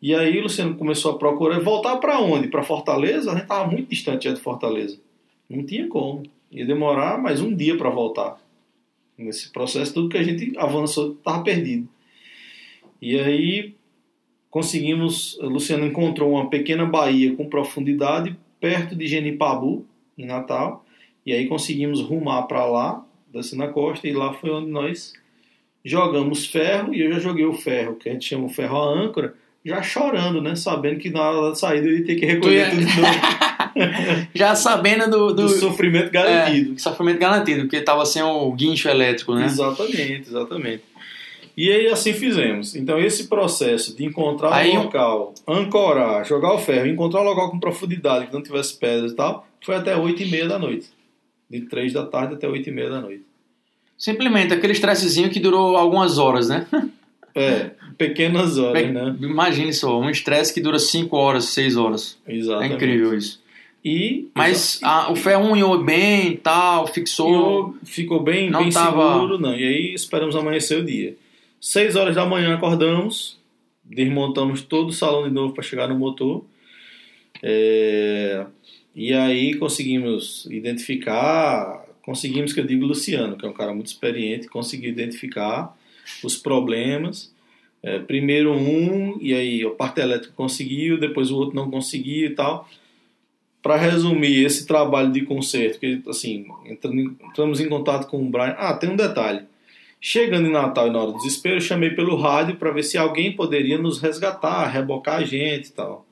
E 0.00 0.14
aí 0.14 0.38
o 0.38 0.42
Luciano 0.42 0.76
começou 0.76 1.12
a 1.12 1.18
procurar 1.18 1.58
voltar 1.58 1.96
para 1.96 2.20
onde? 2.20 2.48
Para 2.48 2.62
Fortaleza? 2.62 3.30
A 3.30 3.34
gente 3.34 3.44
estava 3.44 3.66
muito 3.66 3.88
distante 3.88 4.24
já 4.26 4.34
de 4.34 4.40
Fortaleza. 4.40 4.98
Não 5.48 5.64
tinha 5.64 5.88
como. 5.88 6.22
Ia 6.52 6.64
demorar 6.64 7.18
mais 7.18 7.40
um 7.40 7.52
dia 7.54 7.76
para 7.76 7.90
voltar. 7.90 8.38
Nesse 9.18 9.50
processo, 9.50 9.92
tudo 9.92 10.08
que 10.08 10.16
a 10.16 10.22
gente 10.22 10.56
avançou 10.56 11.12
estava 11.12 11.42
perdido. 11.42 11.88
E 13.02 13.18
aí 13.18 13.74
conseguimos, 14.50 15.38
Luciano 15.40 15.86
encontrou 15.86 16.32
uma 16.32 16.48
pequena 16.48 16.86
baía 16.86 17.34
com 17.34 17.48
profundidade 17.48 18.36
perto 18.60 18.94
de 18.94 19.06
Genipabu, 19.06 19.84
em 20.16 20.26
Natal, 20.26 20.84
e 21.24 21.32
aí 21.32 21.46
conseguimos 21.46 22.00
rumar 22.00 22.42
para 22.46 22.64
lá, 22.64 23.04
descendo 23.32 23.62
a 23.62 23.68
costa, 23.68 24.08
e 24.08 24.12
lá 24.12 24.32
foi 24.32 24.50
onde 24.50 24.70
nós 24.70 25.12
jogamos 25.84 26.46
ferro, 26.46 26.92
e 26.94 27.00
eu 27.00 27.12
já 27.12 27.20
joguei 27.20 27.44
o 27.44 27.52
ferro, 27.52 27.96
que 27.96 28.08
a 28.08 28.12
gente 28.12 28.24
chama 28.24 28.46
o 28.46 28.48
ferro 28.48 28.76
a 28.76 28.84
âncora, 28.84 29.34
já 29.64 29.82
chorando, 29.82 30.40
né, 30.40 30.56
sabendo 30.56 30.98
que 30.98 31.10
na 31.10 31.20
hora 31.20 31.50
da 31.50 31.54
saída 31.54 31.86
eu 31.86 31.98
ia 31.98 32.04
ter 32.04 32.16
que 32.16 32.26
recolher 32.26 32.70
tudo 32.70 32.84
de 32.84 33.00
novo, 33.00 33.18
Já 34.34 34.54
sabendo 34.54 35.10
do, 35.10 35.26
do 35.28 35.42
do, 35.42 35.48
sofrimento 35.48 36.10
garantido. 36.10 36.74
é, 36.74 36.78
sofrimento 36.78 37.18
garantido, 37.18 37.62
porque 37.62 37.80
tava 37.80 38.04
sem 38.06 38.22
o 38.22 38.52
guincho 38.52 38.88
elétrico, 38.88 39.34
né? 39.34 39.44
Exatamente, 39.46 40.28
exatamente. 40.28 40.82
E 41.56 41.70
aí 41.72 41.88
assim 41.88 42.12
fizemos. 42.12 42.76
Então 42.76 42.98
esse 42.98 43.26
processo 43.26 43.96
de 43.96 44.04
encontrar 44.04 44.52
Aí, 44.54 44.70
um 44.76 44.84
local, 44.84 45.34
ancorar, 45.46 46.24
jogar 46.24 46.54
o 46.54 46.58
ferro, 46.58 46.86
encontrar 46.86 47.20
um 47.20 47.24
local 47.24 47.50
com 47.50 47.58
profundidade, 47.58 48.26
que 48.28 48.32
não 48.32 48.42
tivesse 48.42 48.78
pedras 48.78 49.12
e 49.12 49.16
tal, 49.16 49.46
foi 49.64 49.74
até 49.74 49.96
8 49.96 50.22
e 50.22 50.30
meia 50.30 50.46
da 50.46 50.58
noite. 50.58 50.86
De 51.50 51.62
3 51.62 51.92
da 51.92 52.04
tarde 52.06 52.34
até 52.34 52.46
8 52.46 52.68
e 52.68 52.72
meia 52.72 52.90
da 52.90 53.00
noite. 53.00 53.24
Simplesmente 53.96 54.54
aquele 54.54 54.72
estressezinho 54.72 55.30
que 55.30 55.40
durou 55.40 55.76
algumas 55.76 56.18
horas, 56.18 56.48
né? 56.48 56.66
É, 57.34 57.70
pequenas 57.96 58.56
horas, 58.58 58.80
Pe- 58.82 58.92
né? 58.92 59.16
Imagine 59.20 59.72
só, 59.72 59.98
um 60.00 60.08
estresse 60.10 60.52
que 60.54 60.60
dura 60.60 60.78
5 60.78 61.16
horas, 61.16 61.46
6 61.46 61.76
horas. 61.76 62.18
É 62.26 62.34
Exatamente. 62.36 62.74
incrível 62.74 63.16
isso. 63.16 63.40
E 63.88 64.28
Mas 64.34 64.80
a- 64.82 65.10
o 65.10 65.16
ferro 65.16 65.50
unhou 65.52 65.82
bem 65.82 66.32
e 66.32 66.36
tal, 66.36 66.86
fixou. 66.86 67.28
ficou, 67.28 67.76
ficou 67.84 68.22
bem, 68.22 68.50
Não 68.50 68.62
bem 68.64 68.70
tava- 68.70 69.14
seguro, 69.14 69.38
não. 69.38 69.54
E 69.54 69.64
aí 69.66 69.94
esperamos 69.94 70.36
amanhecer 70.36 70.78
o 70.78 70.84
dia. 70.84 71.16
Seis 71.60 71.96
horas 71.96 72.14
da 72.14 72.26
manhã 72.26 72.54
acordamos, 72.54 73.38
desmontamos 73.84 74.60
todo 74.62 74.88
o 74.90 74.92
salão 74.92 75.24
de 75.26 75.30
novo 75.34 75.54
para 75.54 75.62
chegar 75.64 75.88
no 75.88 75.94
motor. 75.98 76.44
É, 77.42 78.44
E 78.94 79.12
aí 79.14 79.54
conseguimos 79.54 80.46
identificar, 80.50 81.84
conseguimos 82.02 82.52
que 82.52 82.58
eu 82.58 82.66
digo 82.66 82.84
Luciano, 82.84 83.36
que 83.36 83.46
é 83.46 83.48
um 83.48 83.52
cara 83.52 83.72
muito 83.72 83.86
experiente, 83.86 84.48
conseguiu 84.48 84.90
identificar 84.90 85.76
os 86.24 86.36
problemas. 86.36 87.32
É, 87.80 88.00
primeiro 88.00 88.52
um, 88.52 89.16
e 89.20 89.32
aí 89.34 89.64
a 89.64 89.70
parte 89.70 90.00
elétrica 90.00 90.34
conseguiu, 90.36 90.98
depois 90.98 91.30
o 91.30 91.36
outro 91.36 91.54
não 91.54 91.70
conseguiu 91.70 92.26
e 92.26 92.30
tal. 92.34 92.68
Para 93.62 93.76
resumir 93.76 94.44
esse 94.44 94.66
trabalho 94.66 95.10
de 95.10 95.22
conserto, 95.22 95.80
que 95.80 96.02
assim, 96.08 96.46
entramos 96.64 97.60
em 97.60 97.68
contato 97.68 98.06
com 98.06 98.22
o 98.22 98.30
Brian. 98.30 98.54
Ah, 98.56 98.74
tem 98.74 98.90
um 98.90 98.96
detalhe. 98.96 99.42
Chegando 100.00 100.46
em 100.46 100.52
Natal 100.52 100.86
e 100.86 100.90
na 100.90 101.00
hora 101.00 101.12
do 101.12 101.18
desespero, 101.18 101.56
eu 101.56 101.60
chamei 101.60 101.90
pelo 101.90 102.16
rádio 102.16 102.56
para 102.56 102.70
ver 102.70 102.84
se 102.84 102.96
alguém 102.96 103.34
poderia 103.34 103.76
nos 103.76 104.00
resgatar, 104.00 104.68
rebocar 104.68 105.16
a 105.16 105.24
gente 105.24 105.68
e 105.68 105.72
tal. 105.72 106.06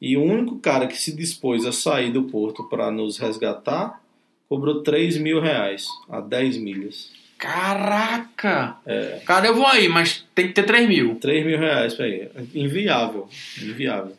E 0.00 0.16
o 0.16 0.22
único 0.22 0.58
cara 0.58 0.88
que 0.88 1.00
se 1.00 1.14
dispôs 1.14 1.64
a 1.64 1.70
sair 1.70 2.10
do 2.10 2.24
porto 2.24 2.64
para 2.64 2.90
nos 2.90 3.18
resgatar 3.18 4.02
cobrou 4.48 4.82
3 4.82 5.16
mil 5.18 5.40
reais 5.40 5.86
a 6.10 6.20
10 6.20 6.56
milhas. 6.56 7.12
Caraca! 7.38 8.76
É. 8.84 9.20
Cara, 9.24 9.46
eu 9.46 9.54
vou 9.54 9.66
aí, 9.66 9.88
mas 9.88 10.24
tem 10.34 10.48
que 10.48 10.52
ter 10.52 10.64
3 10.64 10.88
mil. 10.88 11.14
3 11.16 11.46
mil 11.46 11.58
reais 11.58 11.96
ir. 12.00 12.30
Inviável. 12.54 13.28
Inviável. 13.60 14.12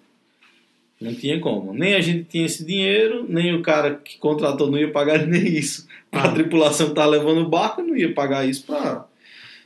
Não 1.04 1.14
tinha 1.14 1.40
como. 1.40 1.74
Nem 1.74 1.94
a 1.96 2.02
gente 2.02 2.24
tinha 2.24 2.46
esse 2.46 2.66
dinheiro, 2.66 3.26
nem 3.28 3.54
o 3.54 3.62
cara 3.62 3.96
que 3.96 4.18
contratou 4.18 4.72
não 4.72 4.78
ia 4.78 4.92
pagar 4.92 5.20
nem 5.28 5.44
isso. 5.46 5.88
A 6.12 6.24
Ah. 6.24 6.32
tripulação 6.32 6.90
que 6.90 6.96
tá 6.96 7.06
levando 7.06 7.42
o 7.42 7.50
barco 7.50 7.82
não 7.82 7.96
ia 7.98 8.14
pagar 8.14 8.48
isso 8.48 8.66
pra. 8.66 9.06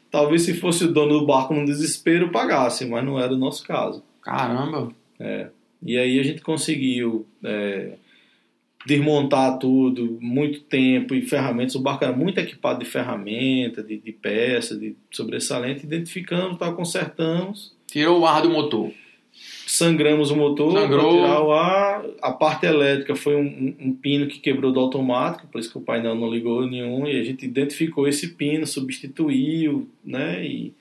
Talvez 0.09 0.41
se 0.43 0.53
fosse 0.53 0.85
o 0.85 0.91
dono 0.91 1.19
do 1.19 1.25
barco 1.25 1.53
no 1.53 1.65
desespero 1.65 2.31
pagasse, 2.31 2.85
mas 2.85 3.03
não 3.05 3.19
era 3.19 3.33
o 3.33 3.37
nosso 3.37 3.63
caso. 3.65 4.01
Caramba! 4.21 4.89
E 5.83 5.97
aí 5.97 6.19
a 6.19 6.23
gente 6.23 6.41
conseguiu 6.41 7.25
é, 7.43 7.91
desmontar 8.85 9.59
tudo, 9.59 10.17
muito 10.21 10.61
tempo 10.61 11.13
e 11.13 11.21
ferramentas. 11.21 11.75
O 11.75 11.79
barco 11.81 12.03
era 12.03 12.13
muito 12.15 12.39
equipado 12.39 12.79
de 12.79 12.85
ferramenta, 12.89 13.83
de, 13.83 13.97
de 13.97 14.11
peça, 14.11 14.75
de 14.77 14.95
sobressalente. 15.11 15.85
Identificamos, 15.85 16.57
tá, 16.57 16.71
consertamos. 16.71 17.75
Tirou 17.87 18.21
o 18.21 18.25
ar 18.25 18.41
do 18.41 18.49
motor. 18.49 18.91
Sangramos 19.71 20.31
o 20.31 20.35
motor 20.35 20.71
Sangrou. 20.79 21.51
ar. 21.53 22.03
A 22.21 22.31
parte 22.31 22.65
elétrica 22.65 23.15
foi 23.15 23.35
um, 23.35 23.75
um- 23.79 23.93
pino 23.93 24.27
que 24.27 24.39
quebrou 24.39 24.71
do 24.71 24.79
automático, 24.79 25.47
por 25.47 25.59
isso 25.59 25.69
que 25.71 25.77
o 25.77 25.81
painel 25.81 26.15
não 26.15 26.29
ligou 26.31 26.65
nenhum, 26.65 27.05
e 27.07 27.19
a 27.19 27.23
gente 27.23 27.45
identificou 27.45 28.07
esse 28.07 28.29
pino, 28.29 28.65
substituiu, 28.65 29.87
né? 30.03 30.45
E, 30.45 30.73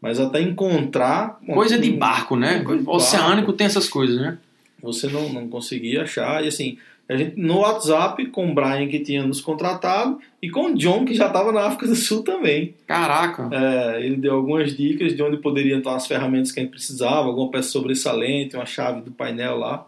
mas 0.00 0.18
até 0.18 0.40
encontrar. 0.40 1.38
Coisa 1.46 1.78
de 1.78 1.90
barco, 1.92 2.36
né? 2.36 2.60
Coisa 2.60 2.82
de 2.82 2.88
Oceânico 2.88 3.34
barco. 3.36 3.52
tem 3.52 3.66
essas 3.66 3.88
coisas, 3.88 4.16
né? 4.20 4.38
Você 4.82 5.08
não, 5.08 5.28
não 5.30 5.46
conseguia 5.48 6.02
achar. 6.02 6.42
E 6.44 6.48
assim, 6.48 6.78
a 7.12 7.16
gente 7.16 7.38
no 7.40 7.58
WhatsApp 7.58 8.24
com 8.26 8.50
o 8.50 8.54
Brian 8.54 8.86
que 8.88 9.00
tinha 9.00 9.24
nos 9.26 9.40
contratado 9.40 10.18
e 10.40 10.48
com 10.50 10.66
o 10.66 10.74
John 10.74 11.04
que 11.04 11.14
já 11.14 11.26
estava 11.26 11.50
na 11.52 11.62
África 11.66 11.86
do 11.86 11.94
Sul 11.96 12.22
também. 12.22 12.74
Caraca! 12.86 13.48
É, 13.52 14.04
ele 14.04 14.16
deu 14.16 14.34
algumas 14.34 14.76
dicas 14.76 15.14
de 15.14 15.22
onde 15.22 15.36
poderiam 15.38 15.78
estar 15.78 15.96
as 15.96 16.06
ferramentas 16.06 16.52
que 16.52 16.60
a 16.60 16.62
gente 16.62 16.72
precisava, 16.72 17.26
alguma 17.28 17.50
peça 17.50 17.70
sobressalente, 17.70 18.54
uma 18.56 18.66
chave 18.66 19.00
do 19.00 19.10
painel 19.10 19.56
lá. 19.58 19.84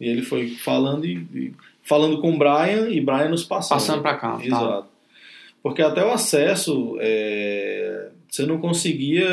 E 0.00 0.08
ele 0.08 0.22
foi 0.22 0.48
falando 0.50 1.04
e, 1.04 1.14
e- 1.34 1.52
falando 1.82 2.18
com 2.20 2.32
o 2.32 2.38
Brian 2.38 2.88
e 2.88 3.00
Brian 3.00 3.28
nos 3.28 3.44
passando. 3.44 3.78
Passando 3.78 4.02
pra 4.02 4.14
cá. 4.16 4.36
Tá. 4.38 4.44
Exato. 4.44 4.86
Porque 5.62 5.80
até 5.82 6.04
o 6.04 6.12
acesso, 6.12 6.96
é, 7.00 8.08
você 8.28 8.44
não 8.44 8.58
conseguia 8.58 9.26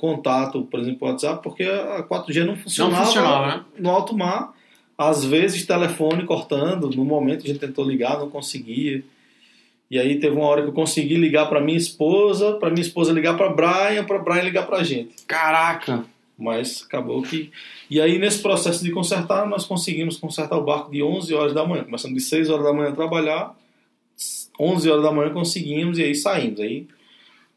contato, 0.00 0.62
por 0.62 0.80
exemplo, 0.80 1.06
WhatsApp, 1.08 1.42
porque 1.42 1.62
a 1.62 2.02
4G 2.02 2.40
não 2.40 2.46
Não 2.48 2.56
funcionava, 2.56 3.04
funcionava, 3.04 3.46
né? 3.58 3.64
no 3.78 3.90
alto 3.90 4.16
mar. 4.16 4.52
Às 4.96 5.24
vezes 5.24 5.66
telefone 5.66 6.24
cortando, 6.24 6.88
no 6.90 7.04
momento 7.04 7.44
a 7.44 7.46
gente 7.46 7.58
tentou 7.58 7.84
ligar, 7.84 8.18
não 8.18 8.30
conseguia. 8.30 9.04
E 9.90 9.98
aí 9.98 10.18
teve 10.18 10.34
uma 10.34 10.46
hora 10.46 10.62
que 10.62 10.68
eu 10.68 10.72
consegui 10.72 11.16
ligar 11.16 11.46
para 11.46 11.60
minha 11.60 11.76
esposa, 11.76 12.54
para 12.54 12.70
minha 12.70 12.82
esposa 12.82 13.12
ligar 13.12 13.36
para 13.36 13.50
Brian, 13.50 14.04
para 14.04 14.18
Brian 14.18 14.42
ligar 14.42 14.66
para 14.66 14.82
gente. 14.82 15.14
Caraca! 15.26 16.04
Mas 16.38 16.84
acabou 16.86 17.22
que. 17.22 17.50
E 17.88 18.00
aí, 18.00 18.18
nesse 18.18 18.42
processo 18.42 18.84
de 18.84 18.90
consertar, 18.90 19.46
nós 19.48 19.64
conseguimos 19.64 20.18
consertar 20.18 20.56
o 20.58 20.64
barco 20.64 20.90
de 20.90 21.02
11 21.02 21.32
horas 21.34 21.54
da 21.54 21.64
manhã. 21.64 21.84
Começamos 21.84 22.16
de 22.16 22.22
6 22.22 22.50
horas 22.50 22.64
da 22.64 22.72
manhã 22.72 22.90
a 22.90 22.94
trabalhar, 22.94 23.56
11 24.60 24.90
horas 24.90 25.02
da 25.02 25.12
manhã 25.12 25.30
conseguimos 25.30 25.98
e 25.98 26.02
aí 26.02 26.14
saímos. 26.14 26.60
Aí 26.60 26.86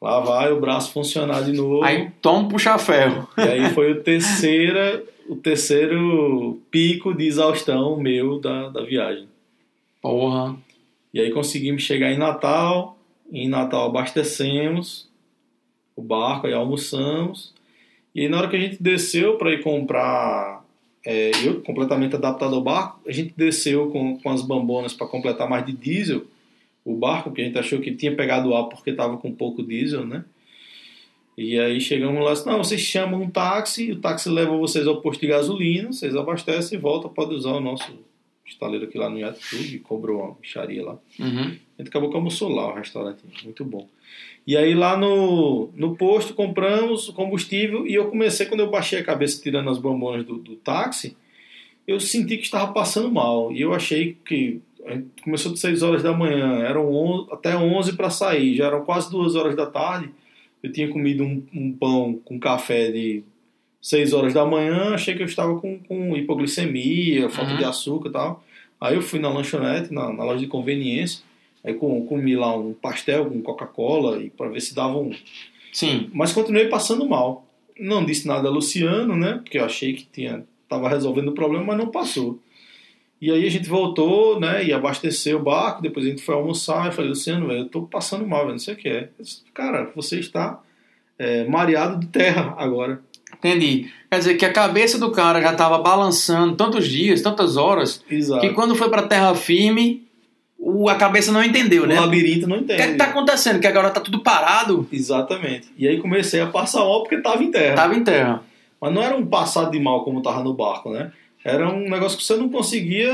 lá 0.02 0.22
vai 0.22 0.52
o 0.52 0.62
braço 0.62 0.94
funcionar 0.94 1.44
de 1.44 1.52
novo. 1.52 1.84
Aí 1.84 2.10
toma 2.22 2.48
puxa 2.48 2.78
ferro. 2.78 3.28
E 3.38 3.42
aí 3.42 3.70
foi 3.74 3.92
o, 3.92 4.02
terceira, 4.02 5.04
o 5.30 5.36
terceiro 5.36 6.60
pico 6.72 7.14
de 7.14 7.28
exaustão 7.28 8.00
meu 8.00 8.40
da, 8.40 8.70
da 8.70 8.84
viagem. 8.84 9.28
Porra. 10.02 10.58
E 11.14 11.20
aí 11.22 11.30
conseguimos 11.30 11.84
chegar 11.84 12.12
em 12.12 12.18
Natal. 12.18 12.98
Em 13.32 13.48
Natal 13.48 13.86
abastecemos 13.86 15.08
o 15.96 16.02
barco, 16.02 16.48
aí 16.48 16.54
almoçamos. 16.54 17.54
E 18.16 18.22
aí 18.22 18.28
na 18.28 18.40
hora 18.40 18.48
que 18.48 18.56
a 18.56 18.60
gente 18.60 18.82
desceu 18.82 19.38
para 19.38 19.54
ir 19.54 19.62
comprar, 19.62 20.66
é, 21.06 21.30
eu 21.46 21.62
completamente 21.62 22.16
adaptado 22.16 22.56
ao 22.56 22.62
barco, 22.62 23.00
a 23.08 23.12
gente 23.12 23.34
desceu 23.38 23.92
com, 23.92 24.18
com 24.18 24.30
as 24.32 24.42
bambonas 24.42 24.96
para 24.96 25.06
completar 25.06 25.48
mais 25.48 25.64
de 25.64 25.74
diesel 25.74 26.26
o 26.84 26.96
barco, 26.96 27.32
que 27.32 27.42
a 27.42 27.46
gente 27.46 27.60
achou 27.60 27.80
que 27.80 27.94
tinha 27.94 28.16
pegado 28.16 28.56
ar 28.56 28.64
porque 28.64 28.90
estava 28.90 29.16
com 29.18 29.32
pouco 29.32 29.62
diesel, 29.62 30.08
né? 30.08 30.26
E 31.42 31.58
aí 31.58 31.80
chegamos 31.80 32.22
lá, 32.22 32.52
não, 32.52 32.62
vocês 32.62 32.82
chamam 32.82 33.22
um 33.22 33.30
táxi, 33.30 33.94
o 33.94 34.02
táxi 34.02 34.28
leva 34.28 34.58
vocês 34.58 34.86
ao 34.86 35.00
posto 35.00 35.22
de 35.22 35.28
gasolina, 35.28 35.90
vocês 35.90 36.14
abastecem 36.14 36.78
e 36.78 36.82
voltam, 36.82 37.10
pode 37.10 37.34
usar 37.34 37.52
o 37.52 37.62
nosso 37.62 37.98
estaleiro 38.46 38.84
aqui 38.84 38.98
lá 38.98 39.10
no 39.10 39.18
Yacht 39.18 39.50
Club, 39.50 39.82
cobrou 39.84 40.22
uma 40.22 40.34
bicharia 40.34 40.84
lá. 40.84 41.00
Uhum. 41.18 41.56
A 41.78 41.82
gente 41.82 41.88
acabou 41.88 42.10
que 42.10 42.18
almoçou 42.18 42.50
lá, 42.50 42.68
o 42.68 42.76
restaurante, 42.76 43.24
muito 43.46 43.64
bom. 43.64 43.88
E 44.46 44.58
aí 44.58 44.76
lá 44.76 44.98
no, 44.98 45.70
no 45.78 45.96
posto 45.96 46.34
compramos 46.34 47.08
o 47.08 47.14
combustível 47.14 47.88
e 47.88 47.94
eu 47.94 48.10
comecei, 48.10 48.46
quando 48.46 48.60
eu 48.60 48.70
baixei 48.70 49.00
a 49.00 49.06
cabeça 49.06 49.42
tirando 49.42 49.70
as 49.70 49.78
bombonas 49.78 50.26
do, 50.26 50.40
do 50.40 50.58
táxi, 50.58 51.16
eu 51.88 52.02
senti 52.02 52.36
que 52.36 52.44
estava 52.44 52.74
passando 52.74 53.10
mal. 53.10 53.50
E 53.54 53.62
eu 53.62 53.74
achei 53.74 54.18
que 54.26 54.60
começou 55.24 55.54
de 55.54 55.60
6 55.60 55.84
horas 55.84 56.04
da 56.04 56.12
manhã, 56.12 56.64
eram 56.64 56.94
11, 56.94 57.28
até 57.32 57.56
11 57.56 57.96
para 57.96 58.10
sair, 58.10 58.58
já 58.58 58.66
eram 58.66 58.84
quase 58.84 59.10
2 59.10 59.38
horas 59.38 59.56
da 59.56 59.66
tarde. 59.66 60.10
Eu 60.62 60.72
tinha 60.72 60.88
comido 60.89 61.24
um, 61.24 61.43
um 61.53 61.72
pão 61.72 62.20
com 62.26 62.39
café 62.39 62.91
de 62.91 63.24
6 63.82 64.12
horas 64.14 64.34
da 64.34 64.45
manhã, 64.45 64.93
achei 64.93 65.16
que 65.16 65.22
eu 65.22 65.26
estava 65.28 65.57
com, 65.60 65.80
com 65.80 66.16
hipoglicemia, 66.18 67.30
falta 67.30 67.51
Uhum. 67.51 67.57
de 67.57 67.64
açúcar 67.66 68.10
e 68.10 68.12
tal. 68.12 68.43
Aí 68.82 68.95
eu 68.95 69.01
fui 69.01 69.20
na 69.20 69.30
lanchonete, 69.30 69.93
na, 69.93 70.12
na 70.12 70.24
loja 70.24 70.39
de 70.39 70.47
conveniência, 70.47 71.24
aí 71.64 71.74
com- 71.74 72.05
comi 72.05 72.36
lá 72.36 72.55
um 72.57 72.74
pastel 72.74 73.26
com 73.26 73.41
Coca-Cola 73.41 74.22
e 74.22 74.30
para 74.30 74.49
ver 74.49 74.62
se 74.62 74.74
dava 74.76 74.97
um. 74.97 75.12
Sim. 75.72 76.10
Mas 76.14 76.32
continuei 76.34 76.68
passando 76.68 77.07
mal. 77.07 77.45
Não 77.80 78.03
disse 78.03 78.28
nada 78.28 78.47
a 78.49 78.51
Luciano, 78.51 79.16
né? 79.16 79.34
Porque 79.43 79.57
eu 79.57 79.66
achei 79.66 79.93
que 79.93 80.05
tinha 80.12 80.43
tava 80.68 80.89
resolvendo 80.89 81.30
o 81.30 81.34
problema, 81.34 81.66
mas 81.66 81.78
não 81.78 81.88
passou. 81.88 82.39
E 83.22 83.32
aí 83.32 83.46
a 83.46 83.52
gente 83.52 83.68
voltou, 83.68 84.40
né? 84.40 84.64
E 84.64 84.72
abasteceu 84.72 85.38
o 85.40 85.44
barco. 85.44 85.82
Depois 85.82 86.06
a 86.06 86.10
gente 86.10 86.22
foi 86.22 86.36
almoçar. 86.36 86.86
Eu 86.86 86.92
falei, 86.92 87.10
Luciano, 87.10 87.48
velho, 87.48 87.60
eu 87.62 87.68
tô 87.70 87.82
passando 87.84 88.26
mal, 88.26 88.42
velho, 88.42 88.52
não 88.54 88.60
sei 88.60 88.74
o 88.74 88.78
que 88.78 88.88
é. 88.88 89.10
Disse, 89.20 89.42
Cara, 89.54 89.92
você 89.96 90.20
está 90.20 90.60
é, 91.18 91.44
mareado 91.46 92.00
de 92.00 92.08
terra 92.08 92.56
agora. 92.58 93.02
Entendi. 93.38 93.92
Quer 94.10 94.18
dizer 94.18 94.36
que 94.36 94.46
a 94.46 94.54
cabeça 94.54 94.98
do 94.98 95.12
cara 95.12 95.42
já 95.42 95.54
tava 95.54 95.78
balançando 95.80 96.56
tantos 96.56 96.88
dias, 96.88 97.22
tantas 97.22 97.58
horas, 97.58 98.04
Exato. 98.10 98.42
que 98.42 98.54
quando 98.54 98.76
foi 98.76 98.90
pra 98.90 99.04
terra 99.04 99.36
firme, 99.36 100.08
o, 100.58 100.90
a 100.90 100.96
cabeça 100.96 101.32
não 101.32 101.44
entendeu, 101.44 101.84
o 101.84 101.86
né? 101.88 102.00
labirinto 102.00 102.48
não 102.48 102.58
O 102.58 102.64
que 102.64 102.72
é 102.72 102.76
entende. 102.76 102.92
que 102.94 102.98
tá 102.98 103.06
acontecendo? 103.06 103.60
Que 103.60 103.68
agora 103.68 103.92
tá 103.92 104.02
tudo 104.02 104.20
parado, 104.22 104.88
Exatamente. 104.92 105.68
E 105.78 105.88
aí 105.88 105.98
comecei 106.00 106.42
a 106.42 106.48
passar 106.48 106.80
mal 106.80 107.02
porque 107.04 107.18
tava 107.22 107.44
em 107.44 107.52
terra. 107.52 107.76
tava 107.76 107.96
em 107.96 108.04
terra. 108.04 108.42
Mas 108.82 108.94
não 108.94 109.04
era 109.04 109.16
um 109.16 109.26
passado 109.26 109.72
de 109.72 109.80
mal 109.80 110.04
como 110.04 110.22
tava 110.22 110.42
no 110.44 110.54
barco, 110.54 110.90
né? 110.90 111.12
Era 111.44 111.70
um 111.70 111.90
negócio 111.90 112.18
que 112.18 112.24
você 112.24 112.36
não 112.36 112.50
conseguia 112.50 113.14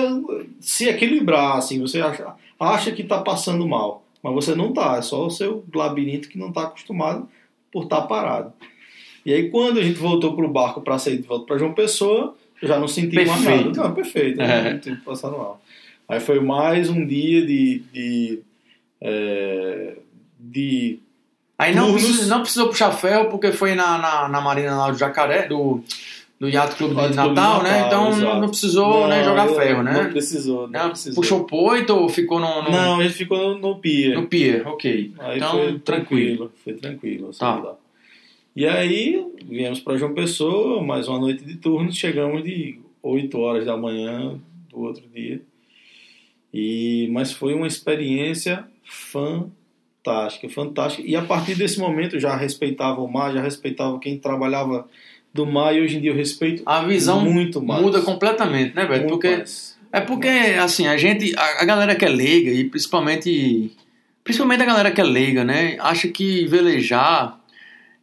se 0.59 0.88
equilibrar, 0.88 1.57
assim. 1.57 1.80
Você 1.80 2.01
acha, 2.01 2.34
acha 2.59 2.91
que 2.91 3.03
tá 3.03 3.21
passando 3.21 3.67
mal, 3.67 4.03
mas 4.21 4.34
você 4.34 4.55
não 4.55 4.73
tá. 4.73 4.97
É 4.97 5.01
só 5.01 5.26
o 5.26 5.30
seu 5.30 5.63
labirinto 5.73 6.28
que 6.30 6.38
não 6.38 6.51
tá 6.51 6.63
acostumado 6.63 7.28
por 7.71 7.84
estar 7.84 8.01
parado. 8.03 8.51
E 9.26 9.34
aí 9.34 9.49
quando 9.49 9.80
a 9.80 9.84
gente 9.84 9.97
voltou 9.97 10.36
pro 10.36 10.47
barco 10.47 10.82
para 10.82 10.97
sair 10.97 11.17
de 11.17 11.28
volta 11.28 11.45
para 11.45 11.57
João 11.57 11.73
Pessoa, 11.73 12.36
eu 12.61 12.67
já 12.67 12.80
não 12.80 12.88
senti 12.88 13.15
mais 13.15 13.30
Perfeito. 13.30 13.65
nada. 13.65 13.84
Não, 13.84 13.93
perfeito. 13.93 14.41
É. 14.41 14.47
né? 14.47 14.73
Não 14.73 14.80
tinha 14.80 15.01
passado 15.03 15.38
mal. 15.38 15.61
Aí 16.07 16.19
foi 16.19 16.39
mais 16.39 16.89
um 16.89 17.05
dia 17.05 17.45
de, 17.45 17.80
de, 17.91 18.39
é, 19.01 19.95
de 20.39 20.99
Aí 21.57 21.73
não, 21.73 21.93
precisou, 21.93 22.26
não 22.28 22.41
precisou 22.41 22.67
puxar 22.67 22.91
ferro 22.91 23.30
porque 23.30 23.51
foi 23.51 23.76
na, 23.76 23.97
na, 23.97 24.28
na 24.28 24.41
Marina 24.41 24.76
lá 24.76 24.91
do 24.91 24.97
Jacaré, 24.97 25.47
do, 25.47 25.82
do 26.39 26.49
Yacht 26.49 26.75
Clube 26.75 26.95
de 26.95 27.15
Natal, 27.15 27.63
né? 27.63 27.69
Natal, 27.81 27.88
Então 27.88 28.09
exato. 28.09 28.39
não 28.41 28.49
precisou 28.49 29.07
né, 29.07 29.23
jogar 29.23 29.47
eu- 29.47 29.55
ferro, 29.55 29.83
né? 29.83 30.03
Não 30.03 30.09
precisou, 30.11 30.67
não, 30.67 30.79
Não, 30.83 30.89
precisou. 30.89 31.15
puxou 31.15 31.43
poito 31.45 31.91
ou 31.95 32.09
ficou 32.09 32.39
no, 32.39 32.61
no, 32.63 32.71
Não, 32.71 33.01
gente 33.01 33.13
ficou 33.15 33.38
no, 33.38 33.59
no 33.59 33.79
pier. 33.79 34.15
no 34.15 34.27
pier? 34.27 34.67
Ok. 34.67 35.13
Aí 35.19 35.38
então, 35.38 35.51
foi 35.51 35.79
tranquilo. 35.79 35.81
tranquilo, 35.81 36.51
foi 36.63 36.73
tranquilo. 36.73 37.29
assim, 37.29 37.39
Tá. 37.39 37.55
lá. 37.55 37.75
E 38.55 38.65
aí 38.67 39.25
viemos 39.45 39.79
para 39.79 39.97
João 39.97 40.13
Pessoa, 40.13 40.83
mais 40.83 41.07
uma 41.07 41.19
noite 41.19 41.43
de 41.45 41.55
turno, 41.57 41.91
chegamos 41.91 42.43
de 42.43 42.79
8 43.01 43.38
horas 43.39 43.65
da 43.65 43.75
manhã 43.77 44.39
do 44.69 44.79
outro 44.81 45.03
dia. 45.13 45.41
E 46.53 47.07
mas 47.11 47.31
foi 47.33 47.53
uma 47.53 47.67
experiência 47.67 48.65
fantástica, 48.83 50.47
fantástica. 50.49 51.07
E 51.07 51.15
a 51.15 51.21
partir 51.21 51.55
desse 51.55 51.79
momento 51.79 52.15
eu 52.15 52.19
já 52.19 52.36
respeitava 52.36 53.01
o 53.01 53.07
mar, 53.11 53.33
já 53.33 53.41
respeitava 53.41 53.99
quem 53.99 54.17
trabalhava 54.17 54.88
do 55.36 55.45
mar 55.45 55.75
e 55.75 55.81
hoje 55.81 55.97
em 55.97 56.01
dia 56.01 56.11
eu 56.11 56.15
respeito 56.15 56.63
A 56.65 56.81
visão 56.83 57.19
muito 57.19 57.61
mais. 57.61 57.81
muda 57.81 58.01
completamente, 58.01 58.73
né, 58.73 58.86
muito 58.88 59.07
Porque 59.09 59.36
mais. 59.38 59.75
É 59.91 59.99
porque, 60.01 60.27
assim, 60.27 60.88
a 60.88 60.97
gente, 60.97 61.33
a, 61.38 61.61
a 61.61 61.65
galera 61.65 61.95
que 61.95 62.03
é 62.03 62.09
leiga, 62.09 62.51
e 62.51 62.63
principalmente, 62.65 63.71
principalmente 64.23 64.61
a 64.63 64.65
galera 64.65 64.91
que 64.91 64.99
é 64.99 65.03
leiga, 65.03 65.43
né, 65.43 65.77
acha 65.79 66.07
que 66.07 66.45
velejar 66.47 67.39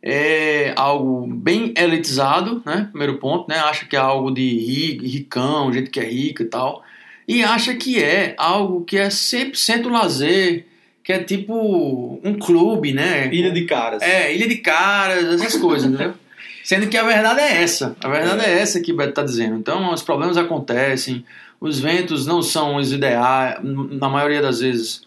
é 0.02 0.72
algo 0.76 1.26
bem 1.26 1.72
elitizado, 1.76 2.62
né, 2.66 2.88
primeiro 2.90 3.18
ponto, 3.18 3.48
né, 3.48 3.58
acha 3.58 3.86
que 3.86 3.94
é 3.96 3.98
algo 3.98 4.30
de 4.30 4.42
ri- 4.58 4.98
ricão, 5.06 5.72
gente 5.72 5.90
que 5.90 6.00
é 6.00 6.04
rica 6.04 6.42
e 6.42 6.46
tal, 6.46 6.82
e 7.28 7.42
acha 7.42 7.74
que 7.74 8.02
é 8.02 8.34
algo 8.36 8.84
que 8.84 8.96
é 8.98 9.08
100% 9.08 9.88
lazer, 9.88 10.64
que 11.04 11.12
é 11.12 11.18
tipo 11.22 12.20
um 12.24 12.34
clube, 12.38 12.92
né, 12.92 13.28
Ilha 13.32 13.50
de 13.52 13.64
caras. 13.64 14.02
é, 14.02 14.34
ilha 14.34 14.48
de 14.48 14.56
caras, 14.56 15.24
essas 15.40 15.56
coisas, 15.60 15.88
entendeu? 15.90 16.14
Sendo 16.62 16.88
que 16.88 16.96
a 16.96 17.02
verdade 17.04 17.40
é 17.40 17.62
essa. 17.62 17.96
A 18.00 18.08
verdade 18.08 18.44
é, 18.44 18.58
essa 18.60 18.80
que 18.80 18.92
o 18.92 18.96
Beto 18.96 19.14
tá 19.14 19.22
dizendo. 19.22 19.56
Então, 19.56 19.92
os 19.92 20.02
problemas 20.02 20.36
acontecem, 20.36 21.24
os 21.60 21.80
ventos 21.80 22.26
não 22.26 22.42
são 22.42 22.76
os 22.76 22.92
ideais, 22.92 23.58
na 23.62 24.08
maioria 24.08 24.40
das 24.40 24.60
vezes 24.60 25.02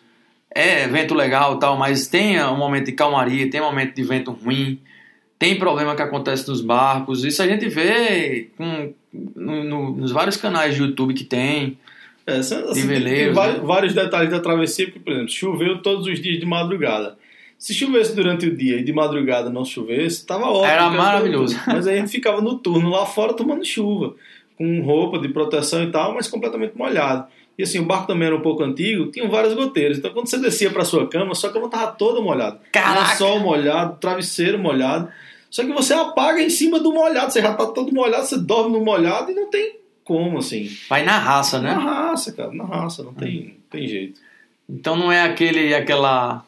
é 0.53 0.87
vento 0.87 1.13
legal 1.13 1.57
tal, 1.59 1.77
mas 1.77 2.07
tem 2.07 2.41
um 2.43 2.57
momento 2.57 2.85
de 2.85 2.91
calmaria, 2.93 3.49
tem 3.49 3.61
um 3.61 3.65
momento 3.65 3.93
de 3.95 4.03
vento 4.03 4.31
ruim, 4.31 4.79
tem 5.37 5.57
problema 5.57 5.95
que 5.95 6.01
acontece 6.01 6.47
nos 6.47 6.61
barcos. 6.61 7.23
Isso 7.25 7.41
a 7.43 7.47
gente 7.47 7.67
vê 7.67 8.49
com, 8.57 8.93
no- 9.35 9.63
no- 9.63 9.91
nos 9.97 10.11
vários 10.11 10.37
canais 10.37 10.75
de 10.75 10.81
YouTube 10.81 11.13
que 11.13 11.23
tem. 11.25 11.77
É, 12.27 12.37
assim, 12.37 12.55
De 12.55 12.63
tem- 12.63 12.73
tem 12.73 12.87
veleiros, 12.87 13.35
vários, 13.35 13.57
né? 13.59 13.63
vários 13.65 13.93
detalhes 13.93 14.31
da 14.31 14.39
travessia, 14.39 14.85
porque, 14.85 14.99
por 14.99 15.11
exemplo, 15.13 15.29
choveu 15.31 15.81
todos 15.81 16.07
os 16.07 16.19
dias 16.21 16.39
de 16.39 16.45
madrugada. 16.45 17.17
Se 17.65 17.73
chovesse 17.73 18.15
durante 18.15 18.45
o 18.45 18.55
dia 18.55 18.77
e 18.77 18.83
de 18.83 18.93
madrugada 18.93 19.49
não 19.49 19.65
chovesse, 19.65 20.23
tava 20.23 20.45
ótimo. 20.51 20.71
Era 20.71 20.87
maravilhoso. 20.87 21.59
Mas 21.65 21.87
aí 21.87 21.97
a 21.97 21.99
gente 21.99 22.11
ficava 22.11 22.39
no 22.39 22.59
turno 22.59 22.91
lá 22.91 23.07
fora 23.07 23.33
tomando 23.33 23.65
chuva, 23.65 24.13
com 24.55 24.81
roupa 24.81 25.17
de 25.17 25.29
proteção 25.29 25.81
e 25.81 25.91
tal, 25.91 26.13
mas 26.13 26.27
completamente 26.27 26.77
molhado. 26.77 27.25
E 27.57 27.63
assim, 27.63 27.79
o 27.79 27.83
barco 27.83 28.05
também 28.05 28.27
era 28.27 28.35
um 28.35 28.41
pouco 28.41 28.61
antigo, 28.61 29.09
tinham 29.09 29.31
várias 29.31 29.55
goteiras. 29.55 29.97
Então 29.97 30.13
quando 30.13 30.27
você 30.29 30.37
descia 30.37 30.69
para 30.69 30.85
sua 30.85 31.07
cama, 31.07 31.33
sua 31.33 31.51
cama 31.51 31.67
tava 31.67 31.87
toda 31.93 32.21
molhada. 32.21 32.61
Caraca! 32.71 33.09
Lençol 33.09 33.39
molhado, 33.39 33.97
travesseiro 33.99 34.59
molhado. 34.59 35.09
Só 35.49 35.63
que 35.63 35.73
você 35.73 35.95
apaga 35.95 36.43
em 36.43 36.51
cima 36.51 36.79
do 36.79 36.93
molhado, 36.93 37.33
você 37.33 37.41
já 37.41 37.55
tá 37.55 37.65
todo 37.65 37.91
molhado, 37.91 38.27
você 38.27 38.37
dorme 38.37 38.77
no 38.77 38.85
molhado 38.85 39.31
e 39.31 39.33
não 39.33 39.49
tem 39.49 39.77
como, 40.03 40.37
assim. 40.37 40.69
Vai 40.87 41.03
na 41.03 41.17
raça, 41.17 41.59
Na 41.59 41.75
né? 41.75 41.83
raça, 41.83 42.31
cara, 42.31 42.53
na 42.53 42.63
raça, 42.63 43.01
não 43.01 43.15
tem, 43.15 43.57
tem 43.71 43.87
jeito. 43.87 44.21
Então 44.69 44.95
não 44.95 45.11
é 45.11 45.23
aquele, 45.23 45.73
aquela. 45.73 46.44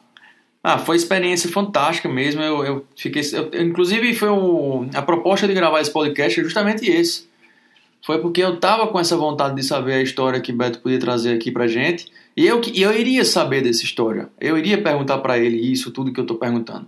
Ah, 0.70 0.76
foi 0.78 0.96
experiência 0.96 1.50
fantástica 1.50 2.08
mesmo. 2.10 2.42
Eu, 2.42 2.62
eu 2.64 2.86
fiquei. 2.96 3.22
eu- 3.32 3.48
eu- 3.52 3.62
inclusive, 3.62 4.12
foi 4.14 4.28
o, 4.28 4.86
a 4.94 5.00
proposta 5.00 5.46
de 5.48 5.54
gravar 5.54 5.80
esse 5.80 5.90
podcast 5.90 6.38
é 6.38 6.42
justamente 6.42 6.84
esse. 6.90 7.26
Foi 8.04 8.18
porque 8.20 8.42
eu 8.42 8.58
tava 8.60 8.86
com 8.86 9.00
essa 9.00 9.16
vontade 9.16 9.56
de 9.56 9.62
saber 9.62 9.94
a 9.94 10.02
história 10.02 10.40
que 10.40 10.52
Beto 10.52 10.80
podia 10.80 10.98
trazer 10.98 11.32
aqui 11.34 11.50
pra 11.50 11.66
gente. 11.66 12.06
E 12.36 12.46
eu, 12.46 12.60
e 12.72 12.82
eu 12.82 12.92
iria 12.92 13.24
saber 13.24 13.62
dessa 13.62 13.82
história. 13.82 14.28
Eu 14.40 14.58
iria 14.58 14.80
perguntar 14.80 15.18
pra 15.18 15.38
ele 15.38 15.56
isso, 15.56 15.90
tudo 15.90 16.12
que 16.12 16.20
eu 16.20 16.26
tô 16.26 16.34
perguntando. 16.34 16.86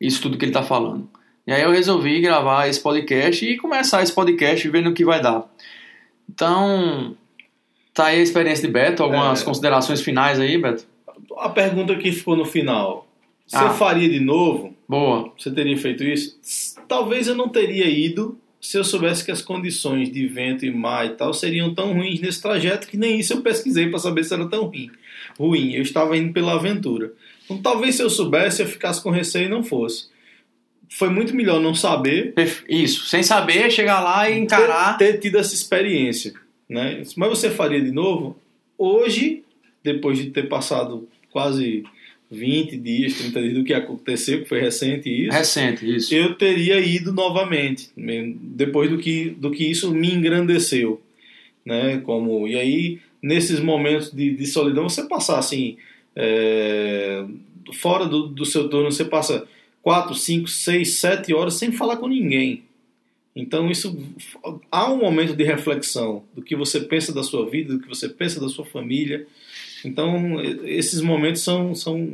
Isso 0.00 0.22
tudo 0.22 0.38
que 0.38 0.44
ele 0.46 0.52
tá 0.52 0.62
falando. 0.62 1.06
E 1.46 1.52
aí 1.52 1.62
eu 1.62 1.70
resolvi 1.70 2.20
gravar 2.20 2.68
esse 2.68 2.80
podcast 2.80 3.44
e 3.44 3.56
começar 3.58 4.02
esse 4.02 4.12
podcast 4.14 4.66
vendo 4.70 4.88
o 4.90 4.94
que 4.94 5.04
vai 5.04 5.20
dar. 5.20 5.44
Então, 6.28 7.14
tá 7.94 8.06
aí 8.06 8.18
a 8.18 8.22
experiência 8.22 8.66
de 8.66 8.72
Beto. 8.72 9.02
Algumas 9.02 9.42
É. 9.42 9.44
considerações 9.44 10.00
finais 10.00 10.40
aí, 10.40 10.56
Beto? 10.58 10.84
A 11.38 11.48
pergunta 11.48 11.94
que 11.96 12.12
ficou 12.12 12.36
no 12.36 12.44
final: 12.44 13.06
você 13.50 13.64
Ah. 13.64 13.70
faria 13.70 14.08
de 14.08 14.20
novo? 14.20 14.74
Boa. 14.88 15.32
Você 15.36 15.50
teria 15.50 15.76
feito 15.76 16.04
isso? 16.04 16.38
Talvez 16.86 17.26
eu 17.26 17.34
não 17.34 17.48
teria 17.48 17.86
ido 17.88 18.38
se 18.60 18.76
eu 18.78 18.84
soubesse 18.84 19.24
que 19.24 19.30
as 19.30 19.42
condições 19.42 20.10
de 20.12 20.26
vento 20.26 20.64
e 20.64 20.70
mar 20.70 21.06
e 21.06 21.10
tal 21.10 21.32
seriam 21.34 21.74
tão 21.74 21.92
ruins 21.94 22.20
nesse 22.20 22.40
trajeto 22.42 22.86
que 22.86 22.96
nem 22.96 23.18
isso 23.18 23.32
eu 23.32 23.40
pesquisei 23.42 23.88
para 23.88 23.98
saber 23.98 24.22
se 24.24 24.32
era 24.34 24.46
tão 24.48 24.64
ruim. 24.66 24.90
Ruim, 25.38 25.72
eu 25.72 25.82
estava 25.82 26.16
indo 26.16 26.32
pela 26.32 26.54
aventura. 26.54 27.12
Então 27.44 27.58
talvez 27.58 27.94
se 27.96 28.02
eu 28.02 28.10
soubesse 28.10 28.62
eu 28.62 28.66
ficasse 28.66 29.02
com 29.02 29.10
receio 29.10 29.46
e 29.46 29.48
não 29.50 29.62
fosse. 29.64 30.08
Foi 30.88 31.08
muito 31.08 31.34
melhor 31.34 31.60
não 31.60 31.74
saber 31.74 32.34
Isso. 32.68 33.06
Sem 33.06 33.22
saber, 33.22 33.70
chegar 33.70 34.00
lá 34.00 34.28
e 34.30 34.38
encarar. 34.38 34.96
ter, 34.98 35.12
ter 35.14 35.18
tido 35.18 35.38
essa 35.38 35.54
experiência, 35.54 36.34
né? 36.68 37.02
Mas 37.16 37.28
você 37.30 37.48
faria 37.50 37.80
de 37.80 37.90
novo? 37.92 38.36
Hoje, 38.76 39.42
depois 39.82 40.18
de 40.18 40.30
ter 40.30 40.48
passado 40.48 41.08
quase 41.30 41.84
20 42.30 42.76
dias, 42.76 43.14
30 43.14 43.42
dias 43.42 43.54
do 43.54 43.64
que 43.64 43.74
aconteceu, 43.74 44.42
que 44.42 44.48
foi 44.48 44.60
recente 44.60 45.08
isso, 45.10 45.36
Recente, 45.36 45.96
isso. 45.96 46.14
eu 46.14 46.34
teria 46.34 46.78
ido 46.78 47.12
novamente, 47.12 47.90
né? 47.96 48.32
depois 48.36 48.88
do 48.88 48.98
que, 48.98 49.30
do 49.30 49.50
que 49.50 49.64
isso 49.64 49.92
me 49.92 50.12
engrandeceu, 50.12 51.00
né? 51.64 51.98
Como, 52.04 52.46
e 52.46 52.56
aí, 52.56 53.00
nesses 53.20 53.58
momentos 53.58 54.12
de, 54.12 54.30
de 54.30 54.46
solidão, 54.46 54.88
você 54.88 55.02
passar 55.08 55.38
assim, 55.38 55.76
é, 56.14 57.24
fora 57.74 58.06
do, 58.06 58.28
do 58.28 58.44
seu 58.44 58.68
turno, 58.68 58.92
você 58.92 59.04
passa 59.04 59.46
4, 59.82 60.14
5, 60.14 60.48
6, 60.48 60.88
7 60.88 61.34
horas 61.34 61.54
sem 61.54 61.72
falar 61.72 61.96
com 61.96 62.06
ninguém. 62.06 62.62
Então, 63.34 63.70
isso 63.70 63.96
há 64.70 64.90
um 64.90 64.98
momento 64.98 65.34
de 65.34 65.44
reflexão 65.44 66.24
do 66.34 66.42
que 66.42 66.56
você 66.56 66.80
pensa 66.80 67.12
da 67.12 67.22
sua 67.22 67.48
vida, 67.48 67.74
do 67.74 67.80
que 67.80 67.88
você 67.88 68.08
pensa 68.08 68.40
da 68.40 68.48
sua 68.48 68.64
família. 68.64 69.26
Então, 69.84 70.40
esses 70.64 71.00
momentos 71.00 71.42
são, 71.42 71.74
são 71.74 72.08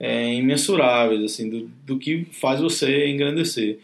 é, 0.00 0.34
imensuráveis, 0.34 1.22
assim, 1.22 1.48
do, 1.48 1.70
do 1.86 1.98
que 1.98 2.26
faz 2.32 2.60
você 2.60 3.08
engrandecer. 3.08 3.78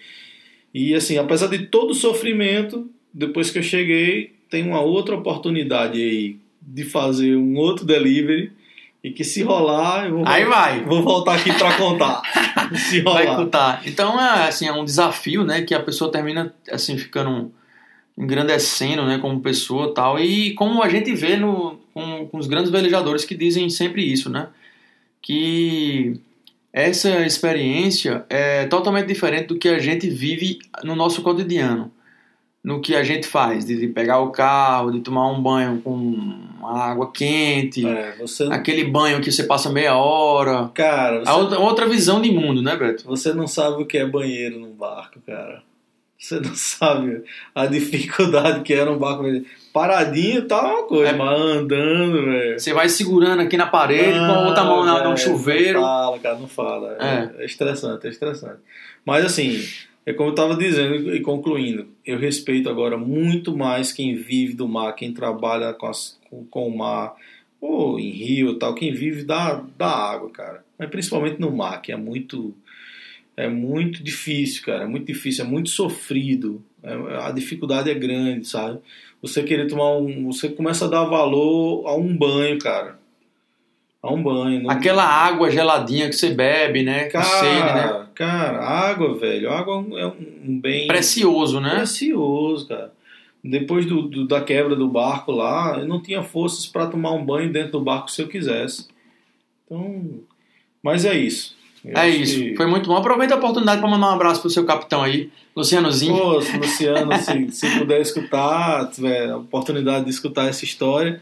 E, 0.74 0.94
assim, 0.94 1.16
apesar 1.16 1.46
de 1.48 1.66
todo 1.66 1.90
o 1.90 1.94
sofrimento, 1.94 2.90
depois 3.12 3.50
que 3.50 3.58
eu 3.58 3.62
cheguei, 3.62 4.32
tem 4.50 4.64
uma 4.64 4.80
outra 4.80 5.16
oportunidade 5.16 6.00
aí 6.00 6.36
de 6.60 6.84
fazer 6.84 7.36
um 7.36 7.56
outro 7.56 7.84
delivery 7.84 8.52
e 9.02 9.10
que 9.10 9.22
se 9.22 9.42
rolar, 9.42 10.06
eu 10.06 10.16
vou, 10.16 10.24
Aí 10.26 10.44
vai. 10.44 10.82
vou 10.84 11.02
voltar 11.02 11.36
aqui 11.36 11.52
para 11.52 11.76
contar. 11.76 12.20
se 12.76 13.00
Vai 13.00 13.26
rolar. 13.26 13.36
contar. 13.36 13.82
Então, 13.86 14.20
é, 14.20 14.48
assim, 14.48 14.66
é 14.66 14.72
um 14.72 14.84
desafio, 14.84 15.44
né? 15.44 15.62
Que 15.62 15.74
a 15.74 15.80
pessoa 15.80 16.10
termina, 16.10 16.52
assim, 16.70 16.98
ficando 16.98 17.52
engrandecendo, 18.18 19.06
né? 19.06 19.18
Como 19.18 19.40
pessoa 19.40 19.94
tal. 19.94 20.18
E 20.18 20.52
como 20.54 20.82
a 20.82 20.88
gente 20.88 21.14
vê 21.14 21.36
no, 21.36 21.77
com, 21.92 22.26
com 22.26 22.38
os 22.38 22.46
grandes 22.46 22.70
velejadores 22.70 23.24
que 23.24 23.34
dizem 23.34 23.68
sempre 23.70 24.02
isso, 24.02 24.30
né? 24.30 24.48
Que 25.20 26.20
essa 26.72 27.26
experiência 27.26 28.24
é 28.28 28.66
totalmente 28.66 29.06
diferente 29.06 29.48
do 29.48 29.58
que 29.58 29.68
a 29.68 29.78
gente 29.78 30.08
vive 30.08 30.58
no 30.84 30.94
nosso 30.94 31.22
cotidiano. 31.22 31.90
No 32.62 32.80
que 32.80 32.94
a 32.94 33.02
gente 33.02 33.26
faz, 33.26 33.64
de, 33.64 33.86
pegar 33.88 34.20
o 34.20 34.30
carro, 34.30 34.90
de 34.90 35.00
tomar 35.00 35.30
um 35.30 35.40
banho 35.40 35.80
com 35.80 36.48
água 36.62 37.10
quente, 37.10 37.86
É, 37.86 38.16
você, 38.18 38.44
aquele 38.44 38.84
banho 38.84 39.20
que 39.20 39.30
você 39.30 39.44
passa 39.44 39.70
meia 39.70 39.96
hora. 39.96 40.68
cara, 40.74 41.20
você 41.20 41.30
outra, 41.30 41.58
outra 41.58 41.88
visão 41.88 42.20
de 42.20 42.30
mundo, 42.30 42.60
né, 42.60 42.76
Beto? 42.76 43.04
Você 43.06 43.32
não 43.32 43.46
sabe 43.46 43.82
o 43.82 43.86
que 43.86 43.96
é 43.96 44.04
banheiro 44.04 44.58
num 44.58 44.72
barco, 44.72 45.20
cara. 45.26 45.62
Você 46.18 46.40
não 46.40 46.54
sabe 46.54 47.22
a 47.54 47.66
dificuldade 47.66 48.62
que 48.62 48.74
é 48.74 48.84
num 48.84 48.98
barco. 48.98 49.22
Paradinho 49.78 50.46
tá 50.48 50.60
uma 50.60 50.82
coisa, 50.88 51.12
É. 51.12 51.16
mas 51.16 51.40
andando, 51.40 52.24
velho. 52.24 52.58
Você 52.58 52.72
vai 52.72 52.88
segurando 52.88 53.40
aqui 53.42 53.56
na 53.56 53.66
parede 53.66 54.18
com 54.18 54.24
a 54.24 54.46
outra 54.48 54.64
mão 54.64 54.84
na, 54.84 55.08
no 55.08 55.16
chuveiro. 55.16 55.80
Não 55.80 55.86
fala, 55.86 56.18
cara, 56.18 56.38
não 56.38 56.48
fala. 56.48 56.96
É. 57.00 57.42
é 57.42 57.44
estressante, 57.44 58.06
é 58.06 58.10
estressante. 58.10 58.58
Mas 59.04 59.24
assim, 59.24 59.60
é 60.04 60.12
como 60.12 60.30
eu 60.30 60.34
tava 60.34 60.56
dizendo 60.56 61.14
e 61.14 61.20
concluindo, 61.20 61.86
eu 62.04 62.18
respeito 62.18 62.68
agora 62.68 62.96
muito 62.96 63.56
mais 63.56 63.92
quem 63.92 64.16
vive 64.16 64.54
do 64.54 64.66
mar, 64.66 64.92
quem 64.94 65.12
trabalha 65.12 65.72
com, 65.72 65.86
as- 65.86 66.18
com, 66.28 66.44
com 66.46 66.66
o 66.68 66.76
mar, 66.76 67.14
ou 67.60 67.98
em 68.00 68.10
rio 68.10 68.50
e 68.52 68.58
tal, 68.58 68.74
quem 68.74 68.92
vive 68.92 69.22
da, 69.24 69.62
da 69.76 69.88
água, 69.88 70.30
cara. 70.30 70.64
Mas 70.78 70.88
principalmente 70.90 71.40
no 71.40 71.50
mar, 71.52 71.80
que 71.82 71.92
é 71.92 71.96
muito. 71.96 72.54
É 73.38 73.48
muito 73.48 74.02
difícil, 74.02 74.64
cara. 74.64 74.82
É 74.82 74.86
muito 74.86 75.06
difícil, 75.06 75.44
é 75.44 75.48
muito 75.48 75.68
sofrido. 75.68 76.60
É- 76.82 77.26
a 77.26 77.30
dificuldade 77.30 77.88
é 77.88 77.94
grande, 77.94 78.46
sabe? 78.48 78.80
Você 79.22 79.42
querer 79.44 79.66
tomar 79.68 79.96
um. 79.96 80.26
Você 80.32 80.48
começa 80.48 80.86
a 80.86 80.88
dar 80.88 81.04
valor 81.04 81.86
a 81.86 81.94
um 81.94 82.16
banho, 82.16 82.58
cara. 82.58 82.98
a 84.02 84.12
um 84.12 84.22
banho. 84.22 84.62
Não... 84.62 84.70
Aquela 84.70 85.04
água 85.04 85.50
geladinha 85.50 86.08
que 86.08 86.14
você 86.14 86.30
bebe, 86.30 86.82
né? 86.84 87.06
Cara, 87.06 87.24
sede, 87.24 87.74
né? 87.74 88.06
cara, 88.14 88.58
água, 88.60 89.18
velho. 89.18 89.50
Água 89.50 89.74
é 89.74 89.76
um- 89.78 89.98
é 89.98 90.06
um 90.06 90.60
bem 90.60 90.86
Precioso, 90.86 91.60
né? 91.60 91.76
precioso, 91.76 92.68
cara. 92.68 92.92
Depois 93.42 93.86
do, 93.86 94.02
do- 94.02 94.26
da 94.26 94.40
quebra 94.40 94.76
do 94.76 94.86
barco 94.88 95.32
lá, 95.32 95.78
eu 95.78 95.86
não 95.86 96.00
tinha 96.00 96.22
forças 96.22 96.64
para 96.66 96.86
tomar 96.86 97.12
um 97.12 97.24
banho 97.24 97.52
dentro 97.52 97.72
do 97.72 97.80
barco 97.80 98.08
se 98.10 98.22
eu 98.22 98.28
quisesse. 98.28 98.86
Então, 99.64 100.20
mas 100.82 101.04
é 101.04 101.16
isso. 101.18 101.57
Eu 101.84 101.96
É 101.96 102.08
isso. 102.08 102.34
que- 102.40 102.56
Foi 102.56 102.66
muito 102.66 102.88
bom. 102.88 102.96
Aproveita 102.96 103.34
a 103.34 103.38
oportunidade 103.38 103.80
para 103.80 103.88
mandar 103.90 104.08
um 104.10 104.14
abraço 104.14 104.40
pro 104.40 104.50
seu 104.50 104.64
capitão 104.64 105.02
aí, 105.02 105.30
Lucianozinho. 105.56 106.16
Pô, 106.16 106.40
se 106.42 106.56
Luciano, 106.56 107.16
se, 107.18 107.50
se 107.52 107.78
puder 107.78 108.00
escutar, 108.00 108.90
tiver 108.90 109.30
a 109.30 109.36
oportunidade 109.36 110.04
de 110.04 110.10
escutar 110.10 110.48
essa 110.48 110.64
história, 110.64 111.20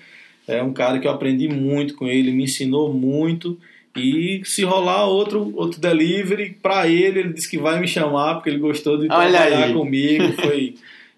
é 0.48 0.62
um 0.62 0.72
cara 0.72 0.98
que 0.98 1.06
eu 1.06 1.10
aprendi 1.12 1.48
muito 1.48 1.94
com 1.94 2.06
ele, 2.06 2.30
me 2.32 2.44
ensinou 2.44 2.92
muito. 2.92 3.58
E 3.96 4.42
se 4.44 4.62
rolar 4.62 5.06
outro, 5.06 5.52
outro 5.56 5.80
delivery 5.80 6.56
para 6.62 6.86
ele, 6.86 7.20
ele 7.20 7.32
disse 7.32 7.48
que 7.50 7.56
vai 7.58 7.80
me 7.80 7.88
chamar 7.88 8.34
porque 8.34 8.50
ele 8.50 8.58
gostou 8.58 8.96
de 8.98 9.04
Olha 9.10 9.30
trabalhar 9.30 9.64
aí. 9.68 9.72
comigo. 9.72 10.32
Foi, 10.36 10.74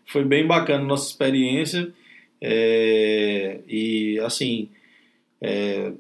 foi 0.07 0.25
bem 0.25 0.47
bacana 0.47 0.83
a 0.85 0.87
nossa 0.87 1.09
experiência. 1.11 1.89
É, 2.41 3.59
e 3.69 4.19
assim, 4.21 4.69
é, 5.41 5.93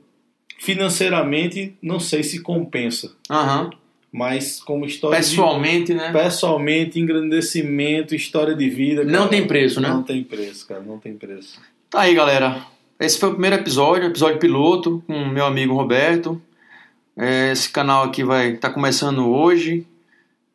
financeiramente, 0.58 1.74
não 1.80 1.98
sei 2.00 2.22
se 2.22 2.40
compensa, 2.40 3.12
Aham. 3.30 3.70
mas 4.12 4.60
como 4.60 4.84
história 4.84 5.18
de- 5.20 5.26
Pessoalmente, 5.28 5.94
né? 5.94 6.12
pessoalmente, 6.12 6.98
engrandecimento, 7.00 8.14
história 8.14 8.54
de 8.54 8.68
vida. 8.68 9.04
Não 9.04 9.12
cara, 9.20 9.28
tem 9.28 9.46
preço, 9.46 9.80
né? 9.80 9.88
Não 9.88 10.02
tem 10.02 10.22
preço, 10.22 10.66
cara, 10.66 10.80
não 10.82 10.98
tem 10.98 11.14
preço. 11.14 11.60
Tá 11.88 12.00
aí, 12.02 12.14
galera. 12.14 12.62
Esse 13.00 13.18
foi 13.18 13.28
o 13.28 13.32
primeiro 13.32 13.56
episódio, 13.56 14.06
episódio 14.08 14.38
piloto, 14.38 15.02
com 15.06 15.14
o 15.14 15.28
meu 15.28 15.46
amigo 15.46 15.72
Roberto. 15.74 16.40
É, 17.16 17.52
Esse 17.52 17.70
canal 17.70 18.04
aqui 18.04 18.22
vai 18.24 18.50
estar 18.54 18.70
começando 18.70 19.28
hoje 19.28 19.86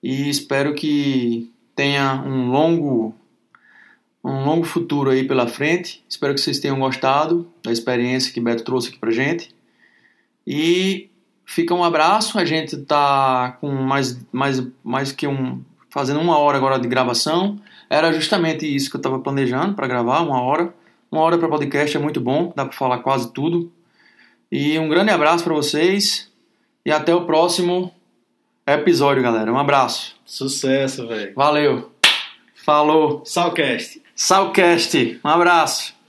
e 0.01 0.29
espero 0.29 0.73
que 0.75 1.49
tenha 1.75 2.21
um 2.25 2.51
longo 2.51 3.15
um 4.25 4.45
longo 4.45 4.63
futuro 4.65 5.09
aí 5.09 5.25
pela 5.27 5.47
frente. 5.47 6.01
Espero 6.07 6.33
que 6.33 6.39
vocês 6.39 6.57
tenham 6.59 6.79
gostado 6.79 7.45
da 7.61 7.71
experiência 7.73 8.31
que 8.33 8.39
Beto 8.39 8.63
trouxe 8.63 8.87
aqui 8.89 8.97
pra 8.97 9.11
gente. 9.11 9.49
E 10.45 11.09
fica 11.45 11.73
um 11.73 11.83
abraço. 11.83 12.37
A 12.37 12.45
gente 12.45 12.77
tá 12.77 13.57
com 13.59 13.69
mais 13.69 14.19
mais 14.31 14.61
mais 14.83 15.11
que 15.11 15.27
um 15.27 15.61
fazendo 15.89 16.19
uma 16.19 16.37
hora 16.37 16.57
agora 16.57 16.79
de 16.79 16.87
gravação. 16.87 17.59
Era 17.89 18.11
justamente 18.11 18.65
isso 18.65 18.89
que 18.89 18.95
eu 18.95 18.99
estava 18.99 19.19
planejando 19.19 19.75
para 19.75 19.87
gravar, 19.87 20.21
uma 20.21 20.41
hora. 20.41 20.73
Uma 21.11 21.21
hora 21.21 21.37
para 21.37 21.47
podcast 21.47 21.95
é 21.95 21.99
muito 21.99 22.19
bom, 22.19 22.51
dá 22.55 22.65
para 22.65 22.75
falar 22.75 22.97
quase 22.99 23.31
tudo. 23.31 23.71
E 24.51 24.79
um 24.79 24.89
grande 24.89 25.11
abraço 25.11 25.43
para 25.43 25.53
vocês 25.53 26.31
e 26.83 26.91
até 26.91 27.13
o 27.13 27.25
próximo 27.25 27.93
episódio, 28.65 29.21
galera. 29.21 29.51
Um 29.53 29.57
abraço. 29.57 30.15
Sucesso, 30.25 31.07
velho. 31.07 31.33
Valeu. 31.35 31.91
Falou. 32.55 33.21
Salcast. 33.25 34.01
Salcast. 34.15 35.19
Um 35.23 35.29
abraço. 35.29 36.02